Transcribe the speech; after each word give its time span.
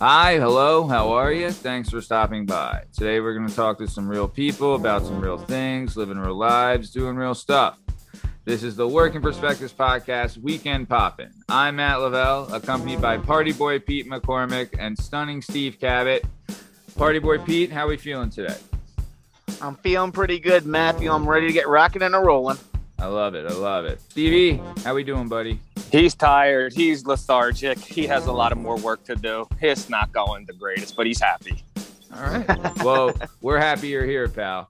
Hi, 0.00 0.38
hello, 0.38 0.86
how 0.86 1.10
are 1.10 1.32
you? 1.32 1.50
Thanks 1.50 1.90
for 1.90 2.00
stopping 2.00 2.46
by. 2.46 2.84
Today 2.92 3.18
we're 3.18 3.34
going 3.34 3.48
to 3.48 3.56
talk 3.56 3.78
to 3.78 3.88
some 3.88 4.08
real 4.08 4.28
people 4.28 4.76
about 4.76 5.04
some 5.04 5.20
real 5.20 5.38
things, 5.38 5.96
living 5.96 6.18
real 6.18 6.36
lives, 6.36 6.92
doing 6.92 7.16
real 7.16 7.34
stuff. 7.34 7.80
This 8.44 8.62
is 8.62 8.76
the 8.76 8.86
Working 8.86 9.20
Perspectives 9.20 9.72
Podcast 9.72 10.38
Weekend 10.38 10.88
Poppin'. 10.88 11.32
I'm 11.48 11.74
Matt 11.74 12.00
Lavelle, 12.00 12.54
accompanied 12.54 13.00
by 13.00 13.18
Party 13.18 13.52
Boy 13.52 13.80
Pete 13.80 14.08
McCormick 14.08 14.68
and 14.78 14.96
stunning 14.96 15.42
Steve 15.42 15.80
Cabot. 15.80 16.24
Party 16.96 17.18
Boy 17.18 17.38
Pete, 17.38 17.72
how 17.72 17.86
are 17.86 17.88
we 17.88 17.96
feeling 17.96 18.30
today? 18.30 18.56
I'm 19.60 19.74
feeling 19.74 20.12
pretty 20.12 20.38
good, 20.38 20.64
Matthew. 20.64 21.10
I'm 21.10 21.28
ready 21.28 21.48
to 21.48 21.52
get 21.52 21.66
rocking 21.66 22.02
and 22.02 22.14
a 22.14 22.20
rolling. 22.20 22.58
I 23.08 23.10
love 23.10 23.34
it. 23.34 23.50
I 23.50 23.54
love 23.54 23.86
it. 23.86 24.02
Stevie, 24.10 24.60
how 24.84 24.94
we 24.94 25.02
doing, 25.02 25.28
buddy? 25.28 25.58
He's 25.90 26.14
tired. 26.14 26.74
He's 26.74 27.06
lethargic. 27.06 27.78
He 27.78 28.06
has 28.06 28.26
a 28.26 28.32
lot 28.32 28.52
of 28.52 28.58
more 28.58 28.76
work 28.76 29.02
to 29.04 29.16
do. 29.16 29.48
His 29.58 29.88
not 29.88 30.12
going 30.12 30.44
the 30.44 30.52
greatest, 30.52 30.94
but 30.94 31.06
he's 31.06 31.18
happy. 31.18 31.64
All 32.14 32.22
right. 32.22 32.84
well, 32.84 33.14
we're 33.40 33.56
happy 33.56 33.88
you're 33.88 34.04
here, 34.04 34.28
pal. 34.28 34.68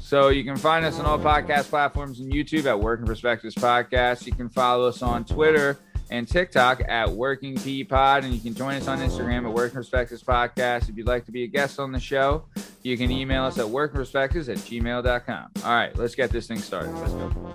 So 0.00 0.28
you 0.28 0.44
can 0.44 0.58
find 0.58 0.84
us 0.84 0.98
on 0.98 1.06
all 1.06 1.18
podcast 1.18 1.70
platforms 1.70 2.20
and 2.20 2.30
YouTube 2.30 2.66
at 2.66 2.78
Working 2.78 3.06
Perspectives 3.06 3.54
Podcast. 3.54 4.26
You 4.26 4.32
can 4.32 4.50
follow 4.50 4.86
us 4.88 5.00
on 5.00 5.24
Twitter 5.24 5.78
and 6.10 6.28
TikTok 6.28 6.82
at 6.88 7.10
Working 7.10 7.56
P 7.56 7.84
Pod, 7.84 8.24
and 8.24 8.34
you 8.34 8.40
can 8.40 8.54
join 8.54 8.74
us 8.74 8.86
on 8.86 8.98
Instagram 8.98 9.46
at 9.46 9.54
Working 9.54 9.76
Perspectives 9.76 10.22
Podcast. 10.22 10.90
If 10.90 10.98
you'd 10.98 11.06
like 11.06 11.24
to 11.24 11.32
be 11.32 11.44
a 11.44 11.46
guest 11.46 11.80
on 11.80 11.92
the 11.92 12.00
show, 12.00 12.44
you 12.82 12.96
can 12.96 13.10
email 13.10 13.44
us 13.44 13.58
at 13.58 13.66
workingperspectives 13.66 14.48
at 14.48 14.58
gmail.com. 14.58 15.50
All 15.64 15.70
right, 15.70 15.96
let's 15.96 16.14
get 16.14 16.30
this 16.30 16.46
thing 16.46 16.58
started. 16.58 16.92
Let's 16.92 17.12
go. 17.12 17.52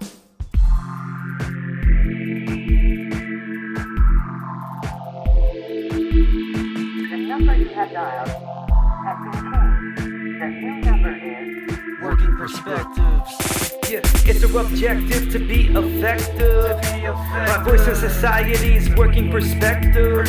Have 7.73 7.91
dialed 7.91 8.29
has 9.05 9.17
been 9.23 9.33
changed. 9.51 10.41
The 10.41 10.47
new 10.47 10.75
number 10.81 11.15
is 11.15 12.01
Working 12.01 12.37
perspectives. 12.37 13.62
It's 13.95 14.43
our 14.43 14.61
objective 14.61 15.31
to 15.33 15.37
be 15.37 15.67
effective. 15.67 16.81
My 17.31 17.63
voice 17.63 17.87
in 17.87 17.95
society's 17.95 18.89
working 18.95 19.29
perspective. 19.29 20.27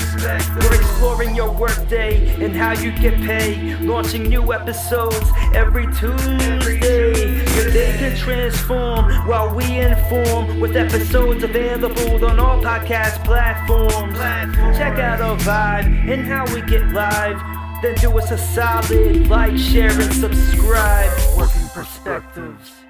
We're 0.60 0.74
exploring 0.74 1.34
your 1.34 1.50
workday 1.50 2.28
and 2.44 2.54
how 2.54 2.72
you 2.72 2.92
get 2.98 3.14
paid. 3.22 3.80
Launching 3.80 4.24
new 4.24 4.52
episodes 4.52 5.30
every 5.54 5.86
Tuesday. 5.86 7.42
Your 7.56 7.70
day 7.70 7.96
can 7.98 8.14
transform 8.18 9.10
while 9.26 9.54
we 9.54 9.78
inform 9.78 10.60
with 10.60 10.76
episodes 10.76 11.42
available 11.42 12.22
on 12.22 12.38
all 12.38 12.60
podcast 12.60 13.24
platforms. 13.24 14.18
Check 14.76 14.98
out 14.98 15.22
our 15.22 15.38
vibe 15.38 15.86
and 16.12 16.26
how 16.26 16.44
we 16.54 16.60
get 16.60 16.86
live. 16.92 17.40
Then 17.80 17.94
do 17.94 18.18
us 18.18 18.30
a 18.30 18.36
solid 18.36 19.26
like, 19.28 19.56
share, 19.56 19.90
and 19.90 20.12
subscribe. 20.12 21.10
Working 21.38 21.68
perspectives. 21.68 22.83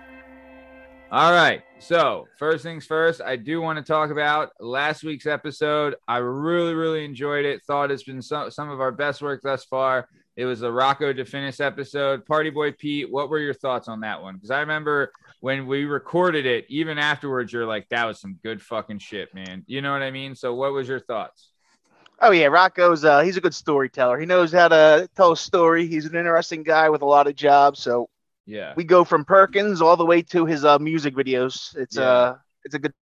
All 1.14 1.30
right. 1.30 1.62
So, 1.78 2.26
first 2.40 2.64
things 2.64 2.86
first, 2.86 3.20
I 3.22 3.36
do 3.36 3.60
want 3.60 3.78
to 3.78 3.84
talk 3.84 4.10
about 4.10 4.50
last 4.58 5.04
week's 5.04 5.26
episode. 5.26 5.94
I 6.08 6.16
really, 6.16 6.74
really 6.74 7.04
enjoyed 7.04 7.44
it. 7.44 7.62
Thought 7.62 7.92
it's 7.92 8.02
been 8.02 8.20
some, 8.20 8.50
some 8.50 8.68
of 8.68 8.80
our 8.80 8.90
best 8.90 9.22
work 9.22 9.40
thus 9.40 9.64
far. 9.64 10.08
It 10.34 10.44
was 10.44 10.58
the 10.58 10.72
Rocco 10.72 11.12
DeFinis 11.12 11.64
episode. 11.64 12.26
Party 12.26 12.50
Boy 12.50 12.72
Pete, 12.72 13.12
what 13.12 13.30
were 13.30 13.38
your 13.38 13.54
thoughts 13.54 13.86
on 13.86 14.00
that 14.00 14.20
one? 14.20 14.34
Because 14.34 14.50
I 14.50 14.58
remember 14.58 15.12
when 15.38 15.68
we 15.68 15.84
recorded 15.84 16.46
it, 16.46 16.66
even 16.68 16.98
afterwards, 16.98 17.52
you're 17.52 17.64
like, 17.64 17.88
that 17.90 18.06
was 18.06 18.20
some 18.20 18.40
good 18.42 18.60
fucking 18.60 18.98
shit, 18.98 19.32
man. 19.32 19.62
You 19.68 19.82
know 19.82 19.92
what 19.92 20.02
I 20.02 20.10
mean? 20.10 20.34
So, 20.34 20.52
what 20.52 20.72
was 20.72 20.88
your 20.88 20.98
thoughts? 20.98 21.50
Oh 22.20 22.32
yeah, 22.32 22.46
Rocco's 22.46 23.04
uh, 23.04 23.20
he's 23.20 23.36
a 23.36 23.40
good 23.40 23.54
storyteller. 23.54 24.18
He 24.18 24.26
knows 24.26 24.50
how 24.50 24.66
to 24.66 25.08
tell 25.14 25.30
a 25.30 25.36
story. 25.36 25.86
He's 25.86 26.06
an 26.06 26.16
interesting 26.16 26.64
guy 26.64 26.88
with 26.88 27.02
a 27.02 27.06
lot 27.06 27.28
of 27.28 27.36
jobs. 27.36 27.78
So 27.78 28.08
Yeah. 28.47 28.75
we 28.77 28.84
go 28.84 29.05
from 29.05 29.25
Perkins 29.25 29.81
all 29.81 29.97
the 29.97 30.05
way 30.05 30.22
to 30.22 30.44
his 30.47 30.65
uh, 30.65 30.78
music 30.78 31.15
videos. 31.15 31.75
It's 31.77 31.97
Yeah. 31.97 32.03
uh 32.03 32.37
it's 32.65 32.75
a 32.75 32.78
good 32.78 32.93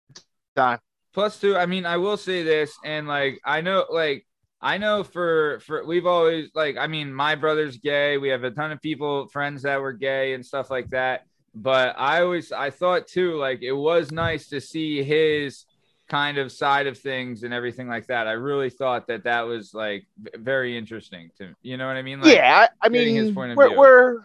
time. 0.57 0.79
plus 1.15 1.39
two 1.41 1.57
i 1.57 1.67
mean 1.67 1.87
i 1.87 1.97
will 1.97 2.17
say 2.17 2.43
this 2.43 2.77
and 2.85 3.07
like 3.07 3.39
i 3.45 3.61
know 3.61 3.87
like 3.91 4.27
i 4.61 4.77
know 4.77 5.05
for 5.05 5.61
for 5.61 5.85
we've 5.87 6.07
always 6.07 6.51
like 6.55 6.77
i 6.77 6.87
mean 6.87 7.13
my 7.13 7.35
brother's 7.37 7.77
gay 7.79 8.19
we 8.19 8.29
have 8.29 8.45
a 8.45 8.51
ton 8.51 8.73
of 8.73 8.81
people 8.83 9.29
friends 9.29 9.63
that 9.63 9.81
were 9.81 9.93
gay 9.93 10.35
and 10.35 10.45
stuff 10.45 10.69
like 10.71 10.89
that 10.91 11.27
but 11.55 11.95
i 11.99 12.21
always 12.23 12.51
i 12.53 12.71
thought 12.71 13.07
too 13.07 13.37
like 13.37 13.63
it 13.63 13.73
was 13.73 14.11
nice 14.11 14.49
to 14.49 14.61
see 14.61 15.03
his 15.03 15.65
kind 16.09 16.37
of 16.39 16.51
side 16.53 16.87
of 16.87 16.99
things 16.99 17.43
and 17.45 17.55
everything 17.55 17.89
like 17.89 18.07
that 18.09 18.27
i 18.27 18.33
really 18.33 18.69
thought 18.71 19.07
that 19.07 19.25
that 19.25 19.43
was 19.43 19.73
like 19.73 20.05
very 20.37 20.77
interesting 20.77 21.31
to 21.39 21.55
you 21.63 21.77
know 21.77 21.87
what 21.87 21.97
i 21.97 22.03
mean 22.03 22.21
like, 22.21 22.35
yeah, 22.35 22.67
I, 22.83 22.87
I 22.87 22.89
getting 22.91 23.15
his 23.15 23.31
point 23.33 23.53
of 23.53 23.57
we're, 23.57 23.69
view. 23.69 23.79
we're 23.79 24.19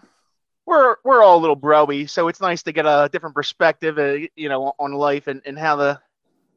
we're 0.67 0.97
we're 1.03 1.23
all 1.23 1.37
a 1.37 1.41
little 1.41 1.57
broy, 1.57 2.07
so 2.07 2.27
it's 2.27 2.41
nice 2.41 2.61
to 2.63 2.71
get 2.73 2.85
a 2.85 3.09
different 3.11 3.33
perspective, 3.33 3.97
uh, 3.97 4.27
you 4.35 4.49
know, 4.49 4.73
on 4.77 4.93
life 4.93 5.27
and, 5.27 5.41
and 5.45 5.57
how 5.57 5.77
the 5.77 5.99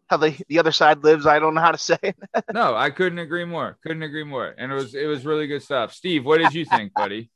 how 0.09 0.19
the 0.19 0.37
the 0.49 0.59
other 0.59 0.73
side 0.73 1.03
lives. 1.03 1.25
I 1.27 1.39
don't 1.39 1.55
know 1.55 1.61
how 1.63 1.73
to 1.73 1.79
say 1.79 1.97
it. 2.03 2.17
no 2.53 2.75
i 2.77 2.91
couldn't 2.91 3.21
agree 3.21 3.45
more 3.45 3.79
couldn't 3.83 4.03
agree 4.03 4.25
more 4.25 4.55
and 4.59 4.73
it 4.73 4.75
was 4.75 4.95
it 4.95 5.07
was 5.07 5.25
really 5.25 5.47
good 5.47 5.63
stuff 5.63 5.95
steve 5.95 6.27
what 6.27 6.39
did 6.39 6.53
you 6.53 6.65
think 6.65 6.93
buddy 6.97 7.31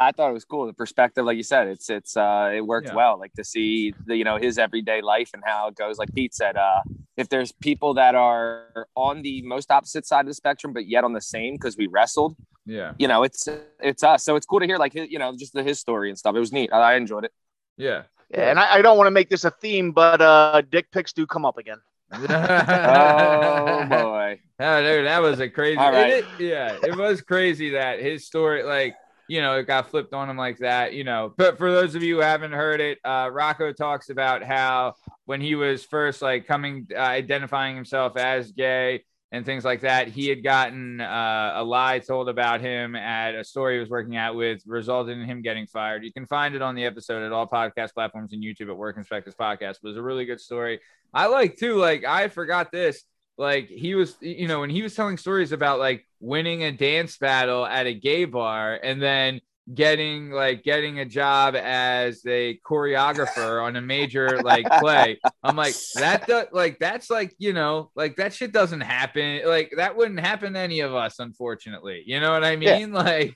I 0.00 0.12
thought 0.12 0.30
it 0.30 0.34
was 0.34 0.44
cool. 0.44 0.66
The 0.66 0.72
perspective, 0.72 1.24
like 1.24 1.36
you 1.36 1.42
said, 1.42 1.66
it's 1.66 1.90
it's 1.90 2.16
uh 2.16 2.52
it 2.54 2.60
worked 2.60 2.88
Yeah. 2.88 2.94
well. 2.94 3.18
Like 3.18 3.32
to 3.34 3.44
see 3.44 3.94
the 4.06 4.16
you 4.16 4.24
know 4.24 4.36
his 4.36 4.56
everyday 4.56 5.00
life 5.00 5.30
and 5.34 5.42
how 5.44 5.68
it 5.68 5.74
goes. 5.74 5.98
Like 5.98 6.14
Pete 6.14 6.34
said, 6.34 6.56
uh, 6.56 6.82
if 7.16 7.28
there's 7.28 7.50
people 7.50 7.94
that 7.94 8.14
are 8.14 8.86
on 8.94 9.22
the 9.22 9.42
most 9.42 9.70
opposite 9.72 10.06
side 10.06 10.20
of 10.20 10.26
the 10.26 10.34
spectrum, 10.34 10.72
but 10.72 10.86
yet 10.86 11.02
on 11.02 11.14
the 11.14 11.20
same 11.20 11.54
because 11.54 11.76
we 11.76 11.88
wrestled, 11.88 12.36
yeah 12.68 12.92
you 12.98 13.08
know, 13.08 13.22
it's 13.24 13.48
it's 13.80 14.02
us. 14.04 14.22
So 14.24 14.36
it's 14.36 14.46
cool 14.46 14.60
to 14.60 14.66
hear 14.66 14.78
like 14.78 14.94
you 14.94 15.18
know 15.18 15.34
just 15.36 15.52
the 15.54 15.62
his 15.62 15.80
story 15.80 16.10
and 16.10 16.18
stuff. 16.18 16.36
It 16.36 16.40
was 16.40 16.52
neat. 16.52 16.70
I, 16.72 16.92
I 16.92 16.94
enjoyed 16.96 17.24
it. 17.24 17.32
yeah 17.76 18.02
Yeah, 18.30 18.50
and 18.50 18.58
I, 18.60 18.74
I 18.76 18.82
don't 18.82 18.96
want 18.98 19.06
to 19.08 19.10
make 19.10 19.28
this 19.30 19.44
a 19.44 19.50
theme, 19.50 19.92
but 19.92 20.20
uh, 20.20 20.60
dick 20.70 20.90
pics 20.92 21.12
do 21.14 21.26
come 21.26 21.44
up 21.44 21.56
again. 21.58 21.78
Oh 22.72 23.86
boy. 23.88 24.40
Oh, 24.60 24.82
dude, 24.82 25.06
that 25.06 25.22
was 25.22 25.38
a 25.38 25.48
crazy. 25.48 25.78
All 25.78 25.92
right. 25.92 26.10
it- 26.14 26.24
it- 26.40 26.44
yeah, 26.50 26.76
it 26.82 26.96
was 26.96 27.20
crazy 27.22 27.70
that 27.70 28.00
his 28.00 28.26
story, 28.26 28.64
like, 28.64 28.96
you 29.28 29.40
know, 29.40 29.56
it 29.58 29.68
got 29.68 29.88
flipped 29.88 30.12
on 30.12 30.28
him 30.28 30.36
like 30.36 30.58
that, 30.58 30.94
you 30.94 31.04
know. 31.04 31.32
But 31.36 31.58
for 31.58 31.70
those 31.70 31.94
of 31.94 32.02
you 32.02 32.16
who 32.16 32.22
haven't 32.22 32.50
heard 32.52 32.80
it, 32.80 32.98
uh, 33.04 33.28
Rocco 33.32 33.72
talks 33.72 34.10
about 34.10 34.42
how 34.42 34.94
when 35.26 35.40
he 35.40 35.54
was 35.54 35.84
first 35.84 36.22
like 36.22 36.46
coming, 36.48 36.88
uh, 36.92 36.98
identifying 36.98 37.76
himself 37.76 38.16
as 38.16 38.50
gay 38.50 39.04
and 39.30 39.44
things 39.44 39.64
like 39.64 39.82
that, 39.82 40.08
he 40.08 40.28
had 40.28 40.42
gotten 40.42 41.00
uh, 41.00 41.52
a 41.56 41.64
lie 41.64 41.98
told 41.98 42.28
about 42.28 42.60
him 42.60 42.96
at 42.96 43.34
a 43.34 43.44
store 43.44 43.72
he 43.72 43.78
was 43.78 43.90
working 43.90 44.16
at 44.16 44.34
with, 44.34 44.62
resulted 44.66 45.18
in 45.18 45.24
him 45.24 45.42
getting 45.42 45.66
fired. 45.66 46.04
You 46.04 46.12
can 46.12 46.26
find 46.26 46.54
it 46.54 46.62
on 46.62 46.74
the 46.74 46.84
episode 46.84 47.22
at 47.22 47.32
all 47.32 47.46
podcast 47.46 47.92
platforms 47.94 48.32
and 48.32 48.42
YouTube 48.42 48.70
at 48.70 48.76
Working 48.76 49.02
Perspectives 49.02 49.36
Podcast. 49.36 49.76
It 49.76 49.84
was 49.84 49.96
a 49.96 50.02
really 50.02 50.24
good 50.24 50.40
story. 50.40 50.80
I 51.12 51.26
like 51.26 51.56
too, 51.56 51.76
like, 51.76 52.04
I 52.04 52.28
forgot 52.28 52.72
this 52.72 53.04
like 53.38 53.68
he 53.68 53.94
was 53.94 54.16
you 54.20 54.48
know 54.48 54.60
when 54.60 54.68
he 54.68 54.82
was 54.82 54.94
telling 54.94 55.16
stories 55.16 55.52
about 55.52 55.78
like 55.78 56.04
winning 56.20 56.64
a 56.64 56.72
dance 56.72 57.16
battle 57.16 57.64
at 57.64 57.86
a 57.86 57.94
gay 57.94 58.24
bar 58.24 58.74
and 58.82 59.00
then 59.00 59.40
getting 59.74 60.30
like 60.30 60.62
getting 60.62 60.98
a 61.00 61.04
job 61.04 61.54
as 61.54 62.22
a 62.26 62.58
choreographer 62.66 63.62
on 63.62 63.76
a 63.76 63.80
major 63.82 64.40
like 64.42 64.66
play. 64.80 65.18
I'm 65.42 65.56
like 65.56 65.74
that 65.94 66.26
do, 66.26 66.44
like 66.52 66.78
that's 66.78 67.10
like 67.10 67.34
you 67.38 67.52
know 67.52 67.90
like 67.94 68.16
that 68.16 68.32
shit 68.32 68.52
doesn't 68.52 68.80
happen 68.80 69.42
like 69.46 69.72
that 69.76 69.96
wouldn't 69.96 70.20
happen 70.20 70.54
to 70.54 70.58
any 70.58 70.80
of 70.80 70.94
us 70.94 71.18
unfortunately. 71.18 72.02
You 72.06 72.20
know 72.20 72.32
what 72.32 72.44
i 72.44 72.52
Yeah. 72.52 72.78
mean? 72.78 72.92
Like 72.98 73.34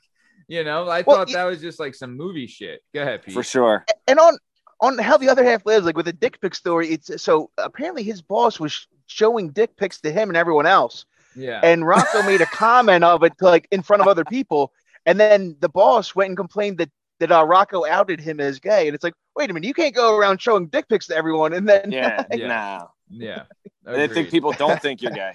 you 0.49 0.65
know 0.65 0.89
i 0.89 1.03
Well, 1.03 1.19
thought 1.19 1.29
y- 1.29 1.35
that 1.35 1.45
was 1.45 1.61
just 1.61 1.79
like 1.79 1.95
some 1.95 2.17
movie 2.17 2.47
shit. 2.47 2.81
Go 2.95 3.03
ahead 3.03 3.23
Pete. 3.23 3.35
For 3.35 3.43
sure. 3.43 3.85
And 4.09 4.19
on 4.19 4.39
on 4.81 4.99
how 4.99 5.17
the 5.17 5.29
other 5.29 5.45
half 5.45 5.65
lives, 5.65 5.87
like 5.87 5.97
with 5.97 6.07
the 6.07 6.13
dick 6.13 6.41
pic 6.41 6.55
story, 6.55 6.89
it's 6.89 7.23
so 7.23 7.51
apparently 7.59 8.03
his 8.03 8.21
boss 8.23 8.59
was 8.59 8.87
showing 9.07 9.51
dick 9.51 9.77
pics 9.77 10.01
to 10.01 10.11
him 10.11 10.29
and 10.29 10.37
everyone 10.37 10.67
else, 10.67 11.05
yeah. 11.37 11.61
And 11.63 11.87
Rocco 11.87 12.23
made 12.25 12.41
a 12.41 12.47
comment 12.47 13.05
of 13.05 13.23
it 13.23 13.33
like 13.41 13.69
in 13.71 13.83
front 13.83 14.03
of 14.03 14.09
other 14.09 14.25
people, 14.25 14.73
and 15.07 15.19
then 15.19 15.57
the 15.61 15.69
boss 15.69 16.15
went 16.15 16.29
and 16.29 16.37
complained 16.37 16.79
that 16.79 16.91
that 17.21 17.31
uh, 17.31 17.45
Rocco 17.45 17.87
outed 17.87 18.21
him 18.21 18.41
as 18.41 18.59
gay, 18.59 18.89
and 18.89 18.95
it's 18.95 19.05
like, 19.05 19.15
wait 19.37 19.49
a 19.49 19.53
minute, 19.53 19.67
you 19.67 19.75
can't 19.75 19.95
go 19.95 20.17
around 20.17 20.41
showing 20.41 20.67
dick 20.67 20.89
pics 20.89 21.07
to 21.07 21.17
everyone, 21.17 21.53
and 21.53 21.69
then 21.69 21.93
Yeah. 21.93 22.25
Yeah. 22.33 22.47
Nah. 22.47 22.87
yeah 23.09 23.43
I 23.87 24.07
think 24.09 24.31
people 24.31 24.53
don't 24.53 24.81
think 24.81 25.03
you're 25.03 25.13
gay. 25.13 25.33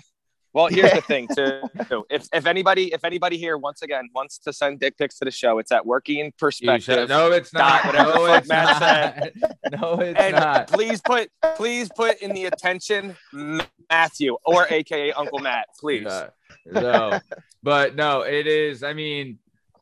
Well, 0.53 0.67
here's 0.67 0.91
the 0.91 1.01
thing 1.13 1.27
too. 1.35 2.05
If 2.09 2.27
if 2.33 2.47
anybody 2.47 2.91
if 2.91 3.05
anybody 3.05 3.37
here 3.37 3.57
once 3.57 3.83
again 3.83 4.09
wants 4.15 4.39
to 4.39 4.51
send 4.51 4.79
dick 4.79 4.97
pics 4.97 5.19
to 5.19 5.25
the 5.25 5.31
show, 5.31 5.59
it's 5.59 5.71
at 5.71 5.85
working 5.85 6.33
perspective. 6.39 7.09
no, 7.09 7.31
it's 7.31 7.53
not. 7.53 7.85
Whatever 7.85 8.13
no, 8.13 8.33
it's 8.33 8.47
Matt 8.47 9.33
not. 9.39 9.51
no, 9.79 9.99
it's 9.99 10.19
and 10.19 10.35
not. 10.35 10.67
please 10.67 10.99
put 11.01 11.29
please 11.55 11.89
put 11.95 12.21
in 12.23 12.33
the 12.33 12.45
attention 12.45 13.15
Matthew 13.89 14.35
or 14.45 14.65
AKA 14.69 15.11
Uncle 15.13 15.39
Matt, 15.39 15.67
please. 15.79 16.05
Yeah. 16.07 16.29
No, 16.65 17.19
but 17.61 17.95
no, 17.95 18.21
it 18.21 18.47
is. 18.47 18.81
I 18.81 18.93
mean, 18.93 19.37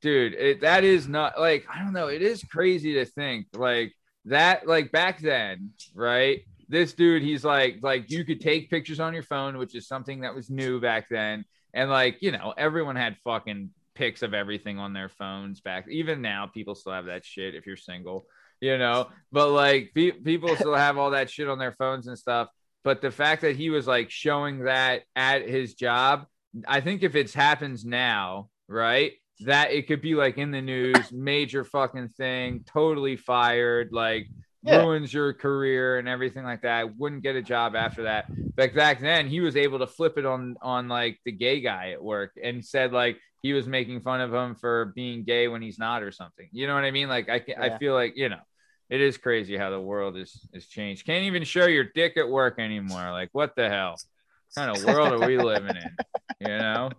dude, 0.05 0.33
it, 0.33 0.61
that 0.61 0.83
is 0.83 1.07
not 1.07 1.39
like 1.39 1.65
I 1.73 1.79
don't 1.83 1.93
know. 1.93 2.07
It 2.07 2.21
is 2.21 2.43
crazy 2.43 2.93
to 2.93 3.05
think 3.05 3.47
like 3.53 3.93
that. 4.25 4.67
Like 4.67 4.91
back 4.91 5.19
then, 5.19 5.71
right? 5.93 6.41
this 6.67 6.93
dude, 6.93 7.21
he's 7.21 7.43
like, 7.43 7.77
like 7.81 8.09
you 8.09 8.23
could 8.23 8.41
take 8.41 8.69
pictures 8.69 8.99
on 8.99 9.13
your 9.13 9.23
phone, 9.23 9.57
which 9.57 9.75
is 9.75 9.87
something 9.87 10.21
that 10.21 10.35
was 10.35 10.49
new 10.49 10.79
back 10.79 11.07
then. 11.09 11.45
And 11.73 11.89
like, 11.89 12.17
you 12.21 12.31
know, 12.31 12.53
everyone 12.57 12.95
had 12.95 13.17
fucking 13.23 13.69
pics 13.93 14.21
of 14.21 14.33
everything 14.33 14.79
on 14.79 14.93
their 14.93 15.09
phones 15.09 15.61
back. 15.61 15.87
Even 15.89 16.21
now, 16.21 16.47
people 16.47 16.75
still 16.75 16.93
have 16.93 17.05
that 17.05 17.25
shit 17.25 17.55
if 17.55 17.65
you're 17.65 17.77
single, 17.77 18.25
you 18.61 18.77
know. 18.77 19.09
But 19.31 19.49
like, 19.49 19.91
pe- 19.93 20.11
people 20.11 20.55
still 20.55 20.75
have 20.75 20.97
all 20.97 21.11
that 21.11 21.29
shit 21.29 21.49
on 21.49 21.59
their 21.59 21.73
phones 21.73 22.07
and 22.07 22.17
stuff. 22.17 22.49
But 22.83 23.01
the 23.01 23.11
fact 23.11 23.41
that 23.41 23.55
he 23.55 23.69
was 23.69 23.87
like 23.87 24.09
showing 24.09 24.65
that 24.65 25.03
at 25.15 25.47
his 25.47 25.73
job, 25.73 26.25
I 26.67 26.81
think 26.81 27.03
if 27.03 27.15
it 27.15 27.33
happens 27.33 27.83
now, 27.83 28.49
right, 28.67 29.13
that 29.41 29.71
it 29.71 29.87
could 29.87 30.01
be 30.01 30.15
like 30.15 30.37
in 30.37 30.51
the 30.51 30.61
news, 30.61 31.11
major 31.11 31.63
fucking 31.63 32.09
thing, 32.09 32.63
totally 32.65 33.15
fired, 33.17 33.89
like 33.91 34.27
Yeah. 34.63 34.77
ruins 34.81 35.13
your 35.13 35.33
career 35.33 35.99
and 35.99 36.07
everything 36.07 36.43
like 36.43 36.61
that. 36.61 36.97
Wouldn't 36.97 37.21
get 37.21 37.35
a 37.35 37.41
job 37.41 37.75
after 37.75 38.03
that. 38.03 38.25
But 38.55 38.73
back 38.73 38.99
then, 38.99 39.27
he 39.27 39.41
was 39.41 39.55
able 39.55 39.79
to 39.79 39.87
flip 39.87 40.17
it 40.17 40.25
on 40.25 40.55
on 40.61 40.87
like 40.87 41.19
the 41.25 41.31
gay 41.31 41.59
guy 41.61 41.91
at 41.91 42.03
work 42.03 42.31
and 42.41 42.65
said 42.65 42.91
like 42.93 43.19
he 43.43 43.53
was 43.53 43.67
making 43.67 44.01
fun 44.01 44.21
of 44.21 44.33
him 44.33 44.55
for 44.55 44.93
being 44.95 45.23
gay 45.23 45.47
when 45.47 45.61
he's 45.61 45.77
not 45.77 46.01
or 46.01 46.11
something. 46.11 46.47
You 46.51 46.65
know 46.65 46.73
what 46.73 46.83
I 46.83 46.91
mean? 46.91 47.09
Like 47.09 47.29
I 47.29 47.39
can, 47.39 47.61
I 47.61 47.77
feel 47.77 47.93
like 47.93 48.13
you 48.15 48.29
know. 48.29 48.41
It 48.87 49.01
is 49.01 49.17
crazy 49.17 49.57
how 49.57 49.71
the 49.71 49.81
world 49.81 50.15
is 50.15 50.47
is 50.53 50.67
changed. 50.67 51.07
Can't 51.07 51.23
even 51.25 51.43
show 51.43 51.65
your 51.65 51.85
dick 51.95 52.17
at 52.17 52.29
work 52.29 52.59
anymore. 52.59 53.11
Like 53.11 53.29
what 53.33 53.55
the 53.55 53.67
hell? 53.67 53.95
What 54.53 54.55
kind 54.55 54.77
of 54.77 54.85
world 54.85 55.11
are 55.11 55.25
we 55.25 55.37
living 55.39 55.75
in? 55.75 55.97
You 56.39 56.57
know. 56.59 56.91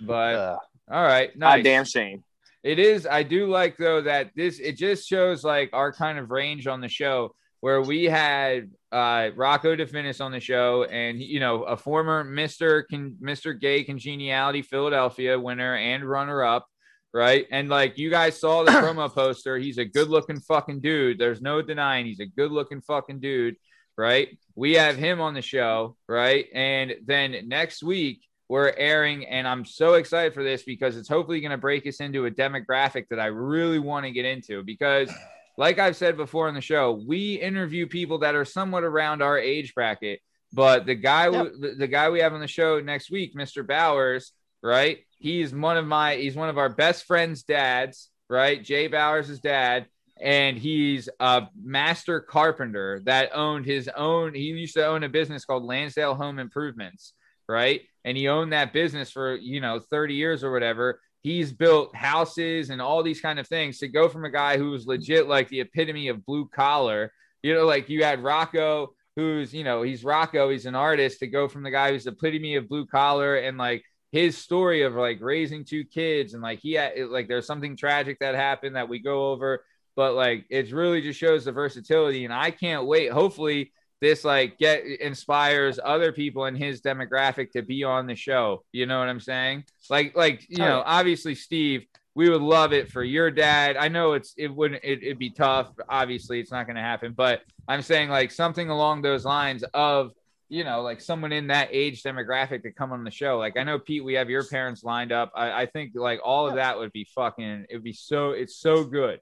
But 0.00 0.58
all 0.90 1.02
right, 1.02 1.30
God 1.38 1.56
nice. 1.56 1.64
damn 1.64 1.84
shame. 1.84 2.24
It 2.62 2.78
is. 2.78 3.06
I 3.06 3.22
do 3.22 3.46
like 3.46 3.76
though 3.76 4.02
that 4.02 4.30
this 4.36 4.58
it 4.58 4.76
just 4.76 5.08
shows 5.08 5.44
like 5.44 5.70
our 5.72 5.92
kind 5.92 6.18
of 6.18 6.30
range 6.30 6.66
on 6.66 6.80
the 6.80 6.88
show 6.88 7.34
where 7.60 7.80
we 7.80 8.04
had 8.04 8.70
uh 8.92 9.30
Rocco 9.34 9.76
DeFinis 9.76 10.20
on 10.20 10.32
the 10.32 10.40
show 10.40 10.84
and 10.84 11.20
you 11.20 11.40
know 11.40 11.62
a 11.62 11.76
former 11.76 12.24
Mr. 12.24 12.84
Con- 12.90 13.16
Mr. 13.22 13.58
Gay 13.58 13.84
Congeniality 13.84 14.62
Philadelphia 14.62 15.38
winner 15.38 15.74
and 15.74 16.04
runner 16.04 16.42
up, 16.44 16.66
right? 17.14 17.46
And 17.50 17.68
like 17.68 17.96
you 17.96 18.10
guys 18.10 18.38
saw 18.38 18.64
the 18.64 18.70
promo 18.72 19.12
poster, 19.12 19.56
he's 19.56 19.78
a 19.78 19.84
good 19.86 20.08
looking 20.08 20.40
fucking 20.40 20.80
dude. 20.80 21.18
There's 21.18 21.40
no 21.40 21.62
denying 21.62 22.06
he's 22.06 22.20
a 22.20 22.26
good 22.26 22.52
looking 22.52 22.82
fucking 22.82 23.20
dude, 23.20 23.56
right? 23.96 24.28
We 24.54 24.74
have 24.74 24.96
him 24.96 25.20
on 25.22 25.32
the 25.32 25.42
show, 25.42 25.96
right? 26.08 26.46
And 26.52 26.94
then 27.06 27.48
next 27.48 27.82
week 27.82 28.20
we're 28.50 28.74
airing, 28.76 29.24
and 29.26 29.46
I'm 29.46 29.64
so 29.64 29.94
excited 29.94 30.34
for 30.34 30.42
this 30.42 30.64
because 30.64 30.96
it's 30.96 31.08
hopefully 31.08 31.40
going 31.40 31.52
to 31.52 31.56
break 31.56 31.86
us 31.86 32.00
into 32.00 32.26
a 32.26 32.30
demographic 32.32 33.06
that 33.10 33.20
I 33.20 33.26
really 33.26 33.78
want 33.78 34.06
to 34.06 34.10
get 34.10 34.24
into. 34.24 34.64
Because, 34.64 35.08
like 35.56 35.78
I've 35.78 35.94
said 35.94 36.16
before 36.16 36.48
on 36.48 36.54
the 36.54 36.60
show, 36.60 37.00
we 37.06 37.34
interview 37.34 37.86
people 37.86 38.18
that 38.18 38.34
are 38.34 38.44
somewhat 38.44 38.82
around 38.82 39.22
our 39.22 39.38
age 39.38 39.72
bracket. 39.72 40.18
But 40.52 40.84
the 40.84 40.96
guy, 40.96 41.28
Yep. 41.28 41.52
the, 41.60 41.74
the 41.78 41.86
guy 41.86 42.10
we 42.10 42.18
have 42.22 42.34
on 42.34 42.40
the 42.40 42.48
show 42.48 42.80
next 42.80 43.08
week, 43.08 43.36
Mr. 43.36 43.64
Bowers, 43.64 44.32
right? 44.64 44.98
He's 45.20 45.54
one 45.54 45.76
of 45.76 45.86
my, 45.86 46.16
he's 46.16 46.34
one 46.34 46.48
of 46.48 46.58
our 46.58 46.68
best 46.68 47.04
friends' 47.04 47.44
dads, 47.44 48.10
right? 48.28 48.60
Jay 48.60 48.88
Bowers' 48.88 49.38
dad, 49.38 49.86
and 50.20 50.58
he's 50.58 51.08
a 51.20 51.46
master 51.62 52.18
carpenter 52.18 53.00
that 53.04 53.30
owned 53.32 53.64
his 53.64 53.88
own. 53.96 54.34
He 54.34 54.40
used 54.42 54.74
to 54.74 54.84
own 54.84 55.04
a 55.04 55.08
business 55.08 55.44
called 55.44 55.62
Lansdale 55.62 56.16
Home 56.16 56.40
Improvements, 56.40 57.14
right? 57.48 57.82
And 58.04 58.16
he 58.16 58.28
owned 58.28 58.52
that 58.52 58.72
business 58.72 59.10
for 59.10 59.36
you 59.36 59.60
know 59.60 59.80
30 59.80 60.14
years 60.14 60.44
or 60.44 60.52
whatever. 60.52 61.00
He's 61.22 61.52
built 61.52 61.94
houses 61.94 62.70
and 62.70 62.80
all 62.80 63.02
these 63.02 63.20
kind 63.20 63.38
of 63.38 63.46
things 63.46 63.78
to 63.78 63.88
go 63.88 64.08
from 64.08 64.24
a 64.24 64.30
guy 64.30 64.56
who 64.56 64.70
was 64.70 64.86
legit 64.86 65.28
like 65.28 65.48
the 65.48 65.60
epitome 65.60 66.08
of 66.08 66.24
blue 66.24 66.48
collar. 66.48 67.12
You 67.42 67.54
know, 67.54 67.66
like 67.66 67.88
you 67.88 68.04
had 68.04 68.22
Rocco, 68.22 68.94
who's 69.16 69.52
you 69.52 69.64
know 69.64 69.82
he's 69.82 70.04
Rocco, 70.04 70.50
he's 70.50 70.66
an 70.66 70.74
artist. 70.74 71.18
To 71.20 71.26
go 71.26 71.48
from 71.48 71.62
the 71.62 71.70
guy 71.70 71.90
who's 71.90 72.04
the 72.04 72.12
epitome 72.12 72.56
of 72.56 72.68
blue 72.68 72.86
collar 72.86 73.36
and 73.36 73.58
like 73.58 73.84
his 74.12 74.36
story 74.36 74.82
of 74.82 74.94
like 74.94 75.18
raising 75.20 75.64
two 75.64 75.84
kids 75.84 76.34
and 76.34 76.42
like 76.42 76.58
he 76.60 76.72
had 76.72 76.92
like 77.08 77.28
there's 77.28 77.46
something 77.46 77.76
tragic 77.76 78.18
that 78.18 78.34
happened 78.34 78.76
that 78.76 78.88
we 78.88 78.98
go 78.98 79.30
over 79.30 79.64
but 79.94 80.14
like 80.14 80.44
it 80.50 80.72
really 80.72 81.00
just 81.00 81.18
shows 81.18 81.44
the 81.44 81.52
versatility 81.52 82.24
and 82.24 82.34
i 82.34 82.50
can't 82.50 82.86
wait 82.86 83.12
hopefully 83.12 83.72
this 84.00 84.24
like 84.24 84.58
get 84.58 84.84
inspires 84.84 85.78
other 85.82 86.12
people 86.12 86.46
in 86.46 86.54
his 86.54 86.80
demographic 86.80 87.50
to 87.52 87.62
be 87.62 87.84
on 87.84 88.06
the 88.06 88.14
show 88.14 88.62
you 88.72 88.86
know 88.86 88.98
what 88.98 89.08
i'm 89.08 89.20
saying 89.20 89.64
like 89.88 90.16
like 90.16 90.46
you 90.48 90.58
know 90.58 90.82
obviously 90.84 91.34
steve 91.34 91.84
we 92.14 92.28
would 92.28 92.42
love 92.42 92.72
it 92.72 92.90
for 92.90 93.02
your 93.02 93.30
dad 93.30 93.76
i 93.76 93.88
know 93.88 94.12
it's 94.12 94.34
it 94.36 94.48
wouldn't 94.48 94.82
it, 94.82 95.02
it'd 95.02 95.18
be 95.18 95.30
tough 95.30 95.68
obviously 95.88 96.40
it's 96.40 96.50
not 96.50 96.66
going 96.66 96.76
to 96.76 96.82
happen 96.82 97.12
but 97.16 97.42
i'm 97.68 97.82
saying 97.82 98.08
like 98.08 98.30
something 98.30 98.70
along 98.70 99.02
those 99.02 99.24
lines 99.24 99.62
of 99.74 100.12
you 100.50 100.64
know, 100.64 100.82
like 100.82 101.00
someone 101.00 101.30
in 101.30 101.46
that 101.46 101.68
age 101.70 102.02
demographic 102.02 102.64
to 102.64 102.72
come 102.72 102.90
on 102.92 103.04
the 103.04 103.10
show. 103.10 103.38
Like 103.38 103.56
I 103.56 103.62
know 103.62 103.78
Pete, 103.78 104.04
we 104.04 104.14
have 104.14 104.28
your 104.28 104.44
parents 104.44 104.82
lined 104.82 105.12
up. 105.12 105.30
I, 105.34 105.62
I 105.62 105.66
think 105.66 105.92
like 105.94 106.18
all 106.24 106.48
of 106.48 106.56
that 106.56 106.76
would 106.76 106.92
be 106.92 107.06
fucking. 107.14 107.66
It 107.70 107.76
would 107.76 107.84
be 107.84 107.92
so. 107.92 108.30
It's 108.30 108.56
so 108.56 108.82
good 108.82 109.20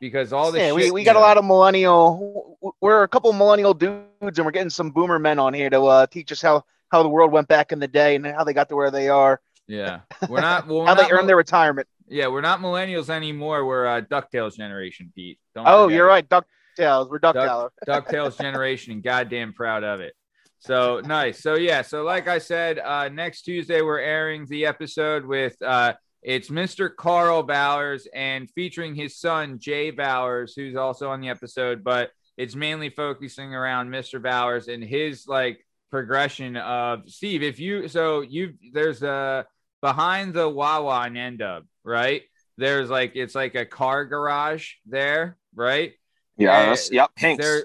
because 0.00 0.32
all 0.32 0.52
the 0.52 0.58
yeah, 0.58 0.66
shit, 0.68 0.74
we, 0.76 0.90
we 0.90 1.04
got 1.04 1.16
a 1.16 1.20
lot 1.20 1.36
of 1.38 1.44
millennial. 1.44 2.58
We're 2.80 3.02
a 3.02 3.08
couple 3.08 3.32
millennial 3.32 3.74
dudes, 3.74 4.04
and 4.38 4.44
we're 4.44 4.50
getting 4.50 4.70
some 4.70 4.90
boomer 4.90 5.18
men 5.18 5.38
on 5.38 5.54
here 5.54 5.70
to 5.70 5.82
uh, 5.84 6.06
teach 6.06 6.32
us 6.32 6.40
how 6.40 6.64
how 6.90 7.02
the 7.02 7.08
world 7.08 7.32
went 7.32 7.48
back 7.48 7.72
in 7.72 7.78
the 7.78 7.88
day 7.88 8.14
and 8.16 8.24
how 8.26 8.44
they 8.44 8.52
got 8.52 8.68
to 8.68 8.76
where 8.76 8.90
they 8.92 9.08
are, 9.08 9.40
Yeah, 9.66 10.00
we're 10.28 10.40
not. 10.40 10.66
Well, 10.68 10.78
we're 10.80 10.86
how 10.86 10.94
they 10.94 11.02
not 11.02 11.12
earned 11.12 11.28
their 11.28 11.36
retirement. 11.36 11.88
Yeah, 12.08 12.28
we're 12.28 12.40
not 12.42 12.60
millennials 12.60 13.10
anymore. 13.10 13.64
We're 13.64 13.86
uh, 13.86 14.00
Ducktales 14.02 14.56
generation, 14.56 15.12
Pete. 15.14 15.40
Don't 15.54 15.66
Oh, 15.66 15.88
you're 15.88 16.06
it. 16.06 16.08
right, 16.08 16.28
Ducktales. 16.28 17.10
We're 17.10 17.18
Duck- 17.18 17.34
Ducktales. 17.34 17.70
DuckTales 17.88 18.38
generation 18.38 18.92
and 18.92 19.02
goddamn 19.02 19.52
proud 19.52 19.82
of 19.82 20.00
it. 20.00 20.14
So 20.60 21.00
nice. 21.04 21.42
So 21.42 21.54
yeah, 21.56 21.82
so 21.82 22.02
like 22.04 22.28
I 22.28 22.38
said, 22.38 22.78
uh 22.78 23.08
next 23.08 23.42
Tuesday 23.42 23.82
we're 23.82 23.98
airing 23.98 24.46
the 24.46 24.66
episode 24.66 25.26
with 25.26 25.60
uh 25.62 25.94
it's 26.26 26.48
Mr. 26.48 26.94
Carl 26.94 27.44
Bowers 27.44 28.08
and 28.12 28.50
featuring 28.50 28.96
his 28.96 29.16
son 29.16 29.60
Jay 29.60 29.92
Bowers, 29.92 30.54
who's 30.56 30.74
also 30.74 31.08
on 31.08 31.20
the 31.20 31.28
episode, 31.28 31.84
but 31.84 32.10
it's 32.36 32.56
mainly 32.56 32.90
focusing 32.90 33.54
around 33.54 33.90
Mr. 33.90 34.20
Bowers 34.20 34.66
and 34.66 34.82
his 34.82 35.28
like 35.28 35.64
progression 35.88 36.56
of 36.56 37.08
Steve. 37.08 37.44
If 37.44 37.60
you 37.60 37.86
so 37.86 38.22
you 38.22 38.54
there's 38.72 39.04
a 39.04 39.46
behind 39.80 40.34
the 40.34 40.48
Wawa 40.48 41.06
in 41.06 41.14
Endub, 41.14 41.62
right? 41.84 42.22
There's 42.58 42.90
like 42.90 43.12
it's 43.14 43.36
like 43.36 43.54
a 43.54 43.64
car 43.64 44.04
garage 44.04 44.72
there, 44.84 45.36
right? 45.54 45.92
Yes. 46.36 46.90
Yeah, 46.90 47.02
Yep. 47.02 47.10
Hinks. 47.16 47.44
there 47.44 47.62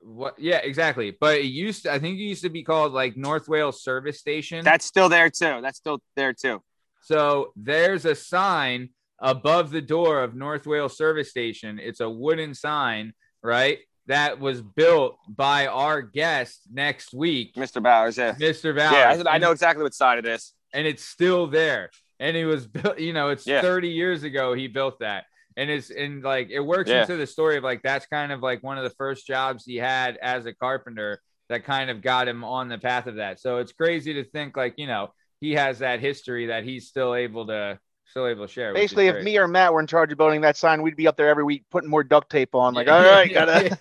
what 0.00 0.38
yeah 0.38 0.58
exactly 0.58 1.10
but 1.10 1.38
it 1.38 1.46
used 1.46 1.82
to, 1.82 1.92
i 1.92 1.98
think 1.98 2.16
it 2.16 2.22
used 2.22 2.42
to 2.42 2.48
be 2.48 2.62
called 2.62 2.92
like 2.92 3.16
north 3.16 3.48
wales 3.48 3.82
service 3.82 4.20
station 4.20 4.62
That's 4.64 4.84
still 4.84 5.08
there 5.08 5.28
too. 5.28 5.58
That's 5.60 5.76
still 5.76 6.00
there 6.14 6.32
too. 6.32 6.62
So 7.02 7.52
there's 7.56 8.04
a 8.04 8.14
sign 8.14 8.88
above 9.20 9.70
the 9.70 9.80
door 9.80 10.22
of 10.22 10.34
north 10.34 10.66
wales 10.66 10.96
service 10.96 11.30
station 11.30 11.78
it's 11.78 12.00
a 12.00 12.08
wooden 12.10 12.54
sign 12.54 13.12
right 13.42 13.78
that 14.06 14.40
was 14.40 14.60
built 14.60 15.16
by 15.28 15.68
our 15.68 16.02
guest 16.02 16.62
next 16.72 17.14
week 17.14 17.54
Mr. 17.54 17.80
Bowers. 17.82 18.18
Yeah. 18.18 18.32
mr 18.34 18.74
Bowers. 18.76 19.18
Yeah. 19.24 19.30
I, 19.30 19.38
know 19.38 19.52
exactly 19.52 19.84
what 19.84 19.94
side 19.94 20.18
it 20.18 20.26
is. 20.26 20.52
and 20.74 20.86
it's 20.88 21.04
still 21.04 21.46
there. 21.46 21.90
And 22.18 22.36
it 22.36 22.44
was 22.46 22.66
built, 22.66 22.98
you 22.98 23.12
know, 23.12 23.28
it's 23.28 23.46
Yeah. 23.46 23.62
30 23.62 23.88
years 23.90 24.24
ago 24.24 24.54
he 24.54 24.66
built 24.66 24.98
that. 25.00 25.24
And 25.56 25.70
it's 25.70 25.90
and 25.90 26.22
like 26.24 26.50
it 26.50 26.58
works 26.60 26.90
Yeah. 26.90 27.02
into 27.02 27.16
the 27.16 27.28
story 27.28 27.58
of 27.58 27.62
like 27.64 27.82
that's 27.82 28.06
kind 28.06 28.32
of 28.32 28.40
like 28.42 28.62
one 28.64 28.76
of 28.76 28.82
the 28.82 28.90
first 28.90 29.24
jobs 29.26 29.64
he 29.64 29.76
had 29.76 30.16
as 30.16 30.46
a 30.46 30.52
carpenter 30.52 31.20
that 31.48 31.64
kind 31.64 31.88
of 31.88 32.02
got 32.02 32.26
him 32.26 32.42
on 32.42 32.68
the 32.68 32.78
path 32.78 33.06
of 33.06 33.16
that. 33.16 33.38
So 33.38 33.58
it's 33.58 33.72
crazy 33.72 34.14
to 34.14 34.24
think 34.24 34.56
like, 34.56 34.74
you 34.78 34.88
know, 34.88 35.12
he 35.42 35.54
has 35.54 35.80
that 35.80 35.98
history 35.98 36.46
that 36.46 36.62
he's 36.62 36.86
still 36.86 37.16
able 37.16 37.48
to 37.48 37.76
still 38.06 38.28
able 38.28 38.46
to 38.46 38.52
share. 38.52 38.72
Basically, 38.72 39.08
if 39.08 39.24
me 39.24 39.36
or 39.38 39.48
Matt 39.48 39.72
were 39.72 39.80
in 39.80 39.88
charge 39.88 40.12
of 40.12 40.18
building 40.18 40.42
that 40.42 40.56
sign, 40.56 40.82
we'd 40.82 40.94
be 40.94 41.08
up 41.08 41.16
there 41.16 41.28
every 41.28 41.42
week 41.42 41.64
putting 41.68 41.90
more 41.90 42.04
duct 42.04 42.30
tape 42.30 42.54
on. 42.54 42.74
Like, 42.74 42.86
all 42.86 43.02
right, 43.02 43.32
gotta. 43.32 43.76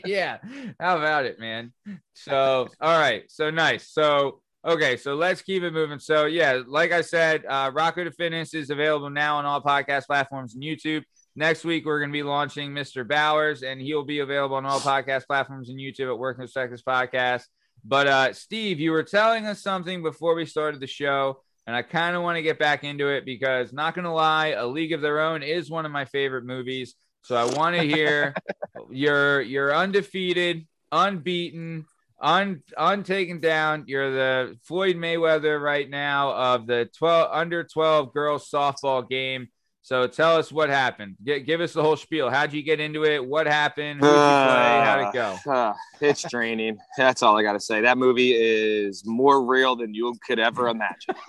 yeah. 0.06 0.38
How 0.78 0.96
about 0.96 1.24
it, 1.24 1.40
man? 1.40 1.72
So, 2.14 2.68
all 2.80 2.98
right. 2.98 3.24
So 3.28 3.50
nice. 3.50 3.90
So, 3.90 4.40
okay. 4.64 4.96
So 4.96 5.16
let's 5.16 5.42
keep 5.42 5.64
it 5.64 5.72
moving. 5.72 5.98
So, 5.98 6.26
yeah, 6.26 6.62
like 6.64 6.92
I 6.92 7.00
said, 7.00 7.44
uh, 7.48 7.72
Rocco 7.74 8.04
DeFinis 8.04 8.54
is 8.54 8.70
available 8.70 9.10
now 9.10 9.38
on 9.38 9.44
all 9.44 9.60
podcast 9.60 10.06
platforms 10.06 10.54
and 10.54 10.62
YouTube. 10.62 11.02
Next 11.34 11.64
week, 11.64 11.84
we're 11.84 11.98
going 11.98 12.10
to 12.10 12.16
be 12.16 12.22
launching 12.22 12.70
Mr. 12.70 13.06
Bowers, 13.06 13.64
and 13.64 13.80
he'll 13.80 14.04
be 14.04 14.20
available 14.20 14.54
on 14.54 14.64
all 14.64 14.78
podcast 14.78 15.26
platforms 15.26 15.68
and 15.68 15.80
YouTube 15.80 16.12
at 16.12 16.18
Working 16.18 16.44
Perspectives 16.44 16.84
Podcast. 16.84 17.42
But, 17.88 18.06
uh, 18.08 18.32
Steve, 18.32 18.80
you 18.80 18.90
were 18.90 19.04
telling 19.04 19.46
us 19.46 19.62
something 19.62 20.02
before 20.02 20.34
we 20.34 20.44
started 20.44 20.80
the 20.80 20.88
show, 20.88 21.40
and 21.66 21.76
I 21.76 21.82
kind 21.82 22.16
of 22.16 22.22
want 22.22 22.36
to 22.36 22.42
get 22.42 22.58
back 22.58 22.82
into 22.82 23.08
it 23.08 23.24
because, 23.24 23.72
not 23.72 23.94
going 23.94 24.04
to 24.04 24.10
lie, 24.10 24.48
A 24.48 24.66
League 24.66 24.92
of 24.92 25.00
Their 25.00 25.20
Own 25.20 25.42
is 25.42 25.70
one 25.70 25.86
of 25.86 25.92
my 25.92 26.04
favorite 26.04 26.44
movies. 26.44 26.94
So 27.22 27.36
I 27.36 27.44
want 27.44 27.76
to 27.76 27.82
hear 27.82 28.34
you're 28.90 29.40
you're 29.40 29.74
undefeated, 29.74 30.66
unbeaten, 30.92 31.86
un 32.20 32.62
untaken 32.76 33.40
down. 33.40 33.84
You're 33.86 34.12
the 34.12 34.58
Floyd 34.62 34.96
Mayweather 34.96 35.60
right 35.60 35.88
now 35.88 36.32
of 36.32 36.66
the 36.66 36.88
12 36.98 37.28
under 37.32 37.64
12 37.64 38.12
girls 38.12 38.48
softball 38.50 39.08
game. 39.08 39.48
So 39.86 40.08
tell 40.08 40.34
us 40.36 40.50
what 40.50 40.68
happened. 40.68 41.14
Give 41.22 41.60
us 41.60 41.72
the 41.72 41.80
whole 41.80 41.94
spiel. 41.94 42.28
How'd 42.28 42.52
you 42.52 42.60
get 42.64 42.80
into 42.80 43.04
it? 43.04 43.24
What 43.24 43.46
happened? 43.46 44.00
Who'd 44.00 44.08
you 44.08 44.16
play? 44.16 44.80
How'd 44.82 45.06
it 45.06 45.12
go? 45.12 45.52
Uh, 45.52 45.74
it's 46.00 46.28
draining. 46.28 46.76
That's 46.98 47.22
all 47.22 47.38
I 47.38 47.44
got 47.44 47.52
to 47.52 47.60
say. 47.60 47.82
That 47.82 47.96
movie 47.96 48.32
is 48.32 49.04
more 49.06 49.46
real 49.46 49.76
than 49.76 49.94
you 49.94 50.12
could 50.26 50.40
ever 50.40 50.66
imagine. 50.66 51.14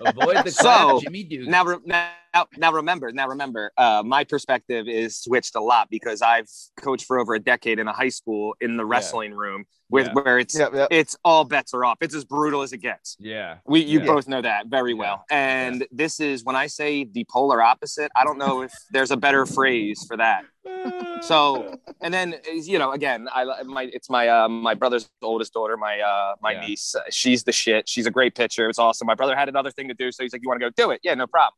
Avoid 0.00 0.44
the 0.44 0.52
So, 0.52 1.00
Jimmy 1.02 1.24
Duke. 1.24 1.48
now, 1.48 1.64
now, 1.84 2.46
now, 2.56 2.70
remember, 2.72 3.10
now 3.10 3.26
remember, 3.26 3.72
uh, 3.76 4.04
my 4.06 4.22
perspective 4.22 4.86
is 4.86 5.16
switched 5.16 5.56
a 5.56 5.60
lot 5.60 5.90
because 5.90 6.22
I've 6.22 6.46
coached 6.80 7.06
for 7.06 7.18
over 7.18 7.34
a 7.34 7.40
decade 7.40 7.80
in 7.80 7.88
a 7.88 7.92
high 7.92 8.10
school 8.10 8.54
in 8.60 8.76
the 8.76 8.84
wrestling 8.84 9.34
room 9.34 9.64
with 9.92 10.06
Yeah. 10.06 10.12
where 10.14 10.38
it's 10.38 10.58
Yep, 10.58 10.72
yep. 10.74 10.88
it's 10.90 11.16
all 11.24 11.44
bets 11.44 11.72
are 11.74 11.84
off. 11.84 11.98
It's 12.00 12.14
as 12.14 12.24
brutal 12.24 12.62
as 12.62 12.72
it 12.72 12.78
gets. 12.78 13.16
yeah. 13.20 13.58
We 13.66 13.80
you 13.80 14.00
Yeah. 14.00 14.06
both 14.06 14.26
know 14.26 14.40
that 14.40 14.66
very 14.66 14.94
well. 14.94 15.24
And 15.30 15.86
this 15.92 16.18
is 16.18 16.42
when 16.44 16.56
I 16.56 16.66
say 16.66 17.04
the 17.04 17.24
polar 17.30 17.62
opposite. 17.62 18.10
I 18.16 18.24
don't 18.24 18.38
know 18.38 18.62
if 18.62 18.72
there's 18.90 19.10
a 19.10 19.16
better 19.16 19.44
phrase 19.46 20.04
for 20.08 20.16
that. 20.16 20.44
So 21.22 21.76
and 22.00 22.12
then 22.12 22.34
you 22.54 22.78
know 22.80 22.90
again 22.90 23.28
I 23.32 23.62
my 23.62 23.84
it's 23.84 24.10
my 24.10 24.26
uh, 24.28 24.48
my 24.48 24.74
brother's 24.74 25.08
oldest 25.22 25.52
daughter 25.52 25.76
my 25.76 26.00
uh 26.00 26.34
my 26.42 26.52
Yeah. 26.52 26.66
niece 26.66 26.96
she's 27.10 27.44
the 27.44 27.52
shit 27.52 27.88
she's 27.88 28.06
a 28.06 28.10
great 28.10 28.34
pitcher 28.34 28.68
it's 28.68 28.78
awesome 28.80 29.06
my 29.06 29.14
brother 29.14 29.36
had 29.36 29.48
another 29.48 29.70
thing 29.70 29.86
to 29.86 29.94
do 29.94 30.10
so 30.10 30.24
he's 30.24 30.32
like 30.32 30.42
you 30.42 30.48
want 30.48 30.60
to 30.60 30.66
go 30.68 30.72
do 30.76 30.90
it 30.90 31.00
yeah 31.04 31.14
no 31.14 31.28
problem 31.28 31.54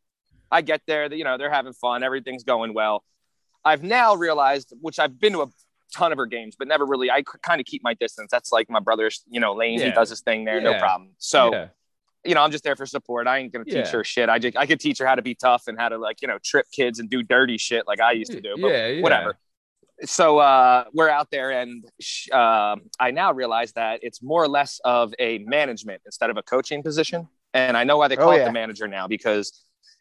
I 0.50 0.61
get 0.61 0.83
there 0.87 1.11
you 1.14 1.25
know 1.25 1.38
they're 1.38 1.50
having 1.50 1.73
fun 1.73 2.03
everything's 2.03 2.45
going 2.45 2.75
well 2.75 3.05
I've 3.64 3.83
now 3.83 4.14
realized 4.14 4.75
which 4.83 4.99
I've 4.99 5.19
been 5.19 5.33
to 5.33 5.43
a 5.43 5.49
ton 5.94 6.12
of 6.12 6.18
her 6.18 6.26
games 6.26 6.54
but 6.58 6.66
never 6.68 6.84
really 6.84 7.10
I 7.10 7.22
kind 7.42 7.60
of 7.60 7.66
keep 7.66 7.82
my 7.84 7.94
distance 7.94 8.28
that's 8.30 8.50
like 8.52 8.68
my 8.68 8.80
brother's 8.80 9.22
you 9.28 9.40
know 9.40 9.54
lane 9.54 9.80
he 9.80 9.90
does 9.90 10.10
his 10.10 10.20
thing 10.20 10.44
there 10.44 10.60
no 10.60 10.78
problem 10.78 11.10
so 11.18 11.52
yeah. 11.52 11.68
you 12.24 12.34
know, 12.34 12.42
I'm 12.42 12.50
just 12.50 12.64
there 12.64 12.74
for 12.76 12.86
support. 12.86 13.26
I 13.26 13.38
ain't 13.38 13.52
gonna 13.52 13.66
teach 13.66 13.74
Yeah. 13.74 13.90
her 13.98 14.02
shit. 14.04 14.28
I 14.30 14.38
just 14.38 14.56
I 14.56 14.64
could 14.66 14.80
teach 14.80 14.98
her 14.98 15.06
how 15.06 15.14
to 15.14 15.22
be 15.30 15.34
tough 15.34 15.64
and 15.68 15.78
how 15.78 15.88
to 15.90 15.98
like, 15.98 16.22
you 16.22 16.28
know, 16.28 16.38
trip 16.42 16.66
kids 16.72 16.98
and 16.98 17.08
do 17.10 17.22
dirty 17.22 17.58
shit 17.58 17.86
like 17.86 18.00
I 18.00 18.12
used 18.12 18.32
to 18.32 18.40
do. 18.40 18.52
But 18.60 18.68
yeah, 18.68 18.86
yeah. 18.88 19.02
whatever. 19.02 19.38
So 20.04 20.38
uh, 20.38 20.84
we're 20.92 21.08
out 21.18 21.28
there, 21.30 21.50
and 21.60 21.84
sh- 22.00 22.30
um 22.30 22.76
I 22.98 23.10
now 23.12 23.32
realize 23.32 23.72
that 23.74 24.00
it's 24.02 24.20
more 24.22 24.42
or 24.42 24.48
less 24.48 24.80
of 24.84 25.12
a 25.18 25.38
management 25.38 26.00
instead 26.06 26.30
of 26.30 26.36
a 26.38 26.42
coaching 26.42 26.82
position. 26.82 27.28
And 27.52 27.76
I 27.76 27.84
know 27.84 27.98
why 27.98 28.08
they 28.08 28.16
call 28.16 28.30
Oh, 28.30 28.36
it 28.40 28.44
the 28.44 28.52
manager 28.52 28.88
now 28.88 29.06
because 29.06 29.46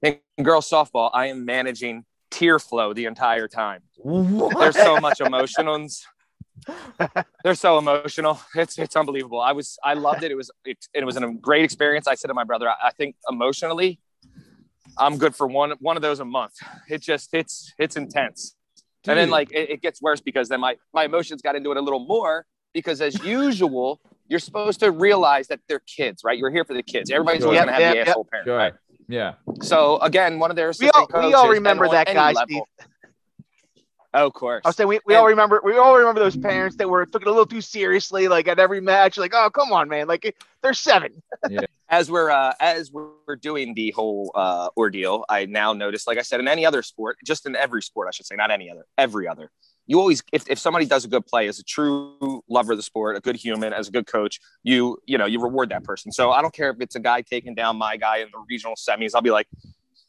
in 0.01 0.17
girls 0.41 0.69
softball, 0.69 1.09
I 1.13 1.27
am 1.27 1.45
managing 1.45 2.05
tear 2.33 2.57
flow 2.59 2.93
the 2.93 3.05
entire 3.05 3.47
time. 3.47 3.81
There's 4.03 4.75
so 4.75 4.99
much 4.99 5.21
emotions. 5.21 6.05
They're 7.43 7.55
so 7.55 7.77
emotional. 7.77 8.39
It's 8.55 8.77
it's 8.77 8.95
unbelievable. 8.95 9.39
I 9.39 9.51
was 9.51 9.77
I 9.83 9.93
loved 9.93 10.23
it. 10.23 10.31
It 10.31 10.35
was 10.35 10.49
it, 10.65 10.77
it 10.93 11.05
was 11.05 11.15
a 11.17 11.27
great 11.41 11.63
experience. 11.63 12.07
I 12.07 12.15
said 12.15 12.27
to 12.29 12.33
my 12.33 12.43
brother, 12.43 12.69
I, 12.69 12.87
I 12.87 12.91
think 12.91 13.15
emotionally, 13.29 13.99
I'm 14.97 15.17
good 15.17 15.35
for 15.35 15.47
one 15.47 15.71
one 15.79 15.95
of 15.95 16.01
those 16.01 16.19
a 16.19 16.25
month. 16.25 16.53
It 16.89 17.01
just 17.01 17.33
it's 17.33 17.73
it's 17.77 17.95
intense. 17.95 18.55
And 19.05 19.17
then 19.19 19.29
like 19.29 19.51
it, 19.51 19.69
it 19.69 19.81
gets 19.81 20.01
worse 20.01 20.21
because 20.21 20.49
then 20.49 20.59
my 20.61 20.77
my 20.93 21.05
emotions 21.05 21.41
got 21.41 21.55
into 21.55 21.71
it 21.71 21.77
a 21.77 21.81
little 21.81 22.05
more 22.05 22.45
because 22.73 23.01
as 23.01 23.21
usual, 23.23 23.99
you're 24.27 24.39
supposed 24.39 24.79
to 24.79 24.91
realize 24.91 25.47
that 25.49 25.59
they're 25.67 25.83
kids, 25.85 26.23
right? 26.23 26.37
You're 26.37 26.51
here 26.51 26.65
for 26.65 26.73
the 26.73 26.83
kids. 26.83 27.11
Everybody's 27.11 27.41
Sure. 27.41 27.49
always 27.49 27.59
gonna 27.59 27.71
have 27.73 27.81
yep, 27.81 27.91
the 27.91 27.97
yep. 27.97 28.07
asshole 28.07 28.25
parent, 28.25 28.47
Sure. 28.47 28.57
right? 28.57 28.73
Yeah. 29.07 29.33
So 29.61 29.99
again, 29.99 30.39
one 30.39 30.49
of 30.49 30.55
their 30.55 30.73
We 30.79 30.89
all, 30.89 31.07
we 31.13 31.33
all 31.33 31.49
remember 31.49 31.87
that 31.89 32.07
guy, 32.07 32.33
Steve. 32.33 32.61
Oh, 34.15 34.27
of 34.27 34.33
course. 34.33 34.61
I 34.63 34.69
was 34.69 34.75
saying 34.75 34.87
we, 34.87 34.99
we 35.07 35.15
all 35.15 35.25
remember 35.25 35.59
we 35.63 35.75
all 35.77 35.97
remember 35.97 36.19
those 36.19 36.37
parents 36.37 36.75
that 36.77 36.87
were 36.87 37.05
took 37.05 37.23
it 37.23 37.27
a 37.27 37.31
little 37.31 37.47
too 37.47 37.61
seriously, 37.61 38.27
like 38.27 38.47
at 38.47 38.59
every 38.59 38.79
match, 38.79 39.17
like, 39.17 39.33
oh 39.33 39.49
come 39.49 39.71
on, 39.71 39.89
man, 39.89 40.07
like 40.07 40.35
they're 40.61 40.73
seven. 40.73 41.23
as 41.89 42.11
we're 42.11 42.29
uh, 42.29 42.53
as 42.59 42.91
we're 42.91 43.35
doing 43.41 43.73
the 43.73 43.91
whole 43.91 44.31
uh, 44.35 44.69
ordeal, 44.77 45.25
I 45.29 45.45
now 45.45 45.73
notice, 45.73 46.05
like 46.05 46.19
I 46.19 46.21
said, 46.21 46.39
in 46.39 46.47
any 46.47 46.65
other 46.65 46.83
sport, 46.83 47.17
just 47.25 47.47
in 47.47 47.55
every 47.55 47.81
sport, 47.81 48.07
I 48.07 48.11
should 48.11 48.27
say, 48.27 48.35
not 48.35 48.51
any 48.51 48.69
other, 48.69 48.85
every 48.97 49.27
other, 49.27 49.49
you 49.85 49.99
always, 49.99 50.23
if, 50.31 50.49
if 50.49 50.57
somebody 50.59 50.85
does 50.85 51.03
a 51.05 51.07
good 51.07 51.25
play 51.25 51.47
as 51.47 51.59
a 51.59 51.63
true 51.63 52.41
lover 52.47 52.71
of 52.73 52.77
the 52.77 52.83
sport, 52.83 53.17
a 53.17 53.19
good 53.19 53.35
human, 53.35 53.73
as 53.73 53.87
a 53.89 53.91
good 53.91 54.07
coach, 54.07 54.39
you 54.63 54.97
you 55.05 55.17
know 55.17 55.25
you 55.25 55.41
reward 55.41 55.69
that 55.69 55.83
person. 55.83 56.11
So 56.11 56.31
I 56.31 56.41
don't 56.41 56.53
care 56.53 56.69
if 56.69 56.77
it's 56.79 56.95
a 56.95 56.99
guy 56.99 57.21
taking 57.21 57.53
down 57.55 57.77
my 57.77 57.97
guy 57.97 58.17
in 58.17 58.27
the 58.31 58.43
regional 58.49 58.75
semis. 58.75 59.11
I'll 59.13 59.21
be 59.21 59.31
like, 59.31 59.47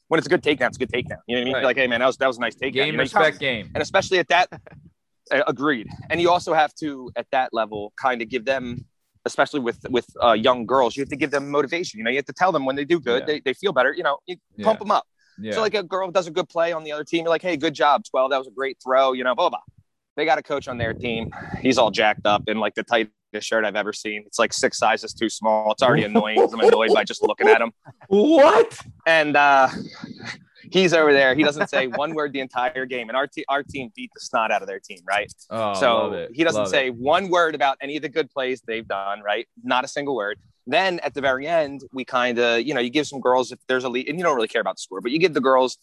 when 0.08 0.18
it's 0.18 0.26
a 0.26 0.30
good 0.30 0.42
takedown, 0.42 0.68
it's 0.68 0.76
a 0.76 0.80
good 0.80 0.92
takedown. 0.92 1.18
You 1.26 1.36
know 1.36 1.40
what 1.40 1.40
I 1.40 1.44
mean? 1.44 1.54
Right. 1.54 1.64
Like, 1.64 1.76
hey 1.76 1.86
man, 1.86 2.00
that 2.00 2.06
was 2.06 2.16
that 2.18 2.26
was 2.28 2.38
a 2.38 2.40
nice 2.40 2.54
takedown. 2.54 2.72
Game 2.72 2.86
You 2.86 2.92
know, 2.92 2.98
respect 3.02 3.38
game. 3.40 3.70
and 3.74 3.82
especially 3.82 4.18
at 4.18 4.28
that 4.28 4.48
uh, 5.32 5.42
agreed 5.46 5.88
and 6.10 6.20
you 6.20 6.30
also 6.30 6.52
have 6.52 6.74
to 6.74 7.10
at 7.16 7.26
that 7.32 7.48
level 7.54 7.92
kind 8.00 8.20
of 8.20 8.28
give 8.28 8.44
them 8.44 8.84
especially 9.24 9.58
with 9.60 9.78
with 9.88 10.06
uh, 10.22 10.32
young 10.34 10.66
girls 10.66 10.94
you 10.96 11.00
have 11.00 11.08
to 11.08 11.16
give 11.16 11.30
them 11.30 11.50
motivation 11.50 11.96
you 11.98 12.04
know 12.04 12.10
you 12.10 12.16
have 12.18 12.26
to 12.26 12.32
tell 12.34 12.52
them 12.52 12.66
when 12.66 12.76
they 12.76 12.84
do 12.84 13.00
good 13.00 13.20
Yeah. 13.20 13.26
they, 13.26 13.40
they 13.40 13.54
feel 13.54 13.72
better 13.72 13.94
you 13.94 14.02
know 14.02 14.18
you 14.26 14.36
Yeah. 14.58 14.64
pump 14.66 14.80
them 14.80 14.90
up 14.90 15.06
Yeah. 15.38 15.52
so 15.52 15.60
like 15.60 15.74
a 15.74 15.82
girl 15.82 16.10
does 16.10 16.26
a 16.26 16.30
good 16.30 16.48
play 16.48 16.72
on 16.72 16.84
the 16.84 16.92
other 16.92 17.04
team 17.04 17.24
you're 17.24 17.30
like 17.30 17.42
hey 17.42 17.56
good 17.56 17.74
job 17.74 18.04
12 18.08 18.30
that 18.30 18.38
was 18.38 18.46
a 18.46 18.52
great 18.52 18.78
throw 18.82 19.12
you 19.12 19.24
know 19.24 19.34
blah 19.34 19.48
blah 19.50 19.60
they 20.16 20.24
got 20.24 20.38
a 20.38 20.42
coach 20.42 20.68
on 20.68 20.78
their 20.78 20.94
team 20.94 21.30
he's 21.60 21.78
all 21.78 21.90
jacked 21.90 22.26
up 22.26 22.44
in 22.46 22.58
like 22.58 22.74
the 22.74 22.82
tightest 22.82 23.12
shirt 23.40 23.64
i've 23.64 23.76
ever 23.76 23.92
seen 23.92 24.22
it's 24.26 24.38
like 24.38 24.52
six 24.52 24.78
sizes 24.78 25.12
too 25.12 25.28
small 25.28 25.72
it's 25.72 25.82
already 25.82 26.04
annoying. 26.04 26.38
i'm 26.40 26.60
annoyed 26.60 26.90
by 26.94 27.02
just 27.04 27.22
looking 27.22 27.48
at 27.48 27.60
him 27.60 27.72
what? 28.08 28.78
and 29.06 29.36
uh, 29.36 29.68
he's 30.70 30.92
over 30.94 31.12
there. 31.12 31.34
He 31.34 31.42
doesn't 31.42 31.68
say 31.68 31.86
one 32.02 32.14
word 32.14 32.32
the 32.32 32.40
entire 32.40 32.86
game, 32.86 33.08
and 33.08 33.16
our 33.16 33.26
te- 33.26 33.44
our 33.48 33.62
team 33.62 33.90
beat 33.94 34.10
the 34.14 34.20
snot 34.20 34.50
out 34.50 34.62
of 34.62 34.68
their 34.68 34.80
team, 34.80 35.00
right? 35.06 35.32
Oh, 35.50 35.74
so 35.74 36.28
he 36.32 36.44
doesn't 36.44 36.62
Love 36.62 36.68
say 36.70 36.86
it. 36.88 36.94
one 36.94 37.28
word 37.28 37.54
about 37.54 37.76
any 37.80 37.96
of 37.96 38.02
the 38.02 38.08
good 38.08 38.30
plays 38.30 38.60
they've 38.66 38.86
done, 38.86 39.20
right? 39.22 39.46
Not 39.62 39.84
a 39.84 39.88
single 39.88 40.14
word. 40.14 40.38
Then 40.66 40.98
at 41.00 41.12
the 41.14 41.20
very 41.20 41.46
end, 41.46 41.82
we 41.92 42.04
kind 42.04 42.38
of, 42.38 42.62
you 42.62 42.72
know, 42.72 42.80
you 42.80 42.88
give 42.90 43.06
some 43.06 43.20
girls 43.20 43.52
if 43.52 43.58
there's 43.68 43.84
a 43.84 43.88
lead, 43.88 44.08
and 44.08 44.18
you 44.18 44.24
don't 44.24 44.34
really 44.36 44.48
care 44.48 44.60
about 44.62 44.76
the 44.76 44.80
score, 44.80 45.00
but 45.00 45.10
you 45.12 45.18
give 45.18 45.34
the 45.34 45.40
girls. 45.40 45.76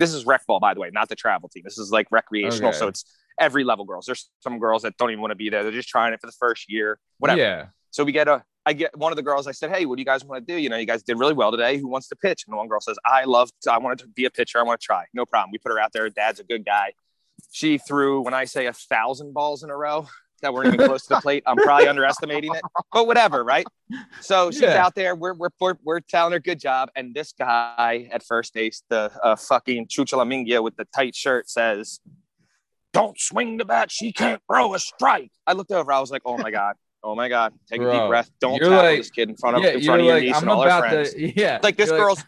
This 0.00 0.12
is 0.12 0.26
rec 0.26 0.44
ball, 0.46 0.58
by 0.58 0.74
the 0.74 0.80
way, 0.80 0.90
not 0.92 1.08
the 1.08 1.14
travel 1.14 1.48
team. 1.48 1.62
This 1.64 1.78
is 1.78 1.92
like 1.92 2.08
recreational, 2.10 2.70
Okay. 2.70 2.78
so 2.78 2.88
it's 2.88 3.04
every 3.40 3.62
level 3.62 3.84
girls. 3.84 4.06
There's 4.06 4.28
some 4.40 4.58
girls 4.58 4.82
that 4.82 4.96
don't 4.96 5.10
even 5.10 5.20
want 5.20 5.30
to 5.30 5.36
be 5.36 5.50
there. 5.50 5.62
They're 5.62 5.70
just 5.70 5.88
trying 5.88 6.12
it 6.12 6.20
for 6.20 6.26
the 6.26 6.32
first 6.38 6.64
year, 6.68 6.98
whatever. 7.18 7.40
Yeah. 7.40 7.66
So 7.94 8.02
we 8.02 8.10
get 8.10 8.26
a, 8.26 8.42
I 8.66 8.72
get 8.72 8.98
one 8.98 9.12
of 9.12 9.16
the 9.16 9.22
girls. 9.22 9.46
I 9.46 9.52
said, 9.52 9.70
"Hey, 9.70 9.86
what 9.86 9.94
do 9.98 10.00
you 10.00 10.04
guys 10.04 10.24
want 10.24 10.44
to 10.44 10.52
do? 10.52 10.58
You 10.60 10.68
know, 10.68 10.76
you 10.76 10.84
guys 10.84 11.04
did 11.04 11.16
really 11.16 11.32
well 11.32 11.52
today. 11.52 11.78
Who 11.78 11.86
wants 11.86 12.08
to 12.08 12.16
pitch?" 12.16 12.42
And 12.44 12.52
the 12.52 12.56
one 12.56 12.66
girl 12.66 12.80
says, 12.80 12.96
"I 13.06 13.22
love. 13.22 13.50
To, 13.62 13.72
I 13.72 13.78
wanted 13.78 14.00
to 14.00 14.08
be 14.08 14.24
a 14.24 14.30
pitcher. 14.30 14.58
I 14.58 14.64
want 14.64 14.80
to 14.80 14.84
try. 14.84 15.04
No 15.14 15.24
problem." 15.24 15.52
We 15.52 15.58
put 15.58 15.70
her 15.70 15.78
out 15.78 15.92
there. 15.92 16.10
Dad's 16.10 16.40
a 16.40 16.44
good 16.44 16.64
guy. 16.64 16.94
She 17.52 17.78
threw 17.78 18.20
when 18.22 18.34
I 18.34 18.46
say 18.46 18.66
a 18.66 18.72
thousand 18.72 19.32
balls 19.32 19.62
in 19.62 19.70
a 19.70 19.76
row 19.76 20.08
that 20.42 20.52
weren't 20.52 20.74
even 20.74 20.84
close 20.88 21.04
to 21.06 21.14
the 21.14 21.20
plate. 21.20 21.44
I'm 21.46 21.56
probably 21.56 21.86
underestimating 21.86 22.52
it, 22.52 22.62
but 22.92 23.06
whatever, 23.06 23.44
right? 23.44 23.64
So 24.20 24.50
she's 24.50 24.62
Yeah. 24.62 24.84
out 24.84 24.96
there. 24.96 25.14
We're, 25.14 25.34
we're 25.34 25.50
we're 25.60 25.76
we're 25.84 26.00
telling 26.00 26.32
her 26.32 26.40
good 26.40 26.58
job, 26.58 26.90
and 26.96 27.14
this 27.14 27.32
guy 27.38 28.08
at 28.10 28.24
first 28.24 28.54
base, 28.54 28.82
the 28.88 29.12
uh, 29.22 29.36
fucking 29.36 29.86
Chuchalamingia 29.86 30.64
with 30.64 30.74
the 30.74 30.86
tight 30.86 31.14
shirt, 31.14 31.48
says, 31.48 32.00
"Don't 32.92 33.20
swing 33.20 33.56
the 33.56 33.64
bat. 33.64 33.92
She 33.92 34.12
can't 34.12 34.42
throw 34.50 34.74
a 34.74 34.80
strike." 34.80 35.30
I 35.46 35.52
looked 35.52 35.70
over. 35.70 35.92
I 35.92 36.00
was 36.00 36.10
like, 36.10 36.22
"Oh 36.24 36.36
my 36.38 36.50
god." 36.50 36.74
Oh 37.06 37.14
my 37.14 37.28
God! 37.28 37.52
Take 37.70 37.82
a 37.82 37.92
deep 37.92 38.08
breath. 38.08 38.30
Don't 38.40 38.56
you're 38.60 38.70
tackle 38.70 38.84
like- 38.90 38.98
this 38.98 39.10
kid 39.10 39.28
in 39.28 39.36
front 39.36 39.56
of 39.58 39.62
yeah, 39.62 39.70
in 39.72 39.82
front 39.84 40.00
of 40.00 40.06
your 40.06 40.14
like, 40.14 40.22
niece 40.24 40.36
I'm 40.36 40.42
and 40.44 40.50
all 40.50 40.62
her 40.62 40.78
friends. 40.80 41.12
to. 41.12 41.32
Yeah. 41.40 41.58
Like 41.62 41.76
this 41.76 41.90
You're 41.90 41.98
girl's, 41.98 42.24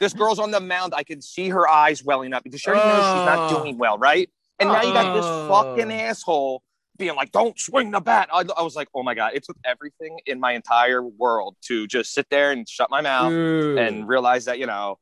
this 0.00 0.12
girl's 0.12 0.38
on 0.40 0.50
the 0.50 0.60
mound. 0.60 0.94
I 0.96 1.04
can 1.04 1.22
see 1.22 1.48
her 1.50 1.68
eyes 1.68 2.02
welling 2.04 2.32
up 2.34 2.42
because 2.42 2.60
she 2.60 2.70
already 2.70 2.88
knows 2.88 2.96
she's 2.96 3.26
not 3.26 3.52
Oh. 3.52 3.62
doing 3.62 3.78
well, 3.78 3.96
right? 3.96 4.28
And 4.58 4.68
now 4.68 4.82
you 4.82 4.92
got 4.92 5.14
this 5.14 5.24
Oh. 5.24 5.48
fucking 5.48 5.92
asshole 5.92 6.62
being 6.98 7.14
like, 7.14 7.30
"Don't 7.32 7.58
swing 7.58 7.92
the 7.92 8.00
bat." 8.00 8.28
I, 8.32 8.44
I 8.56 8.62
was 8.62 8.74
like, 8.76 8.88
"Oh 8.94 9.02
my 9.04 9.14
god!" 9.14 9.32
It 9.34 9.44
took 9.44 9.56
everything 9.64 10.18
in 10.26 10.40
my 10.40 10.52
entire 10.52 11.02
world 11.02 11.56
to 11.66 11.86
just 11.86 12.12
sit 12.12 12.26
there 12.30 12.50
and 12.50 12.68
shut 12.68 12.90
my 12.90 13.00
mouth 13.00 13.30
Dude. 13.30 13.78
and 13.78 14.08
realize 14.08 14.44
that 14.46 14.58
you 14.58 14.66
know. 14.66 14.98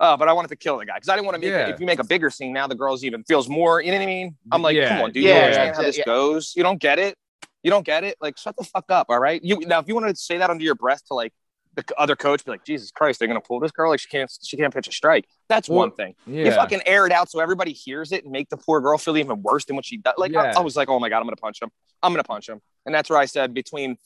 Uh, 0.00 0.16
but 0.16 0.28
I 0.28 0.32
wanted 0.32 0.48
to 0.48 0.56
kill 0.56 0.76
the 0.78 0.84
guy 0.84 0.94
because 0.96 1.08
I 1.08 1.14
didn't 1.14 1.26
want 1.26 1.36
to 1.36 1.40
make. 1.40 1.50
Yeah. 1.50 1.68
If 1.68 1.80
you 1.80 1.86
make 1.86 1.98
a 2.00 2.04
bigger 2.04 2.28
scene, 2.28 2.52
now 2.52 2.66
the 2.66 2.74
girls 2.74 3.04
even 3.04 3.22
feels 3.24 3.48
more. 3.48 3.80
You 3.80 3.92
know 3.92 3.98
what 3.98 4.02
I 4.02 4.06
mean? 4.06 4.36
I'm 4.52 4.60
like, 4.60 4.76
Yeah. 4.76 4.88
come 4.88 5.02
on, 5.04 5.12
dude. 5.12 5.22
Yeah, 5.24 5.30
you 5.30 5.36
understand 5.42 5.68
yeah, 5.68 5.74
how 5.76 5.82
this 5.82 5.98
yeah. 5.98 6.04
goes? 6.04 6.52
You 6.56 6.62
don't 6.62 6.80
get 6.80 6.98
it. 6.98 7.16
You 7.64 7.70
don't 7.70 7.84
get 7.84 8.04
it. 8.04 8.16
Like, 8.20 8.38
shut 8.38 8.56
the 8.56 8.62
fuck 8.64 8.84
up. 8.90 9.06
All 9.08 9.18
right. 9.18 9.42
You 9.42 9.58
now, 9.60 9.80
if 9.80 9.88
you 9.88 9.94
want 9.94 10.06
to 10.08 10.14
say 10.14 10.38
that 10.38 10.50
under 10.50 10.62
your 10.62 10.76
breath 10.76 11.04
to 11.08 11.14
like 11.14 11.32
the 11.74 11.84
other 11.98 12.14
coach, 12.14 12.44
be 12.44 12.52
like, 12.52 12.64
Jesus 12.64 12.92
Christ, 12.92 13.18
they're 13.18 13.26
gonna 13.26 13.40
pull 13.40 13.58
this 13.58 13.72
girl. 13.72 13.90
Like, 13.90 13.98
she 13.98 14.08
can't. 14.08 14.30
She 14.44 14.56
can't 14.56 14.72
pitch 14.72 14.86
a 14.86 14.92
strike. 14.92 15.24
That's 15.48 15.68
Well, 15.68 15.78
one 15.80 15.90
thing. 15.92 16.14
yeah. 16.26 16.44
You 16.44 16.50
fucking 16.52 16.82
air 16.86 17.04
it 17.06 17.10
out 17.10 17.28
so 17.30 17.40
everybody 17.40 17.72
hears 17.72 18.12
it 18.12 18.22
and 18.22 18.30
make 18.32 18.48
the 18.50 18.56
poor 18.56 18.80
girl 18.80 18.96
feel 18.98 19.16
even 19.16 19.42
worse 19.42 19.64
than 19.64 19.74
what 19.74 19.84
she 19.84 19.96
does. 19.96 20.14
Like, 20.16 20.36
I, 20.36 20.50
Yeah. 20.50 20.58
I 20.58 20.60
was 20.60 20.76
like, 20.76 20.88
oh 20.88 21.00
my 21.00 21.08
god, 21.08 21.18
I'm 21.18 21.24
gonna 21.24 21.34
punch 21.36 21.60
him. 21.60 21.70
I'm 22.02 22.12
gonna 22.12 22.22
punch 22.22 22.48
him. 22.48 22.60
And 22.86 22.94
that's 22.94 23.10
where 23.10 23.18
I 23.18 23.24
said 23.24 23.54
between 23.54 23.96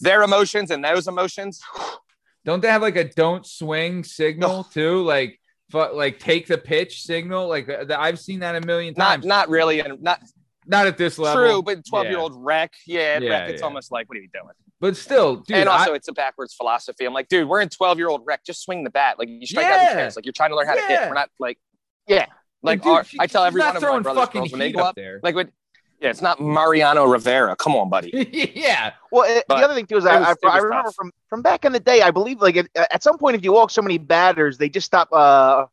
their 0.00 0.22
emotions 0.22 0.70
and 0.70 0.82
those 0.82 1.06
emotions, 1.08 1.60
Don't 2.44 2.60
they 2.62 2.68
have 2.68 2.80
like 2.82 2.96
a 2.96 3.04
don't 3.04 3.44
swing 3.44 4.04
signal 4.04 4.64
too? 4.64 5.02
Like, 5.02 5.38
fu- 5.70 5.92
like 5.92 6.18
take 6.20 6.46
the 6.46 6.56
pitch 6.56 7.02
signal. 7.02 7.46
Like 7.46 7.66
the- 7.66 8.00
I've 8.00 8.18
seen 8.18 8.40
that 8.40 8.54
a 8.54 8.64
million 8.64 8.94
not 8.96 9.16
times. 9.16 9.26
not 9.26 9.48
really, 9.50 9.80
and 9.80 10.00
not 10.00 10.20
Not 10.68 10.86
at 10.86 10.96
this 10.98 11.18
level. 11.18 11.42
true, 11.42 11.62
but 11.62 11.84
12 11.88 12.06
year 12.08 12.18
old 12.18 12.34
rec. 12.36 12.74
Yeah, 12.86 13.18
Yeah, 13.18 13.30
rec. 13.30 13.50
It's 13.50 13.60
yeah. 13.60 13.64
almost 13.66 13.90
like, 13.90 14.08
what 14.08 14.16
are 14.18 14.20
you 14.20 14.28
doing? 14.32 14.52
But 14.80 14.96
still, 14.96 15.36
dude. 15.36 15.56
and 15.56 15.68
also, 15.68 15.92
I- 15.92 15.96
it's 15.96 16.06
a 16.08 16.12
backwards 16.12 16.54
philosophy. 16.54 17.04
I'm 17.04 17.12
like, 17.14 17.28
dude, 17.28 17.48
we're 17.48 17.60
in 17.60 17.68
12 17.68 17.98
year 17.98 18.08
old 18.08 18.22
rec. 18.26 18.44
Just 18.44 18.62
swing 18.62 18.84
the 18.84 18.90
bat. 18.90 19.18
Like, 19.18 19.28
you 19.28 19.44
strike 19.46 19.66
out 19.66 19.72
Yeah. 19.72 19.82
your 19.84 19.92
chance. 20.00 20.14
Like, 20.16 20.26
you're 20.26 20.32
trying 20.32 20.50
to 20.50 20.56
learn 20.56 20.66
how 20.68 20.74
to 20.74 20.80
hit. 20.82 21.00
We're 21.08 21.14
not 21.14 21.30
like, 21.40 21.58
Yeah. 22.06 22.26
like, 22.62 22.82
dude, 22.82 22.92
our, 22.92 23.04
she- 23.04 23.18
I 23.18 23.26
tell 23.26 23.42
she's 23.42 23.46
every 23.48 23.58
not 23.60 23.74
one 23.74 23.76
of 23.76 24.04
my 24.04 24.12
brothers 24.12 24.28
girls 24.32 24.52
when 24.52 24.58
they 24.60 24.70
go 24.72 24.80
up, 24.84 24.94
there. 24.94 25.18
like, 25.22 25.34
when, 25.34 25.50
yeah, 26.00 26.10
it's 26.10 26.22
not 26.22 26.40
Mariano 26.40 27.06
Rivera. 27.06 27.56
Come 27.56 27.74
on, 27.74 27.88
buddy. 27.90 28.10
yeah. 28.54 28.92
Well, 29.10 29.24
it, 29.28 29.44
But 29.48 29.56
the 29.58 29.64
other 29.64 29.74
thing 29.74 29.86
too 29.86 29.96
is 29.96 30.06
I, 30.06 30.20
was- 30.20 30.36
I, 30.44 30.48
I 30.48 30.58
remember 30.58 30.84
tough. 30.88 30.94
from 30.94 31.10
from 31.28 31.42
back 31.42 31.64
in 31.64 31.72
the 31.72 31.80
day. 31.80 32.02
I 32.02 32.12
believe 32.12 32.40
like 32.40 32.56
at, 32.56 32.68
at 32.76 33.02
some 33.02 33.18
point, 33.18 33.34
if 33.36 33.42
you 33.42 33.52
walk 33.52 33.70
so 33.72 33.82
many 33.82 33.98
batters, 33.98 34.58
they 34.58 34.68
just 34.68 34.86
stop. 34.86 35.08
Uh, 35.12 35.64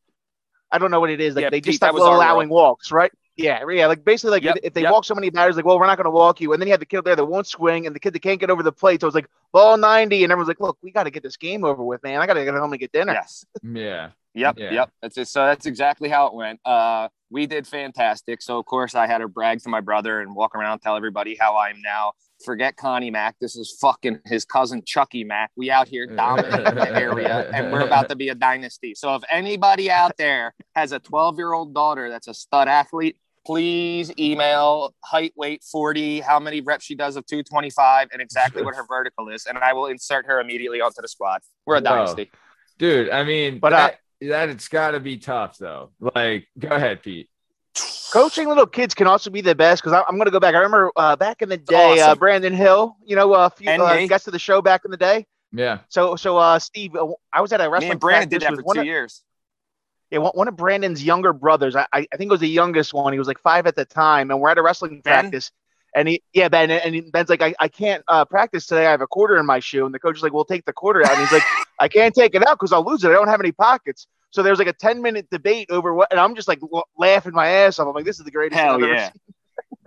I 0.72 0.80
don't 0.80 0.90
know 0.90 1.00
what 1.00 1.12
it 1.12 1.22
is. 1.22 1.36
Like 1.36 1.44
Yeah, 1.44 1.50
they 1.52 1.58
Pete, 1.58 1.66
just 1.74 1.80
that 1.82 1.88
stopped 1.90 2.00
was 2.00 2.04
our 2.08 2.16
allowing 2.16 2.50
walks, 2.50 2.92
right? 2.92 3.12
Yeah, 3.38 3.63
yeah. 3.70 3.88
Like 3.88 4.06
basically, 4.06 4.32
like 4.32 4.44
Yep, 4.44 4.58
if, 4.58 4.63
if 4.65 4.74
they 4.74 4.82
yep. 4.84 4.94
walk 4.94 5.04
so 5.06 5.13
many 5.15 5.30
batters, 5.30 5.56
like, 5.56 5.65
well, 5.65 5.77
we're 5.80 5.88
not 5.88 5.98
going 5.98 6.06
to 6.06 6.12
walk 6.12 6.39
you. 6.39 6.54
And 6.54 6.62
then 6.62 6.68
you 6.68 6.74
have 6.74 6.80
the 6.80 6.86
kid 6.86 7.04
there 7.04 7.15
that 7.15 7.25
won't 7.25 7.48
swing, 7.48 7.86
and 7.86 7.96
the 7.96 8.00
kid 8.00 8.13
that 8.13 8.22
can't 8.22 8.39
get 8.39 8.50
over 8.50 8.63
the 8.63 8.72
plate. 8.72 9.01
So 9.01 9.08
it's 9.08 9.15
like 9.15 9.27
ball 9.51 9.77
ninety, 9.77 10.24
and 10.24 10.32
everyone's 10.32 10.48
like, 10.48 10.60
look, 10.62 10.77
we 10.82 10.92
got 10.92 11.04
to 11.04 11.12
get 11.12 11.24
this 11.24 11.36
game 11.38 11.65
over 11.65 11.84
with, 11.84 12.01
man. 12.04 12.22
I 12.22 12.27
got 12.27 12.36
to 12.36 12.46
get 12.46 12.54
home 12.54 12.72
and 12.72 12.80
get 12.80 12.92
dinner. 12.92 13.13
Yes. 13.13 13.46
Yeah. 13.63 14.10
Yep, 14.36 14.56
Yeah. 14.60 14.72
yep. 14.74 14.89
That's 15.01 15.18
it. 15.18 15.30
So 15.30 15.46
that's 15.46 15.65
exactly 15.65 16.10
how 16.10 16.27
it 16.27 16.34
went. 16.34 16.60
Uh, 16.65 17.08
we 17.30 17.46
did 17.48 17.65
fantastic. 17.65 18.42
So 18.42 18.60
of 18.60 18.65
course 18.65 18.94
I 18.94 19.08
had 19.08 19.20
to 19.20 19.30
brag 19.30 19.62
to 19.63 19.70
my 19.70 19.80
brother 19.80 20.20
and 20.20 20.36
walk 20.36 20.56
around 20.56 20.74
and 20.74 20.82
tell 20.82 20.98
everybody 20.98 21.38
how 21.39 21.56
I 21.56 21.70
am 21.70 21.82
now. 21.82 22.12
Forget 22.44 22.75
Connie 22.75 23.10
Mack. 23.10 23.38
This 23.39 23.56
is 23.56 23.77
fucking 23.80 24.20
his 24.25 24.44
cousin 24.44 24.84
Chucky 24.86 25.24
Mack. 25.24 25.51
We 25.56 25.72
out 25.72 25.88
here 25.88 26.06
dominating 26.06 26.75
the 26.75 26.89
area, 27.00 27.50
and 27.54 27.72
we're 27.72 27.86
about 27.86 28.10
to 28.10 28.15
be 28.18 28.27
a 28.27 28.36
dynasty. 28.36 28.94
So 28.94 29.15
if 29.15 29.24
anybody 29.32 29.89
out 29.89 30.18
there 30.18 30.54
has 30.75 30.92
a 30.92 31.00
12 31.00 31.38
year 31.38 31.54
old 31.54 31.74
daughter 31.74 32.10
that's 32.10 32.27
a 32.27 32.34
stud 32.34 32.68
athlete, 32.68 33.15
please 33.46 34.12
email 34.18 34.94
height, 35.04 35.34
weight, 35.36 35.64
40, 35.64 36.20
how 36.20 36.40
many 36.40 36.62
reps 36.62 36.84
she 36.84 36.96
does 36.96 37.16
of 37.16 37.25
225, 37.25 38.10
and 38.12 38.22
exactly 38.22 38.64
what 38.64 38.75
her 38.75 38.86
vertical 38.88 39.30
is, 39.30 39.46
and 39.46 39.58
I 39.58 39.74
will 39.74 39.88
insert 39.88 40.25
her 40.25 40.40
immediately 40.40 40.82
onto 40.82 41.02
the 41.02 41.08
squad. 41.08 41.42
We're 41.66 41.75
a 41.75 41.80
Whoa. 41.80 41.84
dynasty. 41.84 42.32
Dude, 42.78 43.10
I 43.10 43.24
mean, 43.24 43.60
But, 43.60 43.74
uh, 43.74 43.75
that, 43.78 44.00
that 44.22 44.50
it's 44.50 44.68
got 44.68 44.92
to 44.92 45.00
be 45.00 45.18
tough 45.18 45.58
though. 45.58 45.92
Like, 46.00 46.48
go 46.58 46.70
ahead, 46.70 47.04
Pete. 47.04 47.30
Coaching 48.12 48.48
little 48.48 48.66
kids 48.66 48.94
can 48.94 49.08
also 49.08 49.30
be 49.30 49.42
the 49.42 49.56
best 49.56 49.84
because 49.84 50.02
I'm 50.08 50.16
going 50.16 50.25
to 50.25 50.32
go 50.32 50.40
back. 50.40 50.56
I 50.56 50.60
remember 50.60 50.92
uh, 50.96 51.16
back 51.18 51.42
in 51.42 51.50
the 51.50 51.58
day, 51.58 52.00
uh. 52.00 52.16
Brandon 52.16 52.54
Hill, 52.54 52.96
you 53.06 53.16
know, 53.16 53.34
a 53.34 53.50
few 53.50 53.70
And 53.70 53.82
uh, 53.82 54.08
guests 54.08 54.28
of 54.28 54.34
the 54.34 54.40
show 54.40 54.62
back 54.62 54.86
in 54.86 54.92
the 54.92 54.98
day. 54.98 55.25
Yeah. 55.52 55.80
So, 55.90 56.16
so 56.16 56.38
uh, 56.38 56.60
Steve, 56.60 56.96
uh, 56.96 57.08
I 57.34 57.42
was 57.42 57.52
at 57.52 57.62
a 57.62 57.70
Me 57.70 57.90
and 57.90 58.00
Brandon 58.00 58.30
did 58.30 58.42
that 58.42 58.56
for 58.56 58.74
two 58.74 58.80
of, 58.82 58.86
years. 58.86 59.22
Yeah, 60.12 60.20
one, 60.20 60.48
of 60.48 60.56
Brandon's 60.56 61.04
younger 61.04 61.34
brothers. 61.34 61.76
I, 61.76 61.88
I 61.92 62.02
think 62.02 62.30
it 62.30 62.30
was 62.30 62.40
the 62.40 62.48
youngest 62.48 62.94
one. 62.94 63.12
He 63.14 63.20
was 63.20 63.28
like 63.28 63.40
five 63.40 63.66
at 63.66 63.76
the 63.76 63.86
time, 63.86 64.32
and 64.32 64.40
we're 64.40 64.50
at 64.50 64.58
a 64.58 64.62
wrestling 64.62 65.02
Ben? 65.02 65.22
practice. 65.22 65.52
And 65.96 66.10
he, 66.10 66.22
yeah, 66.34 66.50
Ben, 66.50 66.70
and 66.70 67.12
Ben's 67.12 67.30
like, 67.30 67.42
I, 67.42 67.56
I 67.58 67.70
can't 67.70 68.04
uh, 68.10 68.26
practice 68.26 68.66
today. 68.66 68.86
I 68.86 68.92
have 68.92 69.02
a 69.02 69.08
quarter 69.08 69.38
in 69.38 69.46
my 69.46 69.60
shoe. 69.60 69.86
And 69.86 69.96
the 69.96 70.00
coach 70.00 70.18
is 70.18 70.24
like, 70.24 70.34
well, 70.34 70.44
take 70.44 70.66
the 70.66 70.74
quarter 70.74 71.02
out. 71.06 71.14
And 71.14 71.22
he's 71.22 71.32
like, 71.32 71.44
I 71.80 71.88
can't 71.88 72.14
take 72.14 72.36
it 72.36 72.46
out 72.46 72.60
because 72.60 72.74
I'll 72.74 72.84
lose 72.84 73.06
it. 73.06 73.10
I 73.10 73.14
don't 73.14 73.30
have 73.30 73.40
any 73.40 73.54
pockets. 73.54 74.06
So 74.32 74.44
there's 74.44 74.60
like 74.60 74.68
a 74.68 74.74
10 74.74 75.02
minute 75.02 75.30
debate 75.32 75.72
over 75.72 75.94
what, 75.94 76.12
and 76.12 76.20
I'm 76.20 76.36
just 76.36 76.50
like 76.50 76.60
laughing 76.98 77.34
my 77.34 77.48
ass 77.48 77.80
off. 77.80 77.88
I'm 77.88 77.94
like, 77.94 78.04
this 78.04 78.20
is 78.20 78.26
the 78.26 78.32
greatest 78.32 78.60
Hell 78.60 78.76
I've 78.76 78.84
ever 78.84 78.94
yeah. 78.94 79.06
seen. 79.06 79.22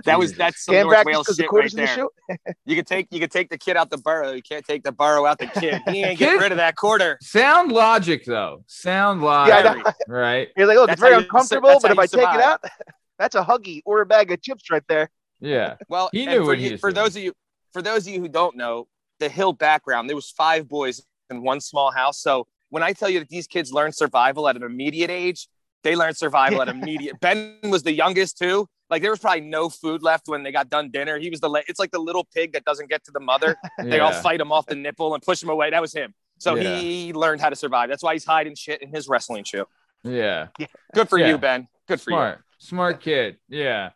That 0.05 0.19
was 0.19 0.33
that's 0.35 0.65
some 0.65 0.75
Can't 0.75 0.89
North 0.91 1.05
Wales 1.07 1.27
because 1.27 1.37
the 1.37 1.43
shit 1.43 1.47
right 1.47 1.51
quarter's 1.51 1.75
in 1.75 1.81
the 1.85 2.37
there. 2.39 2.55
You 2.67 2.77
could 2.77 2.87
take 2.87 3.09
you 3.11 3.21
could 3.21 3.31
take 3.31 3.51
the 3.51 3.59
kid 3.59 3.77
out 3.77 3.91
the 3.91 3.99
borough. 3.99 4.33
You 4.33 4.43
can't 4.43 4.65
take 4.65 4.85
the 4.85 4.93
borough 4.93 5.27
out 5.27 5.39
the 5.39 5.47
kid. 5.47 5.83
He 5.89 6.03
ain't 6.05 6.19
get 6.19 6.39
rid 6.39 6.53
of 6.53 6.59
that 6.59 6.77
quarter. 6.77 7.19
Sound 7.21 7.73
logic 7.73 8.25
though. 8.25 8.63
Sound 8.67 9.23
logic. 9.23 9.85
know. 9.85 9.93
right? 10.07 10.49
He's 10.57 10.67
like, 10.67 10.77
look, 10.77 10.87
That's 10.89 10.95
it's 10.95 11.01
very 11.01 11.15
how 11.15 11.19
you- 11.21 11.25
uncomfortable, 11.25 11.79
but 11.81 11.91
if 11.91 11.99
I 11.99 12.03
you 12.03 12.09
take 12.09 12.21
it 12.35 12.41
out, 12.41 12.63
that's 13.19 13.35
a 13.35 13.43
huggy 13.43 13.83
or 13.85 14.01
a 14.03 14.07
bag 14.07 14.31
of 14.31 14.41
chips 14.43 14.71
right 14.71 14.83
there. 14.89 15.11
Yeah. 15.41 15.77
Well, 15.89 16.11
He 16.13 16.27
knew 16.27 16.41
for, 16.41 16.47
what 16.47 16.59
you- 16.59 16.65
he 16.67 16.73
was 16.73 16.81
for 16.81 16.93
those 16.93 17.17
of 17.17 17.23
you 17.23 17.33
for 17.73 17.83
those 17.83 18.07
of 18.07 18.13
you 18.13 18.21
who 18.21 18.29
don't 18.29 18.57
know 18.57 18.87
the 19.21 19.29
Hill 19.29 19.53
background, 19.53 20.09
there 20.09 20.17
was 20.17 20.31
five 20.31 20.69
boys 20.69 21.03
in 21.31 21.43
one 21.43 21.61
small 21.61 21.91
house. 21.91 22.21
So 22.21 22.47
when 22.71 22.83
I 22.83 22.93
tell 22.93 23.09
you 23.09 23.19
that 23.21 23.29
these 23.29 23.47
kids 23.47 23.73
learn 23.73 23.93
survival 23.93 24.49
at 24.49 24.57
an 24.57 24.63
immediate 24.63 25.11
age, 25.11 25.49
they 25.83 25.97
learned 25.97 26.17
survival 26.17 26.63
at 26.63 26.69
immediate. 26.69 27.19
Ben 27.21 27.57
was 27.65 27.83
the 27.83 27.93
youngest 27.93 28.39
too. 28.39 28.69
Like 28.91 29.03
there 29.03 29.11
was 29.11 29.21
probably 29.21 29.43
no 29.43 29.69
food 29.69 30.03
left 30.03 30.29
when 30.29 30.43
they 30.43 30.53
got 30.53 30.71
done 30.71 30.91
dinner. 30.91 31.19
He 31.19 31.29
was 31.31 31.41
the 31.41 31.49
la- 31.49 31.61
it's 31.69 31.79
like 31.79 31.91
the 31.91 31.99
little 31.99 32.25
pig 32.35 32.53
that 32.53 32.65
doesn't 32.65 32.89
get 32.89 33.05
to 33.05 33.11
the 33.13 33.21
mother. 33.21 33.57
They 33.83 34.01
all 34.01 34.13
fight 34.13 34.41
him 34.41 34.51
off 34.53 34.67
the 34.67 34.75
nipple 34.77 35.15
and 35.15 35.23
push 35.23 35.43
him 35.43 35.51
away. 35.51 35.71
That 35.71 35.81
was 35.83 35.93
him. 35.93 36.15
So 36.39 36.55
Yeah. 36.55 36.79
he 36.79 37.13
learned 37.13 37.41
how 37.41 37.51
to 37.51 37.57
survive. 37.57 37.89
That's 37.91 38.03
why 38.03 38.13
he's 38.15 38.25
hiding 38.25 38.55
shit 38.55 38.81
in 38.83 38.91
his 38.91 39.09
wrestling 39.09 39.45
shoe. 39.45 39.67
Yeah. 40.05 40.49
yeah. 40.59 40.67
Good 40.95 41.09
for 41.09 41.19
Yeah. 41.19 41.29
you, 41.29 41.39
Ben. 41.39 41.69
Good 41.87 42.01
for 42.01 42.11
you. 42.11 42.17
Smart. 42.17 42.39
Smart 42.59 43.01
kid. 43.09 43.37
Yeah. 43.49 43.91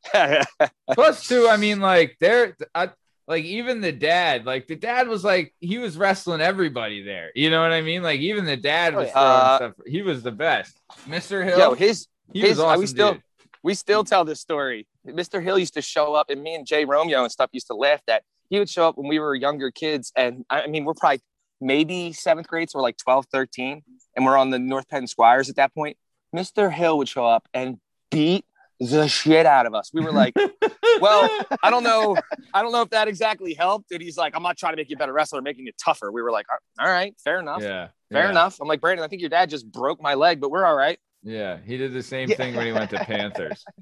two, 1.22 1.49
I 1.49 1.56
mean, 1.56 1.80
like, 1.80 2.16
they're 2.20 2.56
I, 2.75 2.90
like 3.28 3.44
even 3.44 3.80
the 3.80 3.92
dad, 3.92 4.44
like 4.44 4.66
the 4.66 4.76
dad 4.76 5.08
was 5.08 5.25
like 5.25 5.54
he 5.61 5.78
was 5.78 5.96
wrestling 5.96 6.40
everybody 6.40 7.02
there. 7.02 7.30
You 7.34 7.50
know 7.50 7.62
what 7.62 7.72
I 7.72 7.80
mean? 7.80 8.02
Like 8.02 8.20
even 8.20 8.44
the 8.44 8.56
dad 8.56 8.94
was 8.94 9.11
throwing 9.11 9.26
Uh, 9.28 9.56
stuff. 9.56 9.72
He 9.87 10.02
was 10.02 10.22
the 10.22 10.32
best. 10.32 10.76
Mr. 11.09 11.44
Hill. 11.44 11.59
Yo, 11.59 11.74
his 11.74 12.09
he 12.33 12.40
was 12.42 12.50
his- 12.50 12.59
uh, 12.59 12.66
awesome. 12.66 12.81
we 12.81 12.87
still 12.87 13.12
dude. 13.14 13.22
We 13.62 13.75
still 13.75 14.05
tell 14.05 14.25
this 14.25 14.40
story. 14.40 14.87
Mr. 15.07 15.42
Hill 15.42 15.59
used 15.59 15.75
to 15.75 15.83
show 15.83 16.14
up, 16.14 16.31
and 16.31 16.42
me 16.42 16.55
and 16.55 16.66
Jay 16.66 16.85
Romeo 16.85 17.22
and 17.22 17.31
stuff 17.33 17.51
used 17.53 17.68
to 17.68 17.75
laugh 17.75 18.01
that 18.07 18.22
he 18.51 18.59
would 18.59 18.68
show 18.68 18.88
up 18.88 18.96
when 18.96 19.09
we 19.09 19.18
were 19.18 19.35
younger 19.35 19.70
kids. 19.70 20.12
And 20.16 20.44
I 20.51 20.62
I 20.62 20.66
mean, 20.66 20.85
we're 20.85 20.94
probably 20.94 21.20
maybe 21.61 22.12
seventh 22.12 22.48
grade, 22.48 22.70
so 22.70 22.79
we're 22.79 22.83
like 22.83 22.98
12, 22.98 23.27
13, 23.33 23.83
and 24.16 24.27
we're 24.27 24.37
on 24.37 24.51
the 24.51 24.59
North 24.59 24.88
Penn 24.88 25.07
Squires 25.07 25.48
at 25.48 25.57
that 25.57 25.75
point. 25.75 25.96
Mr. 26.35 26.72
Hill 26.72 26.98
would 26.98 27.09
show 27.09 27.27
up 27.27 27.46
and 27.55 27.79
beat 28.11 28.44
the 28.81 29.07
shit 29.07 29.46
out 29.46 29.66
of 29.66 29.75
us. 29.75 29.90
We 29.92 30.03
were 30.03 30.12
like, 30.12 30.35
well, 31.01 31.29
I 31.62 31.70
don't 31.70 31.85
know. 31.85 32.16
I 32.53 32.62
don't 32.62 32.72
know 32.72 32.83
if 32.83 32.90
that 32.90 33.07
exactly 33.07 33.55
helped. 33.55 33.92
And 33.92 34.03
he's 34.03 34.16
like, 34.16 34.35
I'm 34.35 34.42
not 34.42 34.57
trying 34.57 34.72
to 34.72 34.77
make 34.77 34.90
you 34.90 34.96
a 34.96 34.98
better 34.98 35.12
wrestler, 35.12 35.38
I'm 35.38 35.44
making 35.44 35.66
you 35.66 35.72
tougher. 35.83 36.11
We 36.11 36.22
were 36.22 36.33
like, 36.33 36.46
all 36.81 36.88
right, 36.88 37.14
fair 37.22 37.38
enough. 37.38 37.62
yeah. 37.62 37.88
Fair 38.11 38.25
yeah, 38.25 38.31
enough. 38.31 38.59
I'm 38.61 38.68
like, 38.68 38.81
Brandon, 38.81 39.05
I 39.05 39.09
think 39.09 39.22
your 39.22 39.31
dad 39.31 39.48
just 39.48 39.70
broke 39.70 40.03
my 40.03 40.14
leg, 40.14 40.40
but 40.40 40.51
we're 40.51 40.66
all 40.66 40.75
right. 40.75 40.98
Yeah. 41.22 41.58
He 41.64 41.76
did 41.76 41.92
the 41.92 42.02
same 42.02 42.28
Yeah. 42.28 42.37
thing 42.37 42.54
when 42.56 42.66
he 42.66 42.72
went 42.72 42.90
to 42.90 42.98
Panthers. 42.98 43.64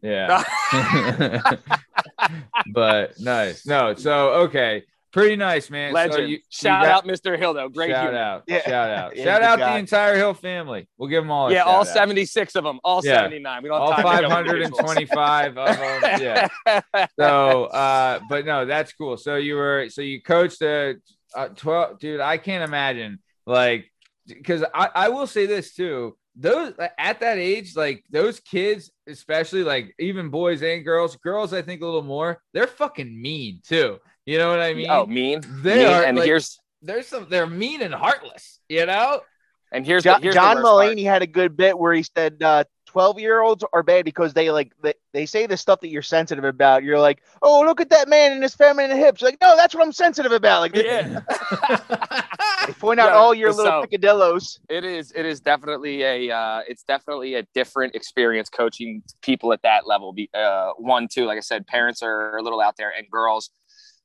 Yeah. 0.00 0.44
but 2.72 3.18
nice. 3.20 3.66
No, 3.66 3.94
so 3.94 4.30
okay. 4.44 4.84
Pretty 5.10 5.36
nice, 5.36 5.70
man. 5.70 5.90
So 5.90 5.94
Legend. 5.94 6.28
you- 6.28 6.36
you 6.36 6.42
Shout 6.50 6.84
got- 6.84 6.92
out, 6.98 7.04
Mr. 7.06 7.36
Hill, 7.38 7.54
though. 7.54 7.68
Great 7.68 7.90
shout 7.90 8.04
human. 8.04 8.20
out. 8.20 8.44
Yeah. 8.46 8.60
Shout 8.62 8.90
out. 8.90 9.12
Yeah, 9.16 9.24
shout 9.24 9.42
out 9.42 9.58
guy. 9.58 9.72
the 9.72 9.78
entire 9.80 10.14
Hill 10.16 10.34
family. 10.34 10.86
We'll 10.98 11.08
give 11.08 11.24
them 11.24 11.30
all 11.32 11.48
a 11.48 11.52
Yeah, 11.52 11.62
all 11.62 11.80
out. 11.80 11.86
76 11.88 12.54
of 12.54 12.62
them, 12.64 12.78
all 12.84 13.00
Yeah. 13.02 13.16
79. 13.22 13.62
We 13.62 13.70
don't 13.70 13.80
all 13.80 13.90
have 13.92 14.04
time 14.04 14.22
to 14.22 14.28
go 14.28 14.38
into 14.38 14.50
individuals. 14.52 14.80
525 14.94 15.58
of 15.58 16.00
them. 16.00 16.20
Yeah. 16.20 17.06
so 17.18 17.64
uh 17.64 18.20
but 18.28 18.44
no 18.46 18.66
that's 18.66 18.92
cool 18.92 19.16
so 19.16 19.34
you 19.36 19.54
were 19.56 19.88
so 19.88 20.02
you 20.02 20.22
coached 20.22 20.60
a, 20.62 20.94
uh 21.34 21.48
12 21.48 21.98
dude 21.98 22.20
i 22.20 22.36
can't 22.36 22.62
imagine 22.62 23.18
like 23.46 23.90
because 24.26 24.62
I, 24.74 24.90
I 24.94 25.08
will 25.08 25.26
say 25.26 25.46
this 25.46 25.74
too 25.74 26.16
those 26.38 26.72
at 26.98 27.20
that 27.20 27.36
age 27.36 27.74
like 27.74 28.04
those 28.10 28.38
kids 28.38 28.90
especially 29.08 29.64
like 29.64 29.92
even 29.98 30.28
boys 30.28 30.62
and 30.62 30.84
girls 30.84 31.16
girls 31.16 31.52
i 31.52 31.60
think 31.60 31.82
a 31.82 31.84
little 31.84 32.02
more 32.02 32.40
they're 32.54 32.68
fucking 32.68 33.20
mean 33.20 33.60
too 33.66 33.98
you 34.24 34.38
know 34.38 34.48
what 34.48 34.60
i 34.60 34.72
mean 34.72 34.86
oh, 34.88 35.04
mean. 35.04 35.42
They 35.62 35.78
mean. 35.78 35.86
are, 35.88 36.04
and 36.04 36.16
like- 36.16 36.26
here's 36.26 36.58
there's 36.80 37.08
some 37.08 37.26
they're 37.28 37.46
mean 37.46 37.82
and 37.82 37.92
heartless 37.92 38.60
you 38.68 38.86
know 38.86 39.20
and 39.72 39.84
here's 39.84 40.04
John, 40.04 40.20
the, 40.20 40.24
here's 40.24 40.34
John 40.34 40.56
the 40.56 40.62
part. 40.62 40.88
Mulaney 40.88 41.04
had 41.04 41.22
a 41.22 41.26
good 41.26 41.56
bit 41.56 41.78
where 41.78 41.92
he 41.92 42.02
said 42.02 42.42
uh, 42.42 42.64
12 42.88 43.20
year 43.20 43.40
olds 43.42 43.62
are 43.72 43.82
bad 43.82 44.04
because 44.04 44.32
they 44.32 44.50
like 44.50 44.72
they, 44.82 44.94
they 45.12 45.26
say 45.26 45.46
the 45.46 45.56
stuff 45.56 45.80
that 45.80 45.88
you're 45.88 46.02
sensitive 46.02 46.44
about. 46.44 46.82
You're 46.82 46.98
like, 46.98 47.22
oh, 47.42 47.60
look 47.60 47.80
at 47.80 47.90
that 47.90 48.08
man 48.08 48.32
and 48.32 48.42
his 48.42 48.54
feminine 48.54 48.96
hips. 48.96 49.20
Like, 49.22 49.36
no, 49.42 49.56
that's 49.56 49.74
what 49.74 49.84
I'm 49.84 49.92
sensitive 49.92 50.32
about. 50.32 50.60
Like, 50.62 50.72
they, 50.72 50.86
Yeah. 50.86 51.20
they 52.66 52.72
point 52.74 52.98
out 53.00 53.10
Yeah, 53.10 53.16
all 53.16 53.34
your 53.34 53.52
little 53.52 53.82
so- 53.82 53.86
picadillos. 53.86 54.58
it 54.68 54.84
is 54.84 55.12
it 55.14 55.26
is 55.26 55.40
definitely 55.40 56.02
a 56.02 56.30
uh, 56.34 56.60
it's 56.66 56.82
definitely 56.82 57.34
a 57.34 57.42
different 57.54 57.94
experience 57.94 58.48
coaching 58.48 59.02
people 59.22 59.52
at 59.52 59.62
that 59.62 59.86
level 59.86 60.12
Be- 60.12 60.30
uh, 60.34 60.70
one 60.78 61.08
two 61.12 61.26
like 61.26 61.36
i 61.36 61.40
said 61.40 61.66
parents 61.66 62.02
are 62.02 62.36
a 62.36 62.42
little 62.42 62.60
out 62.60 62.76
there 62.76 62.92
and 62.96 63.06
girls 63.10 63.50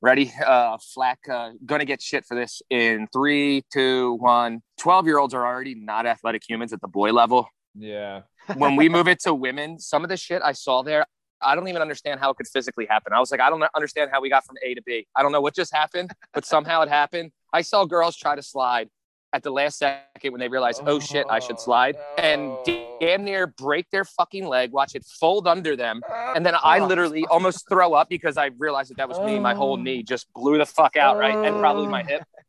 ready 0.02 0.32
uh 0.46 0.78
flack 0.94 1.20
uh, 1.32 1.52
gonna 1.66 1.86
get 1.86 2.02
shit 2.02 2.26
for 2.26 2.36
this 2.36 2.62
in 2.70 3.08
three 3.14 3.64
two 3.72 4.14
one 4.16 4.62
12 4.80 5.06
year 5.08 5.18
olds 5.18 5.34
are 5.34 5.46
already 5.46 5.76
not 5.76 6.06
athletic 6.06 6.44
humans 6.48 6.74
at 6.74 6.82
the 6.82 6.88
boy 6.88 7.12
level 7.12 7.48
yeah 7.76 8.22
when 8.56 8.76
we 8.76 8.90
move 8.90 9.08
it 9.08 9.20
to 9.20 9.34
women 9.34 9.80
some 9.80 10.04
of 10.04 10.10
the 10.10 10.18
shit 10.18 10.42
i 10.44 10.52
saw 10.52 10.82
there 10.82 11.06
i 11.42 11.56
don't 11.56 11.68
even 11.68 11.82
understand 11.82 12.20
how 12.20 12.30
it 12.30 12.38
could 12.38 12.48
physically 12.48 12.86
happen 12.86 13.14
i 13.14 13.20
was 13.20 13.32
like 13.32 13.40
i 13.40 13.50
don't 13.50 13.64
understand 13.76 14.10
how 14.12 14.22
we 14.22 14.30
got 14.30 14.46
from 14.46 14.56
a 14.64 14.74
to 14.74 14.82
b 14.84 15.06
i 15.16 15.22
don't 15.22 15.32
know 15.32 15.42
what 15.42 15.56
just 15.56 15.74
happened 15.74 16.12
but 16.34 16.46
somehow 16.46 16.82
it 16.82 16.90
happened 16.90 17.32
i 17.52 17.62
saw 17.62 17.86
girls 17.86 18.16
try 18.16 18.36
to 18.36 18.42
slide 18.44 18.90
at 19.34 19.42
the 19.42 19.50
last 19.50 19.80
second 19.80 20.32
when 20.32 20.40
they 20.40 20.48
realized, 20.48 20.84
oh, 20.86 21.00
shit, 21.00 21.26
I 21.28 21.40
should 21.40 21.60
slide, 21.60 21.98
and 22.20 22.52
oh, 22.52 22.98
damn 23.02 23.26
near 23.26 23.48
break 23.48 23.90
their 23.90 24.06
fucking 24.06 24.46
leg, 24.48 24.72
watch 24.72 24.94
it 24.94 25.04
fold 25.04 25.48
under 25.48 25.76
them. 25.76 26.02
Ah, 26.08 26.34
and 26.36 26.46
then 26.46 26.54
I 26.64 26.80
literally 26.80 27.26
almost 27.26 27.68
throw 27.68 27.94
up 27.94 28.10
because 28.10 28.38
I 28.38 28.52
realized 28.58 28.92
that 28.92 28.98
that 28.98 29.10
was 29.10 29.20
me. 29.20 29.40
My 29.40 29.56
whole 29.56 29.76
knee 29.76 30.00
oh. 30.00 30.08
just 30.08 30.32
blew 30.34 30.60
the 30.60 30.68
fuck 30.68 30.96
out, 30.96 31.18
right? 31.18 31.36
And 31.36 31.60
probably 31.60 31.88
my 31.88 32.04
hip. 32.04 32.22
Oh. 32.24 32.42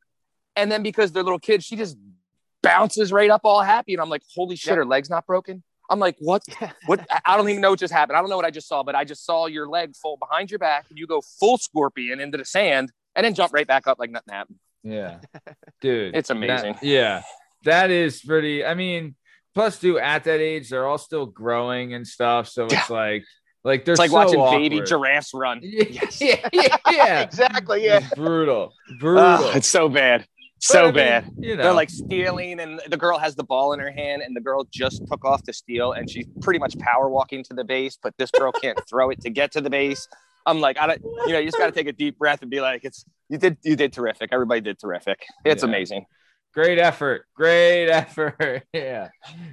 And 0.57 0.71
then 0.71 0.83
because 0.83 1.11
they're 1.11 1.23
little 1.23 1.39
kids, 1.39 1.65
she 1.65 1.75
just 1.75 1.97
bounces 2.63 3.13
right 3.13 3.31
up 3.31 3.41
all 3.45 3.63
happy. 3.63 3.95
And 3.95 4.03
I'm 4.03 4.11
like, 4.11 4.23
holy 4.35 4.55
shit, 4.55 4.71
Yep. 4.71 4.77
her 4.77 4.87
leg's 4.87 5.11
not 5.11 5.27
broken. 5.27 5.63
I'm 5.91 5.99
like, 5.99 6.17
what? 6.19 6.43
What? 6.87 7.07
I 7.27 7.37
don't 7.37 7.49
even 7.49 7.61
know 7.61 7.71
what 7.71 7.79
just 7.79 7.93
happened. 7.93 8.17
I 8.17 8.21
don't 8.21 8.31
know 8.31 8.37
what 8.37 8.45
I 8.47 8.51
just 8.51 8.69
saw, 8.69 8.83
but 8.83 8.95
I 8.95 9.05
just 9.05 9.25
saw 9.25 9.47
your 9.47 9.69
leg 9.69 9.95
fold 9.97 10.19
behind 10.21 10.51
your 10.51 10.59
back 10.59 10.87
and 10.91 10.99
you 10.99 11.07
go 11.07 11.21
full 11.41 11.59
scorpion 11.59 12.21
into 12.21 12.39
the 12.39 12.45
sand 12.45 12.91
and 13.15 13.25
then 13.25 13.35
jump 13.35 13.53
right 13.53 13.67
back 13.67 13.87
up 13.87 13.99
like 13.99 14.11
nothing 14.11 14.33
happened. 14.35 14.59
Yeah, 14.83 15.19
dude, 15.81 16.15
It's 16.15 16.29
that- 16.29 16.37
amazing. 16.37 16.77
yeah, 16.83 17.23
that 17.65 17.91
is 17.91 18.21
pretty. 18.23 18.65
I 18.65 18.75
mean, 18.75 19.15
plus, 19.55 19.79
too, 19.81 19.99
at 19.99 20.25
that 20.25 20.41
age, 20.41 20.69
they're 20.71 20.87
all 20.87 20.99
still 20.99 21.27
growing 21.27 21.95
and 21.95 22.07
stuff. 22.07 22.49
So 22.49 22.67
it's 22.67 22.91
like, 22.91 23.25
like 23.63 23.85
they're 23.87 23.93
It's 23.95 23.99
like 23.99 24.11
so 24.11 24.17
watching 24.17 24.41
awkward. 24.41 24.59
baby 24.59 24.81
giraffes 24.83 25.33
run. 25.33 25.61
Yeah, 25.63 25.85
yeah, 26.21 26.49
yeah, 26.53 26.77
yeah. 26.91 27.21
exactly. 27.23 27.85
Yeah. 27.85 27.99
It's 27.99 28.15
brutal, 28.15 28.73
brutal. 29.01 29.25
Oh, 29.25 29.53
it's 29.55 29.69
so 29.69 29.89
bad. 29.89 30.27
So 30.67 30.81
I 30.83 30.85
mean, 30.87 30.95
bad. 30.95 31.31
You 31.39 31.57
know, 31.57 31.63
They're 31.65 31.73
like 31.73 31.91
stealing, 31.91 32.61
and 32.61 32.81
the 32.89 32.97
girl 32.97 33.19
has 33.19 33.35
the 33.35 33.45
ball 33.45 33.73
in 33.73 33.81
her 33.81 33.91
hand, 33.91 34.23
and 34.23 34.35
the 34.37 34.41
girl 34.41 34.65
just 34.73 35.03
took 35.07 35.25
off 35.25 35.43
to 35.45 35.53
steal, 35.53 35.93
and 35.93 36.09
she's 36.09 36.27
pretty 36.41 36.59
much 36.59 36.79
power 36.79 37.09
walking 37.09 37.43
to 37.45 37.55
the 37.55 37.65
base, 37.65 37.99
but 38.03 38.15
this 38.19 38.31
girl 38.31 38.53
can't 38.53 38.79
throw 38.89 39.11
it 39.11 39.21
to 39.23 39.31
get 39.31 39.53
to 39.53 39.61
the 39.61 39.71
base. 39.71 40.07
I'm 40.47 40.61
like, 40.61 40.79
I 40.79 40.87
don't, 40.87 41.03
you 41.27 41.33
know, 41.33 41.39
you 41.39 41.47
just 41.47 41.57
got 41.59 41.67
to 41.67 41.73
take 41.73 41.87
a 41.87 41.93
deep 41.93 42.19
breath 42.19 42.43
and 42.43 42.51
be 42.51 42.61
like, 42.61 42.85
it's 42.85 43.05
you 43.31 43.39
did 43.39 43.57
you 43.63 43.77
did 43.77 43.93
terrific. 43.93 44.29
Everybody 44.33 44.61
did 44.61 44.79
terrific. 44.79 45.25
It's 45.45 45.63
Yeah. 45.63 45.69
amazing. 45.69 46.07
great 46.53 46.79
effort, 46.79 47.25
great 47.35 47.89
effort. 48.03 48.63
yeah, 48.73 49.09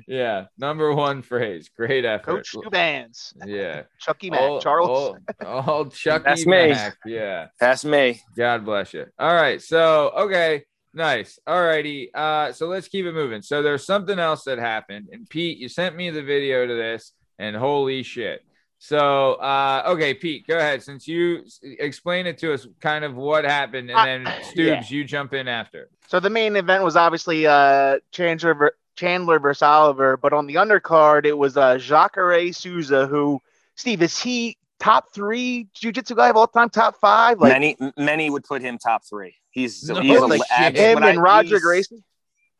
yeah. 0.07 0.45
Number 0.57 0.93
one 0.93 1.21
phrase, 1.23 1.69
great 1.75 2.05
effort. 2.05 2.25
Coach 2.45 2.51
Subans, 2.53 3.33
Yeah, 3.45 3.83
Chucky 3.99 4.29
Mack, 4.29 4.41
Old- 4.41 4.61
Charles. 4.61 4.89
old, 4.89 5.67
old 5.67 5.93
Chucky 5.95 6.23
That's 6.25 6.45
me. 6.45 6.69
Mack. 6.71 6.97
Yeah. 7.05 7.47
That's 7.59 7.83
me. 7.85 8.21
God 8.37 8.65
bless 8.65 8.93
you. 8.93 9.05
All 9.17 9.33
right. 9.33 9.61
So, 9.61 10.11
okay. 10.15 10.63
Nice. 10.93 11.39
All 11.47 11.61
righty. 11.63 12.11
Uh, 12.13 12.51
so 12.51 12.67
let's 12.67 12.87
keep 12.87 13.05
it 13.05 13.13
moving. 13.13 13.41
So 13.41 13.61
there's 13.61 13.85
something 13.85 14.19
else 14.19 14.43
that 14.43 14.59
happened. 14.59 15.09
And 15.11 15.27
Pete, 15.29 15.57
you 15.57 15.69
sent 15.69 15.95
me 15.95 16.09
the 16.09 16.21
video 16.23 16.67
to 16.67 16.73
this, 16.73 17.13
and 17.39 17.55
holy 17.55 18.03
shit. 18.03 18.43
So, 18.77 19.33
uh, 19.35 19.83
okay, 19.89 20.13
Pete, 20.15 20.47
go 20.47 20.57
ahead. 20.57 20.81
Since 20.81 21.07
you 21.07 21.43
s- 21.45 21.59
explain 21.61 22.25
it 22.25 22.39
to 22.39 22.51
us, 22.53 22.67
kind 22.79 23.05
of 23.05 23.15
what 23.15 23.45
happened, 23.45 23.91
and 23.91 23.99
Uh, 23.99 24.03
then 24.05 24.25
Stoobs, 24.41 24.89
you 24.89 25.03
jump 25.03 25.33
in 25.33 25.47
after. 25.47 25.87
So 26.07 26.19
the 26.19 26.31
main 26.31 26.55
event 26.55 26.83
was 26.83 26.95
obviously 26.95 27.45
uh, 27.45 27.99
Chandler 28.11 28.55
ver- 28.55 28.75
Chandler 28.95 29.39
versus 29.39 29.61
Oliver, 29.61 30.17
but 30.17 30.33
on 30.33 30.47
the 30.47 30.55
undercard 30.55 31.25
it 31.25 31.37
was 31.37 31.57
uh, 31.57 31.77
Jacare 31.77 32.51
Souza, 32.51 33.05
who 33.07 33.39
Steve 33.75 34.01
is 34.01 34.17
he 34.19 34.57
top 34.79 35.13
three 35.13 35.67
jiu-jitsu 35.75 36.15
guy 36.15 36.29
of 36.29 36.35
all 36.35 36.47
time, 36.47 36.69
top 36.69 36.95
five, 36.99 37.39
like 37.39 37.53
many 37.53 37.77
many 37.97 38.29
would 38.31 38.43
put 38.43 38.61
him 38.63 38.77
top 38.79 39.03
three. 39.05 39.35
He's 39.51 39.83
No 39.87 40.01
he's 40.01 40.19
a, 40.19 40.71
him 40.71 40.95
when 40.95 41.03
I- 41.03 41.09
and 41.11 41.21
Roger 41.21 41.49
he's- 41.49 41.61
Gracie. 41.61 42.03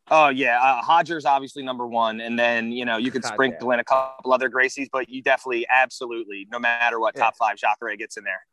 Oh 0.10 0.28
yeah, 0.28 0.60
uh, 0.62 0.82
Hodger's 0.82 1.26
obviously 1.26 1.64
number 1.64 1.88
one, 1.88 2.20
and 2.20 2.38
then 2.38 2.72
you 2.74 2.84
know 2.84 2.98
you 2.98 3.12
could 3.12 3.22
God 3.22 3.34
sprinkle 3.34 3.72
in 3.72 3.80
a 3.80 3.84
couple 3.84 4.34
other 4.34 4.50
Gracies, 4.50 4.90
but 4.92 5.08
you 5.08 5.22
definitely, 5.22 5.66
absolutely, 5.70 6.48
no 6.52 6.60
matter 6.60 7.00
what, 7.00 7.16
Yeah. 7.16 7.24
top 7.24 7.38
five 7.38 7.56
Jacare 7.56 7.96
gets 7.96 8.18
in 8.18 8.26
there. 8.26 8.46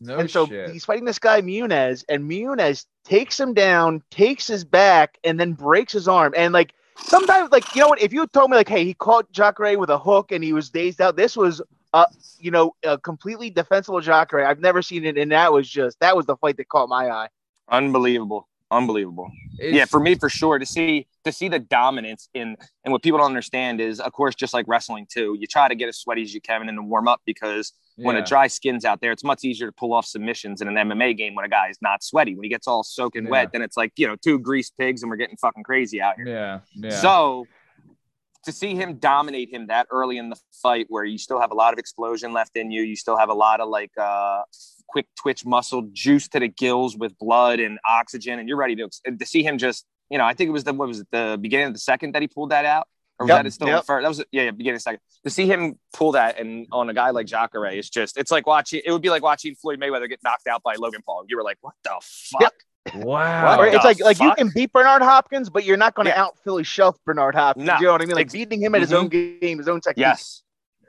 No 0.00 0.18
and 0.18 0.30
so 0.30 0.46
shit. 0.46 0.70
he's 0.70 0.84
fighting 0.84 1.04
this 1.04 1.18
guy 1.20 1.40
Muniz, 1.40 2.04
and 2.08 2.28
Muniz 2.28 2.86
takes 3.04 3.38
him 3.38 3.54
down, 3.54 4.02
takes 4.10 4.46
his 4.48 4.64
back, 4.64 5.18
and 5.22 5.38
then 5.38 5.52
breaks 5.52 5.92
his 5.92 6.08
arm. 6.08 6.34
And 6.36 6.52
like 6.52 6.72
sometimes, 6.96 7.52
like 7.52 7.76
you 7.76 7.82
know 7.82 7.88
what? 7.88 8.00
If 8.02 8.12
you 8.12 8.26
told 8.26 8.50
me 8.50 8.56
like, 8.56 8.68
hey, 8.68 8.84
he 8.84 8.94
caught 8.94 9.30
Jacare 9.30 9.78
with 9.78 9.90
a 9.90 9.98
hook 9.98 10.32
and 10.32 10.42
he 10.42 10.52
was 10.52 10.70
dazed 10.70 11.00
out, 11.00 11.16
this 11.16 11.36
was 11.36 11.62
uh, 11.94 12.06
you 12.38 12.50
know, 12.50 12.74
a 12.82 12.98
completely 12.98 13.50
defensible 13.50 14.00
Jacare. 14.00 14.44
I've 14.44 14.60
never 14.60 14.82
seen 14.82 15.04
it, 15.04 15.16
and 15.16 15.30
that 15.32 15.52
was 15.52 15.68
just 15.68 16.00
that 16.00 16.16
was 16.16 16.26
the 16.26 16.36
fight 16.36 16.56
that 16.56 16.68
caught 16.68 16.88
my 16.88 17.08
eye. 17.08 17.28
Unbelievable, 17.70 18.48
unbelievable. 18.70 19.30
It's- 19.58 19.74
yeah, 19.74 19.84
for 19.84 20.00
me, 20.00 20.14
for 20.14 20.28
sure, 20.28 20.58
to 20.58 20.66
see 20.66 21.06
to 21.24 21.32
see 21.32 21.48
the 21.48 21.58
dominance 21.58 22.28
in 22.32 22.56
and 22.84 22.92
what 22.92 23.02
people 23.02 23.18
don't 23.18 23.26
understand 23.26 23.80
is, 23.80 24.00
of 24.00 24.12
course, 24.12 24.34
just 24.34 24.54
like 24.54 24.64
wrestling 24.68 25.06
too, 25.12 25.36
you 25.38 25.46
try 25.46 25.68
to 25.68 25.74
get 25.74 25.88
as 25.88 25.98
sweaty 25.98 26.22
as 26.22 26.32
you 26.32 26.40
can 26.40 26.66
and 26.68 26.78
to 26.78 26.82
warm 26.82 27.06
up 27.08 27.20
because 27.26 27.72
when 27.96 28.14
a 28.14 28.24
dry 28.24 28.46
skin's 28.46 28.84
out 28.84 29.00
there, 29.00 29.10
it's 29.10 29.24
much 29.24 29.42
easier 29.44 29.66
to 29.66 29.72
pull 29.72 29.92
off 29.92 30.06
submissions 30.06 30.60
in 30.62 30.68
an 30.68 30.74
MMA 30.76 31.16
game 31.16 31.34
when 31.34 31.44
a 31.44 31.48
guy 31.48 31.68
is 31.68 31.76
not 31.82 32.04
sweaty. 32.04 32.36
When 32.36 32.44
he 32.44 32.48
gets 32.48 32.68
all 32.68 32.84
soaking 32.84 33.24
Yeah. 33.24 33.30
wet, 33.30 33.52
then 33.52 33.60
it's 33.60 33.76
like 33.76 33.92
you 33.96 34.06
know 34.06 34.14
two 34.16 34.38
greased 34.38 34.78
pigs 34.78 35.02
and 35.02 35.10
we're 35.10 35.16
getting 35.16 35.36
fucking 35.36 35.64
crazy 35.64 36.00
out 36.00 36.14
here. 36.16 36.28
Yeah. 36.28 36.60
Yeah. 36.76 36.90
So 36.90 37.46
to 38.48 38.52
see 38.52 38.74
him 38.74 38.94
dominate 38.94 39.52
him 39.52 39.66
that 39.66 39.86
early 39.90 40.16
in 40.16 40.30
the 40.30 40.36
fight, 40.62 40.86
where 40.88 41.04
you 41.04 41.18
still 41.18 41.38
have 41.38 41.50
a 41.50 41.54
lot 41.54 41.74
of 41.74 41.78
explosion 41.78 42.32
left 42.32 42.56
in 42.56 42.70
you, 42.70 42.82
you 42.82 42.96
still 42.96 43.16
have 43.16 43.28
a 43.28 43.34
lot 43.34 43.60
of 43.60 43.68
like 43.68 43.92
uh, 44.00 44.40
quick 44.88 45.06
twitch 45.20 45.44
muscle, 45.44 45.82
juice 45.92 46.28
to 46.28 46.40
the 46.40 46.48
gills 46.48 46.96
with 46.96 47.16
blood 47.18 47.60
and 47.60 47.78
oxygen, 47.86 48.38
and 48.38 48.48
you're 48.48 48.56
ready 48.56 48.74
to 48.76 48.88
to 49.18 49.26
see 49.26 49.42
him 49.42 49.58
just, 49.58 49.84
you 50.10 50.16
know, 50.16 50.24
I 50.24 50.32
think 50.32 50.48
it 50.48 50.52
was 50.52 50.64
the 50.64 50.72
what 50.72 50.88
was 50.88 51.00
it 51.00 51.08
the 51.12 51.38
beginning 51.40 51.66
of 51.66 51.72
the 51.74 51.78
second 51.78 52.14
that 52.14 52.22
he 52.22 52.28
pulled 52.28 52.50
that 52.50 52.64
out, 52.64 52.88
or 53.18 53.26
was 53.26 53.34
Yep, 53.34 53.44
that 53.44 53.52
still 53.52 53.68
yep. 53.68 53.80
the 53.80 53.86
first? 53.86 54.02
That 54.04 54.08
was 54.08 54.24
yeah, 54.32 54.44
yeah, 54.44 54.50
beginning 54.50 54.76
of 54.76 54.78
the 54.78 54.82
second. 54.82 55.00
To 55.24 55.30
see 55.30 55.46
him 55.46 55.78
pull 55.92 56.12
that 56.12 56.40
and 56.40 56.66
on 56.72 56.88
a 56.88 56.94
guy 56.94 57.10
like 57.10 57.26
Jacare, 57.26 57.66
it's 57.66 57.90
just, 57.90 58.16
it's 58.16 58.30
like 58.30 58.46
watching. 58.46 58.80
It 58.82 58.90
would 58.92 59.02
be 59.02 59.10
like 59.10 59.22
watching 59.22 59.54
Floyd 59.56 59.78
Mayweather 59.78 60.08
get 60.08 60.20
knocked 60.22 60.46
out 60.46 60.62
by 60.62 60.76
Logan 60.76 61.02
Paul. 61.04 61.24
You 61.28 61.36
were 61.36 61.44
like, 61.44 61.58
what 61.60 61.74
the 61.84 61.90
fuck? 62.00 62.40
Yep. 62.40 62.52
Wow. 62.94 63.60
It's 63.62 63.76
the 63.82 63.88
like 63.88 64.00
like 64.00 64.20
you 64.20 64.34
can 64.34 64.50
beat 64.54 64.72
Bernard 64.72 65.02
Hopkins, 65.02 65.50
but 65.50 65.64
you're 65.64 65.76
not 65.76 65.94
going 65.94 66.06
to 66.06 66.10
Yeah. 66.12 66.22
out 66.24 66.38
Philly 66.44 66.64
shell 66.64 66.98
Bernard 67.04 67.34
Hopkins. 67.34 67.66
No. 67.66 67.76
You 67.78 67.86
know 67.86 67.92
what 67.92 68.02
I 68.02 68.06
mean? 68.06 68.14
Like 68.16 68.26
Ex- 68.26 68.32
beating 68.32 68.60
him 68.60 68.74
at 68.74 68.80
his 68.80 68.90
Mhm. 68.90 68.94
own 68.96 69.08
game, 69.08 69.58
his 69.58 69.68
own 69.68 69.80
technique. 69.80 70.02
Yes, 70.02 70.42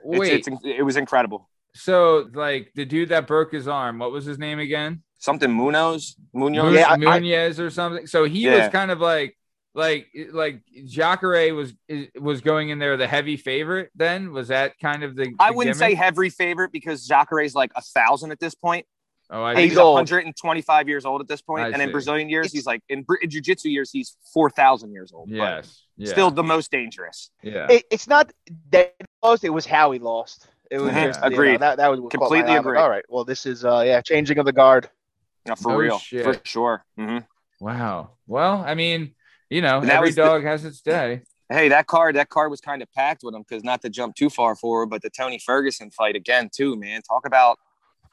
Wait. 0.03 0.33
It's, 0.33 0.47
it's, 0.47 0.57
it 0.63 0.83
was 0.83 0.97
incredible. 0.97 1.49
so, 1.73 2.29
like, 2.33 2.71
the 2.75 2.85
dude 2.85 3.09
that 3.09 3.27
broke 3.27 3.51
his 3.51 3.67
arm, 3.67 3.99
what 3.99 4.11
was 4.11 4.25
his 4.25 4.39
name 4.39 4.59
again? 4.59 5.03
Something 5.17 5.51
Munoz, 5.51 6.15
Munoz. 6.33 6.63
Mun- 6.63 6.73
Yeah, 6.73 6.87
I- 6.89 7.17
I- 7.17 7.61
or 7.63 7.69
something. 7.69 8.07
So 8.07 8.23
he 8.23 8.47
was 8.47 8.69
kind 8.69 8.89
of 8.91 8.99
like, 9.01 9.35
like, 9.75 10.07
like 10.31 10.61
Jacare 10.87 11.53
was 11.53 11.73
was 12.19 12.41
going 12.41 12.69
in 12.69 12.79
there 12.79 12.97
the 12.97 13.07
heavy 13.07 13.37
favorite. 13.37 13.91
Then 13.95 14.31
was 14.33 14.47
that 14.47 14.73
kind 14.81 15.03
of 15.03 15.15
the? 15.15 15.33
I 15.39 15.51
the 15.51 15.57
wouldn't 15.57 15.77
gimmick? 15.77 15.91
say 15.91 15.95
heavy 15.95 16.29
favorite 16.29 16.71
because 16.71 17.05
Jacare's 17.05 17.53
like 17.53 17.71
a 17.75 17.81
thousand 17.81 18.31
at 18.31 18.39
this 18.39 18.55
point. 18.55 18.85
Oh, 19.31 19.43
I 19.43 19.55
He's 19.61 19.71
he's 19.71 19.77
old. 19.77 19.93
125 19.95 20.87
years 20.87 21.05
old 21.05 21.21
at 21.21 21.27
this 21.27 21.41
point. 21.41 21.65
I 21.65 21.69
and 21.69 21.81
in. 21.81 21.91
Brazilian 21.91 22.29
years, 22.29 22.47
It's- 22.47 22.53
he's 22.53 22.65
like 22.65 22.81
in, 22.89 23.03
Br- 23.03 23.15
in 23.21 23.29
jiu-jitsu 23.29 23.69
years, 23.69 23.91
he's 23.91 24.17
4,000 24.33 24.91
years 24.91 25.11
old. 25.13 25.29
but 25.29 25.35
yes, 25.35 25.83
yeah, 25.97 26.11
Still 26.11 26.31
the 26.31 26.43
most 26.43 26.71
dangerous. 26.71 27.29
yeah. 27.43 27.67
It, 27.69 27.83
it's 27.91 28.07
not 28.07 28.31
that 28.71 28.95
he 28.99 29.05
lost; 29.23 29.43
it 29.43 29.49
was 29.49 29.65
how 29.67 29.91
he 29.91 29.99
lost. 29.99 30.47
It 30.71 30.79
was 30.79 30.91
just, 30.93 31.19
you 31.23 31.29
know, 31.29 31.35
Agreed. 31.35 31.59
that 31.61 31.77
that 31.77 31.89
was 31.91 31.99
what 31.99 32.11
caught 32.11 32.21
my 32.21 32.25
Completely 32.37 32.51
eye. 32.53 32.59
Agree. 32.59 32.77
All 32.79 32.89
right, 32.89 33.05
well, 33.09 33.23
this 33.25 33.45
is 33.45 33.65
uh 33.65 33.83
yeah, 33.85 34.01
changing 34.01 34.37
of 34.39 34.45
the 34.45 34.53
guard. 34.53 34.89
You 35.45 35.51
know, 35.51 35.55
for 35.55 35.71
No 35.73 35.77
real. 35.77 35.99
shit. 35.99 36.23
For 36.23 36.35
sure. 36.43 36.83
hmm 36.97 37.19
Wow. 37.59 38.11
Well, 38.27 38.63
I 38.65 38.73
mean, 38.75 39.13
you 39.49 39.61
know, 39.61 39.79
And 39.79 39.89
that 39.89 39.97
every 39.97 40.09
was 40.09 40.15
the- 40.15 40.23
dog 40.23 40.43
has 40.43 40.65
its 40.65 40.81
day. 40.81 41.21
Hey, 41.51 41.69
that 41.69 41.87
card, 41.87 42.15
that 42.15 42.29
card 42.29 42.51
was 42.51 42.61
kind 42.61 42.81
of 42.83 42.91
packed 42.93 43.23
with 43.23 43.33
him 43.33 43.41
because 43.47 43.63
not 43.63 43.81
to 43.81 43.89
jump 43.89 44.15
too 44.15 44.29
far 44.29 44.55
forward, 44.55 44.87
but 44.91 45.01
the 45.01 45.09
Tony 45.09 45.39
Ferguson 45.39 45.89
fight 45.89 46.15
again, 46.15 46.47
too, 46.55 46.75
man. 46.75 47.01
Talk 47.01 47.25
about, 47.25 47.57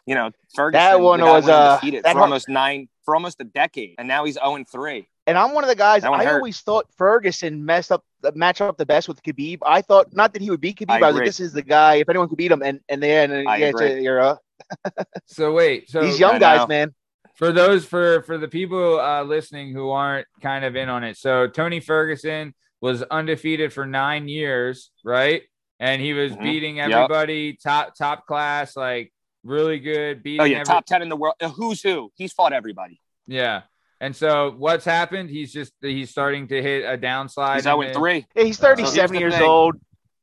you 0.07 0.15
know, 0.15 0.31
Ferguson. 0.55 0.81
That 0.81 1.01
one 1.01 1.21
was, 1.21 1.49
uh, 1.49 1.73
undefeated 1.73 2.05
that 2.05 2.13
for 2.13 2.19
hurt- 2.19 2.25
almost 2.25 2.49
nine, 2.49 2.89
for 3.05 3.15
almost 3.15 3.41
a 3.41 3.45
decade. 3.45 3.97
And 3.99 4.09
now 4.09 4.25
he's 4.25 4.35
0 4.35 4.65
3. 4.71 5.09
And 5.29 5.37
I'm 5.37 5.53
one 5.53 5.65
of 5.65 5.69
the 5.69 5.75
guys. 5.75 6.05
I 6.05 6.25
hurt. 6.25 6.37
always 6.37 6.61
thought 6.61 6.87
Ferguson 6.97 7.65
messed 7.65 7.91
up, 7.91 8.05
match 8.35 8.61
up 8.61 8.77
the 8.79 8.87
best 8.87 9.09
with 9.09 9.21
Khabib. 9.25 9.59
I 9.67 9.83
thought 9.83 10.15
not 10.15 10.33
that 10.35 10.41
he 10.43 10.51
would 10.51 10.61
beat 10.61 10.79
Khabib. 10.79 10.91
I 10.91 10.99
I, 11.01 11.07
was 11.09 11.17
like, 11.17 11.25
this 11.25 11.41
is 11.41 11.53
the 11.53 11.63
guy. 11.63 11.97
If 11.97 12.09
anyone 12.09 12.29
could 12.29 12.39
beat 12.39 12.53
him, 12.53 12.63
and 12.63 12.79
and 12.89 13.03
then 13.03 13.33
I 13.49 13.57
yeah, 13.57 13.67
it's 13.67 13.81
agree. 13.81 13.93
a, 13.99 14.01
you're 14.01 14.21
uh, 14.21 14.37
So 15.27 15.53
wait, 15.53 15.91
so 15.91 16.03
these 16.03 16.21
young 16.21 16.39
guys, 16.39 16.69
man. 16.69 16.95
for 17.35 17.51
those 17.53 17.85
for 17.85 18.23
for 18.23 18.39
the 18.39 18.47
people 18.49 19.01
uh, 19.01 19.25
listening 19.25 19.73
who 19.73 19.91
aren't 19.91 20.27
kind 20.41 20.65
of 20.65 20.77
in 20.77 20.89
on 20.89 21.03
it, 21.05 21.17
so 21.17 21.49
Tony 21.49 21.81
Ferguson 21.81 22.55
was 22.81 23.03
undefeated 23.03 23.73
for 23.73 23.85
nine 23.85 24.29
years, 24.29 24.91
right? 25.05 25.43
And 25.81 26.01
he 26.01 26.13
was 26.13 26.33
Mhm. 26.33 26.43
beating 26.43 26.77
Yep. 26.77 26.91
everybody, 26.91 27.55
top 27.57 27.95
top 27.97 28.27
class, 28.27 28.77
like 28.77 29.13
really 29.47 29.79
good. 29.79 30.23
Beating 30.23 30.41
Oh, 30.41 30.45
yeah. 30.45 30.57
every- 30.59 30.65
Top 30.67 30.85
10 30.87 31.03
in 31.03 31.09
the 31.09 31.17
world. 31.17 31.35
Uh, 31.41 31.49
Who's 31.49 31.83
who? 31.83 32.11
He's 32.17 32.33
fought 32.33 32.53
everybody. 32.53 33.01
yeah. 33.27 33.63
And 33.99 34.15
so 34.15 34.55
what's 34.59 34.85
happened? 34.85 35.31
He's 35.31 35.51
just 35.51 35.73
he's 35.81 36.11
starting 36.11 36.49
to 36.49 36.61
hit 36.63 36.85
a 36.85 36.99
downslide. 36.99 37.55
He's 37.55 37.65
in 37.65 37.73
0 37.73 37.83
the- 37.89 37.95
3. 37.95 38.27
Yeah, 38.35 38.43
he's 38.43 38.59
37 38.59 39.17
here's 39.17 39.33
the 39.33 39.39
years 39.39 39.49
old. 39.49 39.77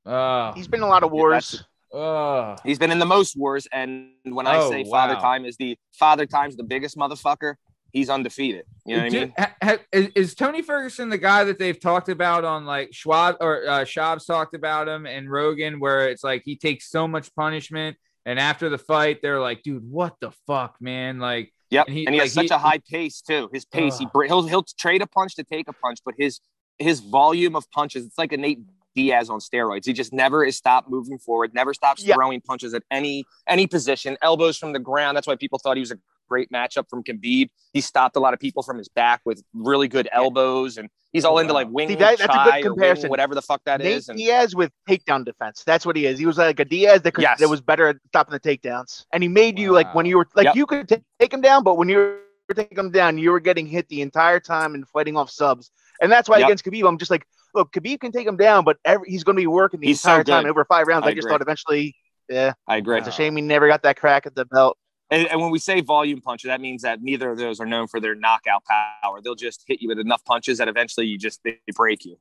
Oh, 0.05 0.51
He's 0.53 0.67
been 0.67 0.81
in 0.81 0.83
a 0.83 0.87
lot 0.89 1.01
of 1.01 1.11
wars. 1.11 1.51
that's- 1.53 1.65
oh. 1.91 2.55
He's 2.63 2.77
been 2.77 2.91
in 2.91 2.99
the 2.99 3.05
most 3.07 3.35
wars, 3.35 3.67
and 3.73 4.09
when 4.25 4.45
I 4.45 4.57
Oh, 4.57 4.69
say 4.69 4.83
Father 4.83 5.15
wow. 5.15 5.21
Time 5.21 5.45
is 5.45 5.57
the 5.57 5.75
Father 5.93 6.27
Time's 6.27 6.55
the 6.55 6.63
biggest 6.63 6.97
motherfucker, 6.97 7.55
he's 7.91 8.11
undefeated. 8.11 8.65
You 8.85 8.97
know 8.97 9.03
what 9.05 9.13
I 9.13 9.19
mean? 9.19 9.33
ha- 9.39 9.55
ha- 9.63 9.77
is, 9.91 10.07
is 10.15 10.35
Tony 10.35 10.61
Ferguson 10.61 11.09
the 11.09 11.17
guy 11.17 11.43
that 11.45 11.57
they've 11.57 11.79
talked 11.79 12.09
about 12.09 12.43
on 12.45 12.65
like 12.65 12.91
Schaub 12.91 13.37
or 13.41 13.67
uh, 13.67 13.79
Schaub's 13.85 14.25
talked 14.25 14.53
about 14.53 14.87
him 14.87 15.07
and 15.07 15.31
Rogan, 15.31 15.79
where 15.79 16.09
it's 16.09 16.23
like 16.23 16.43
he 16.45 16.55
takes 16.57 16.91
so 16.91 17.07
much 17.07 17.33
punishment, 17.35 17.97
and 18.25 18.39
after 18.39 18.69
the 18.69 18.77
fight, 18.77 19.21
they're 19.21 19.39
like, 19.39 19.63
"Dude, 19.63 19.89
what 19.89 20.15
the 20.19 20.31
fuck, 20.47 20.77
man?" 20.81 21.19
Like, 21.19 21.53
Yep, 21.69 21.87
And 21.87 21.97
and 21.97 21.97
he- 21.97 22.11
he, 22.13 22.19
like, 22.19 22.21
has 22.25 22.33
such 22.33 22.43
he- 22.49 22.53
a 22.53 22.57
high 22.59 22.77
pace 22.87 23.19
too. 23.21 23.49
His 23.51 23.65
pace, 23.65 23.95
uh, 23.99 24.05
he 24.21 24.27
he'll 24.27 24.43
he'll 24.47 24.61
trade 24.77 25.01
a 25.01 25.07
punch 25.07 25.33
to 25.35 25.43
take 25.43 25.67
a 25.67 25.73
punch, 25.73 25.99
but 26.05 26.13
his 26.17 26.39
his 26.77 26.99
volume 26.99 27.55
of 27.55 27.69
punches, 27.71 28.05
it's 28.05 28.17
like 28.17 28.31
a 28.31 28.37
Nate 28.37 28.59
Diaz 28.95 29.29
on 29.29 29.39
steroids. 29.39 29.85
He 29.85 29.93
just 29.93 30.13
never 30.13 30.43
is 30.43 30.55
stopped 30.57 30.89
moving 30.89 31.17
forward, 31.19 31.53
never 31.53 31.73
stops 31.73 32.03
Yeah. 32.03 32.15
throwing 32.15 32.41
punches 32.41 32.73
at 32.73 32.83
any 32.91 33.25
any 33.47 33.67
position, 33.67 34.17
elbows 34.21 34.57
from 34.57 34.73
the 34.73 34.79
ground. 34.79 35.15
That's 35.17 35.27
why 35.27 35.35
people 35.35 35.59
thought 35.59 35.77
he 35.77 35.81
was 35.81 35.91
a 35.91 35.97
great 36.29 36.49
matchup 36.51 36.89
from 36.89 37.03
Khabib. 37.03 37.49
He 37.73 37.81
stopped 37.81 38.15
a 38.15 38.19
lot 38.19 38.33
of 38.33 38.39
people 38.39 38.63
from 38.63 38.77
his 38.77 38.87
back 38.89 39.21
with 39.25 39.43
really 39.53 39.87
good 39.87 40.07
elbows, 40.11 40.77
and 40.77 40.89
he's 41.11 41.25
all 41.25 41.37
into 41.37 41.53
like 41.53 41.67
wing 41.69 41.89
See, 41.89 41.95
that- 41.95 42.17
that's 42.17 42.21
a 42.21 42.27
good 42.27 42.33
chai 42.33 42.49
or 42.49 42.53
wing, 42.53 42.63
comparison. 42.63 43.09
whatever 43.09 43.35
the 43.35 43.41
fuck 43.41 43.61
that 43.65 43.81
is. 43.81 44.07
Nate 44.07 44.09
And 44.09 44.17
Diaz 44.17 44.55
with 44.55 44.71
takedown 44.89 45.25
defense. 45.25 45.63
That's 45.65 45.85
what 45.85 45.95
he 45.95 46.05
is. 46.05 46.17
He 46.17 46.25
was 46.25 46.37
like 46.37 46.59
a 46.59 46.65
Diaz 46.65 47.01
that 47.01 47.11
could 47.13 47.23
Yes. 47.23 47.39
that 47.39 47.49
was 47.49 47.61
better 47.61 47.87
at 47.89 47.97
stopping 48.07 48.31
the 48.31 48.39
takedowns. 48.39 49.05
And 49.11 49.21
he 49.21 49.29
made 49.29 49.59
you 49.59 49.71
like 49.73 49.93
when 49.93 50.05
you 50.05 50.17
were 50.17 50.27
like 50.35 50.45
Yep. 50.45 50.55
you 50.55 50.65
could 50.65 50.87
ta- 50.89 50.95
take 51.19 51.33
him 51.33 51.41
down, 51.41 51.63
but 51.63 51.75
when 51.77 51.89
you 51.89 51.97
were 51.97 52.55
taking 52.55 52.77
him 52.77 52.89
down, 52.91 53.17
you 53.17 53.31
were 53.31 53.39
getting 53.41 53.67
hit 53.67 53.89
the 53.89 54.01
entire 54.01 54.39
time 54.39 54.75
and 54.75 54.87
fighting 54.89 55.17
off 55.17 55.29
subs. 55.29 55.71
And 56.01 56.11
that's 56.11 56.27
why 56.29 56.37
Yep. 56.39 56.47
against 56.47 56.65
Khabib, 56.65 56.87
I'm 56.87 56.97
just 56.97 57.11
like, 57.11 57.25
look, 57.53 57.71
Khabib 57.71 57.99
can 57.99 58.11
take 58.11 58.27
him 58.27 58.37
down, 58.37 58.63
but 58.63 58.77
every, 58.85 59.09
he's 59.09 59.23
going 59.23 59.35
to 59.35 59.41
be 59.41 59.47
working 59.47 59.79
the 59.79 59.87
He's 59.87 60.01
so 60.01 60.09
entire 60.11 60.23
time 60.23 60.49
over 60.49 60.65
five 60.65 60.87
rounds. 60.87 61.05
I, 61.05 61.09
I 61.09 61.13
just 61.13 61.27
thought 61.27 61.41
eventually, 61.41 61.95
yeah, 62.29 62.53
I 62.67 62.77
agree. 62.77 62.97
it's 62.97 63.07
a 63.07 63.11
shame 63.11 63.35
he 63.35 63.41
never 63.41 63.67
got 63.67 63.83
that 63.83 63.97
crack 63.97 64.25
at 64.25 64.35
the 64.35 64.45
belt. 64.45 64.77
And, 65.11 65.27
and 65.27 65.39
when 65.39 65.51
we 65.51 65.59
say 65.59 65.81
volume 65.81 66.21
puncher, 66.21 66.47
that 66.47 66.61
means 66.61 66.81
that 66.81 67.01
neither 67.01 67.29
of 67.29 67.37
those 67.37 67.59
are 67.59 67.65
known 67.65 67.87
for 67.87 67.99
their 67.99 68.15
knockout 68.15 68.63
power. 68.65 69.21
They'll 69.23 69.35
just 69.35 69.63
hit 69.67 69.81
you 69.81 69.87
with 69.87 69.99
enough 69.99 70.23
punches 70.25 70.57
that 70.57 70.67
eventually 70.67 71.05
you 71.05 71.17
just 71.17 71.39
they 71.43 71.59
break 71.75 72.05
you. 72.05 72.17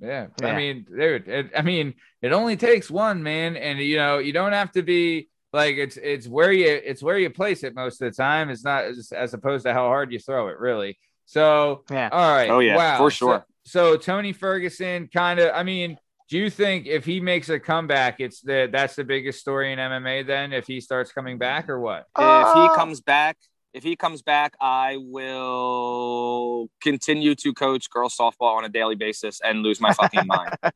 Yeah. 0.00 0.28
Yeah. 0.40 0.48
I 0.48 0.56
mean, 0.56 0.86
dude, 0.88 1.28
it, 1.28 1.50
I 1.56 1.62
mean, 1.62 1.94
it 2.22 2.32
only 2.32 2.56
takes 2.56 2.90
one 2.90 3.22
man, 3.22 3.56
and 3.56 3.78
you 3.78 3.96
know, 3.96 4.18
you 4.18 4.32
don't 4.32 4.52
have 4.52 4.72
to 4.72 4.82
be 4.82 5.28
like 5.52 5.76
it's 5.76 5.96
it's 5.96 6.26
where 6.26 6.50
you 6.50 6.68
it's 6.68 7.02
where 7.02 7.18
you 7.18 7.28
place 7.28 7.62
it 7.62 7.74
most 7.74 8.00
of 8.00 8.10
the 8.10 8.16
time. 8.16 8.48
It's 8.48 8.64
not 8.64 8.84
as, 8.84 9.12
as 9.12 9.34
opposed 9.34 9.66
to 9.66 9.74
how 9.74 9.86
hard 9.86 10.10
you 10.12 10.18
throw 10.18 10.48
it, 10.48 10.58
really. 10.58 10.98
So, 11.26 11.84
Yeah. 11.90 12.08
all 12.10 12.32
right. 12.32 12.50
Oh, 12.50 12.58
yeah, 12.58 12.76
wow. 12.76 12.98
for 12.98 13.10
sure. 13.10 13.46
So, 13.64 13.92
so 13.92 13.96
Tony 13.96 14.32
Ferguson, 14.32 15.08
kind 15.12 15.38
of. 15.40 15.52
I 15.54 15.62
mean, 15.62 15.96
do 16.28 16.38
you 16.38 16.50
think 16.50 16.86
if 16.86 17.04
he 17.04 17.20
makes 17.20 17.48
a 17.48 17.60
comeback, 17.60 18.20
it's 18.20 18.40
the 18.40 18.68
that's 18.72 18.96
the 18.96 19.04
biggest 19.04 19.40
story 19.40 19.72
in 19.72 19.78
MMA? 19.78 20.26
Then, 20.26 20.52
if 20.52 20.66
he 20.66 20.80
starts 20.80 21.12
coming 21.12 21.38
back, 21.38 21.68
or 21.68 21.78
what? 21.80 22.06
if 22.18 22.48
Uh, 22.48 22.52
he 22.54 22.68
comes 22.68 23.00
back, 23.00 23.36
if 23.74 23.82
he 23.82 23.96
comes 23.96 24.22
back, 24.22 24.54
I 24.60 24.96
will 24.98 26.68
continue 26.82 27.34
to 27.36 27.52
coach 27.54 27.90
girls 27.90 28.16
softball 28.16 28.56
on 28.56 28.64
a 28.64 28.68
daily 28.68 28.94
basis 28.96 29.40
and 29.42 29.62
lose 29.62 29.80
my 29.80 29.92
fucking 29.92 30.26
mind. 30.26 30.52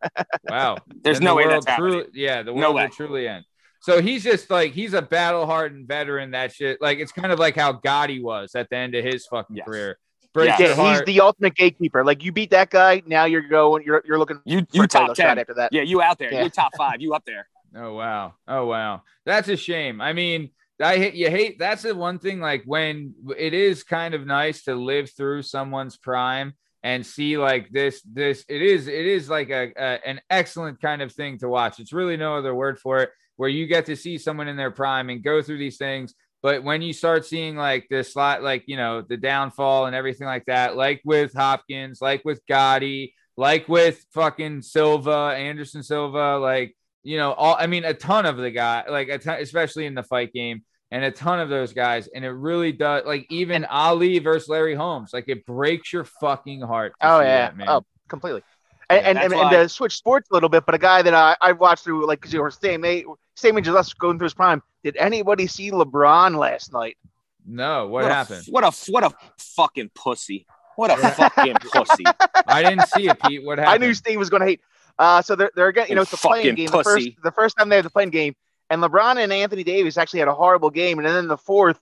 Wow. 0.49 0.79
There's 1.03 1.19
Then 1.19 1.25
no 1.25 1.31
the 1.33 1.37
way 1.37 1.45
world 1.45 1.65
that's 1.65 1.67
happening. 1.67 2.05
truly, 2.05 2.09
yeah, 2.15 2.43
the 2.43 2.53
No 2.53 2.61
world 2.61 2.77
way. 2.77 2.83
will 2.85 2.91
truly 2.91 3.29
end. 3.29 3.45
So 3.81 4.01
he's 4.01 4.23
just 4.25 4.49
like 4.51 4.73
he's 4.73 4.95
a 4.95 5.03
battle 5.03 5.45
hardened 5.47 5.87
veteran. 5.89 6.31
That 6.33 6.53
shit, 6.53 6.81
like 6.81 6.99
it's 6.99 7.13
kind 7.13 7.33
of 7.33 7.39
like 7.39 7.57
how 7.57 7.73
Gatti 7.73 8.23
was 8.23 8.55
at 8.55 8.69
the 8.71 8.77
end 8.77 8.95
of 8.95 9.05
his 9.05 9.27
fucking 9.27 9.57
Yes. 9.57 9.67
career. 9.67 9.99
Breaks 10.37 10.61
Yeah, 10.61 10.67
he's 10.69 10.77
heart. 10.77 11.07
the 11.07 11.21
ultimate 11.21 11.55
gatekeeper. 11.55 12.05
Like 12.05 12.23
you 12.23 12.31
beat 12.33 12.51
that 12.51 12.71
guy, 12.71 13.03
now 13.07 13.25
you're 13.25 13.49
going. 13.49 13.83
You're 13.85 14.03
you're 14.07 14.19
looking 14.19 14.41
You 14.45 14.61
for 14.61 14.67
you 14.73 14.83
a 14.83 14.87
title 14.89 15.09
top 15.09 15.17
ten. 15.17 15.39
after 15.39 15.55
that. 15.55 15.73
Yeah, 15.73 15.83
you 15.83 16.01
out 16.03 16.19
there. 16.19 16.33
Yeah. 16.33 16.45
You 16.45 16.51
top 16.51 16.73
five. 16.77 17.01
You 17.01 17.15
up 17.15 17.25
there. 17.25 17.49
Oh 17.79 17.93
wow. 17.95 18.35
Oh 18.49 18.65
wow. 18.67 19.03
That's 19.27 19.49
a 19.49 19.57
shame. 19.57 20.01
I 20.01 20.15
mean, 20.15 20.51
I 20.81 20.97
hate 20.97 21.15
you 21.15 21.29
hate 21.29 21.59
that's 21.59 21.83
the 21.83 21.95
one 21.95 22.19
thing 22.19 22.41
like 22.41 22.63
when 22.65 23.15
it 23.37 23.53
is 23.53 23.83
kind 23.83 24.15
of 24.15 24.25
nice 24.27 24.63
to 24.65 24.75
live 24.75 25.11
through 25.11 25.43
someone's 25.43 25.97
prime 25.99 26.55
and 26.83 27.05
see 27.05 27.37
like 27.37 27.69
this 27.71 28.01
this 28.03 28.45
it 28.49 28.63
is 28.63 28.87
it 28.89 29.05
is 29.05 29.29
like 29.29 29.51
a, 29.51 29.73
a 29.77 30.09
an 30.09 30.21
excellent 30.31 30.81
kind 30.81 31.03
of 31.03 31.13
thing 31.13 31.37
to 31.39 31.49
watch. 31.51 31.79
It's 31.81 31.93
really 31.93 32.17
no 32.17 32.37
other 32.37 32.55
word 32.55 32.79
for 32.79 33.01
it 33.01 33.11
where 33.37 33.51
you 33.51 33.67
get 33.67 33.85
to 33.87 33.97
see 33.97 34.17
someone 34.17 34.49
in 34.49 34.57
their 34.57 34.71
prime 34.71 35.11
and 35.11 35.23
go 35.23 35.43
through 35.43 35.59
these 35.59 35.77
things 35.77 36.15
but 36.47 36.63
when 36.63 36.81
you 36.81 36.93
start 36.93 37.27
seeing 37.27 37.57
like 37.57 37.89
the 37.91 38.05
slot, 38.05 38.41
like 38.41 38.69
you 38.69 38.77
know, 38.77 39.03
the 39.03 39.17
downfall 39.17 39.87
and 39.87 39.97
everything 39.97 40.29
like 40.29 40.45
that, 40.45 40.77
like 40.77 41.03
with 41.05 41.35
Hopkins, 41.35 42.01
like 42.01 42.25
with 42.25 42.41
Gatti, 42.47 43.17
like 43.37 43.69
with 43.69 44.07
fucking 44.15 44.63
Silva, 44.63 45.35
Anderson 45.37 45.83
Silva, 45.83 46.39
like 46.39 46.77
you 47.03 47.17
know, 47.17 47.33
all 47.33 47.57
I 47.59 47.67
mean, 47.67 47.85
a 47.85 47.95
ton 47.95 48.27
of 48.27 48.37
the 48.37 48.53
guy, 48.53 48.85
like 48.89 49.09
a 49.09 49.19
ton, 49.19 49.41
especially 49.41 49.87
in 49.87 49.97
the 49.97 50.05
fight 50.05 50.33
game, 50.33 50.63
and 50.93 51.05
a 51.05 51.11
ton 51.11 51.41
of 51.41 51.49
those 51.49 51.73
guys, 51.73 52.09
and 52.15 52.25
it 52.25 52.31
really 52.31 52.71
does. 52.71 53.05
Like 53.05 53.27
even 53.29 53.65
Ali 53.65 54.21
versus 54.21 54.49
Larry 54.49 54.77
Holmes, 54.77 55.11
like 55.13 55.25
it 55.27 55.45
breaks 55.47 55.93
your 55.93 56.05
fucking 56.05 56.61
heart. 56.61 56.93
Oh 57.01 57.19
yeah, 57.19 57.47
that, 57.47 57.57
man. 57.57 57.69
oh 57.69 57.85
completely. 58.07 58.45
And 58.89 59.03
Yeah, 59.03 59.09
and, 59.09 59.19
and, 59.19 59.33
and 59.33 59.51
to 59.51 59.69
switch 59.69 59.97
sports 59.97 60.31
a 60.31 60.35
little 60.35 60.49
bit, 60.49 60.65
but 60.65 60.77
a 60.77 60.79
guy 60.79 61.03
that 61.03 61.13
I 61.13 61.37
I 61.41 61.51
watched 61.51 61.83
through 61.83 62.07
like 62.07 62.21
because 62.21 62.33
you 62.33 62.41
were 62.41 62.53
same 62.53 62.85
age, 62.85 63.05
same 63.35 63.59
age 63.59 63.67
as 63.67 63.75
us 63.75 63.93
going 63.95 64.17
through 64.17 64.27
his 64.27 64.35
prime. 64.35 64.63
Did 64.87 64.97
anybody 64.99 65.49
see 65.49 65.73
LeBron 65.73 66.39
last 66.39 66.73
night? 66.73 66.97
no, 67.45 67.89
what 67.89 68.05
a- 68.05 68.09
happened? 68.09 68.45
what 68.49 68.63
a 68.63 68.71
what 68.93 69.03
a 69.03 69.11
fucking 69.37 69.91
pussy. 69.97 70.47
What 70.77 70.93
a 70.93 70.97
fucking 70.97 71.57
pussy. 71.73 72.05
I 72.47 72.63
didn't 72.63 72.87
see 72.87 73.09
it, 73.09 73.21
Pete. 73.21 73.45
What 73.45 73.59
happened? 73.59 73.83
I 73.83 73.85
knew 73.85 73.95
Steve 73.95 74.17
was 74.17 74.31
going 74.31 74.43
to 74.43 74.47
hate. 74.47 74.61
Uh, 74.97 75.23
so 75.23 75.35
they're 75.35 75.51
they're 75.57 75.73
getting 75.73 75.91
you 75.91 75.97
know 75.97 76.03
it's 76.03 76.13
a 76.13 76.17
play-in 76.17 76.55
game. 76.55 76.69
The 76.69 76.85
first 76.85 77.09
the 77.25 77.33
first 77.33 77.59
time 77.59 77.69
they 77.69 77.75
had 77.75 77.85
the 77.85 77.91
play-in 77.91 78.11
game, 78.11 78.37
and 78.71 78.81
LeBron 78.81 79.17
and 79.17 79.33
Anthony 79.33 79.65
Davis 79.65 79.99
actually 79.99 80.21
had 80.21 80.29
a 80.29 80.35
horrible 80.35 80.71
game, 80.71 81.01
and 81.01 81.09
then 81.09 81.27
the 81.27 81.37
fourth, 81.37 81.81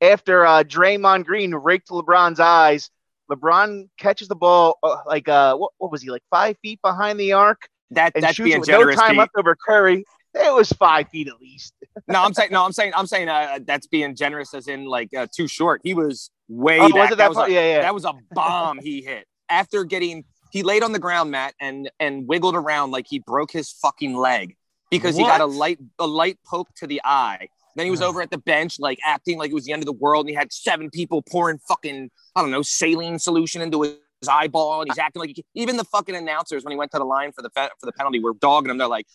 after 0.00 0.46
uh, 0.46 0.62
Draymond 0.62 1.24
Green 1.24 1.52
raked 1.52 1.88
LeBron's 1.88 2.38
eyes, 2.38 2.90
LeBron 3.28 3.88
catches 3.98 4.28
the 4.28 4.36
ball 4.36 4.78
uh, 4.84 4.98
like 5.04 5.28
uh 5.28 5.56
what, 5.56 5.72
what 5.78 5.90
was 5.90 6.00
he 6.00 6.10
like 6.10 6.22
five 6.30 6.56
feet 6.62 6.80
behind 6.80 7.18
the 7.18 7.32
arc 7.32 7.68
That 7.90 8.12
and 8.14 8.22
that's 8.22 8.36
shoots 8.36 8.44
being 8.44 8.56
it 8.58 8.60
with 8.60 8.68
no 8.68 8.88
time 8.92 9.10
Pete. 9.10 9.18
left 9.18 9.32
over 9.36 9.56
Curry. 9.56 10.04
It 10.38 10.54
was 10.54 10.70
five 10.72 11.08
feet 11.08 11.28
at 11.28 11.40
least. 11.40 11.74
No, 12.08 12.22
I'm 12.22 12.34
saying 12.34 12.50
no, 12.52 12.62
I'm 12.64 12.72
saying 12.72 12.92
I'm 12.94 13.06
saying 13.06 13.28
uh, 13.28 13.58
that's 13.66 13.86
being 13.86 14.14
generous 14.14 14.52
as 14.54 14.68
in 14.68 14.84
like 14.84 15.08
uh, 15.16 15.26
too 15.34 15.48
short. 15.48 15.80
He 15.82 15.94
was 15.94 16.30
way 16.48 16.78
Oh, 16.78 16.88
back. 16.92 17.10
it 17.10 17.16
that? 17.18 17.28
was 17.30 17.38
a, 17.38 17.50
yeah, 17.50 17.76
yeah. 17.76 17.80
that 17.82 17.94
was 17.94 18.04
a 18.04 18.12
bomb 18.32 18.78
he 18.78 19.00
hit 19.02 19.26
after 19.48 19.82
getting 19.82 20.24
he 20.52 20.62
laid 20.62 20.82
on 20.82 20.92
the 20.92 20.98
ground 20.98 21.30
Matt 21.30 21.54
and 21.60 21.90
and 21.98 22.28
wiggled 22.28 22.54
around 22.54 22.90
like 22.90 23.06
he 23.08 23.18
broke 23.18 23.50
his 23.50 23.72
fucking 23.72 24.14
leg 24.14 24.56
because 24.90 25.16
he 25.16 25.22
got 25.22 25.40
a 25.40 25.46
light 25.46 25.78
a 25.98 26.06
light 26.06 26.38
poke 26.46 26.68
to 26.76 26.86
the 26.86 27.00
eye 27.04 27.48
then 27.76 27.86
he 27.86 27.90
was 27.90 28.02
over 28.02 28.20
at 28.22 28.30
the 28.30 28.38
bench 28.38 28.78
like 28.78 28.98
acting 29.04 29.38
like 29.38 29.50
it 29.50 29.54
was 29.54 29.64
the 29.64 29.72
end 29.72 29.82
of 29.82 29.86
the 29.86 29.92
world 29.92 30.24
and 30.26 30.30
he 30.30 30.34
had 30.36 30.52
seven 30.52 30.90
people 30.90 31.22
pouring 31.22 31.58
fucking 31.66 32.10
I 32.36 32.42
don't 32.42 32.50
know 32.50 32.62
saline 32.62 33.18
solution 33.18 33.62
into 33.62 33.82
his 33.82 34.28
eyeball 34.30 34.82
and 34.82 34.90
he's 34.90 34.98
acting 34.98 35.20
like 35.20 35.32
he, 35.34 35.44
even 35.54 35.76
the 35.76 35.84
fucking 35.84 36.14
announcers 36.14 36.62
when 36.64 36.70
he 36.72 36.76
went 36.76 36.90
to 36.92 36.98
the 36.98 37.04
line 37.04 37.32
for 37.32 37.42
the 37.42 37.50
for 37.50 37.86
the 37.86 37.92
penalty 37.92 38.20
were 38.20 38.34
dogging 38.34 38.70
him 38.70 38.78
they're 38.78 38.86
like 38.86 39.06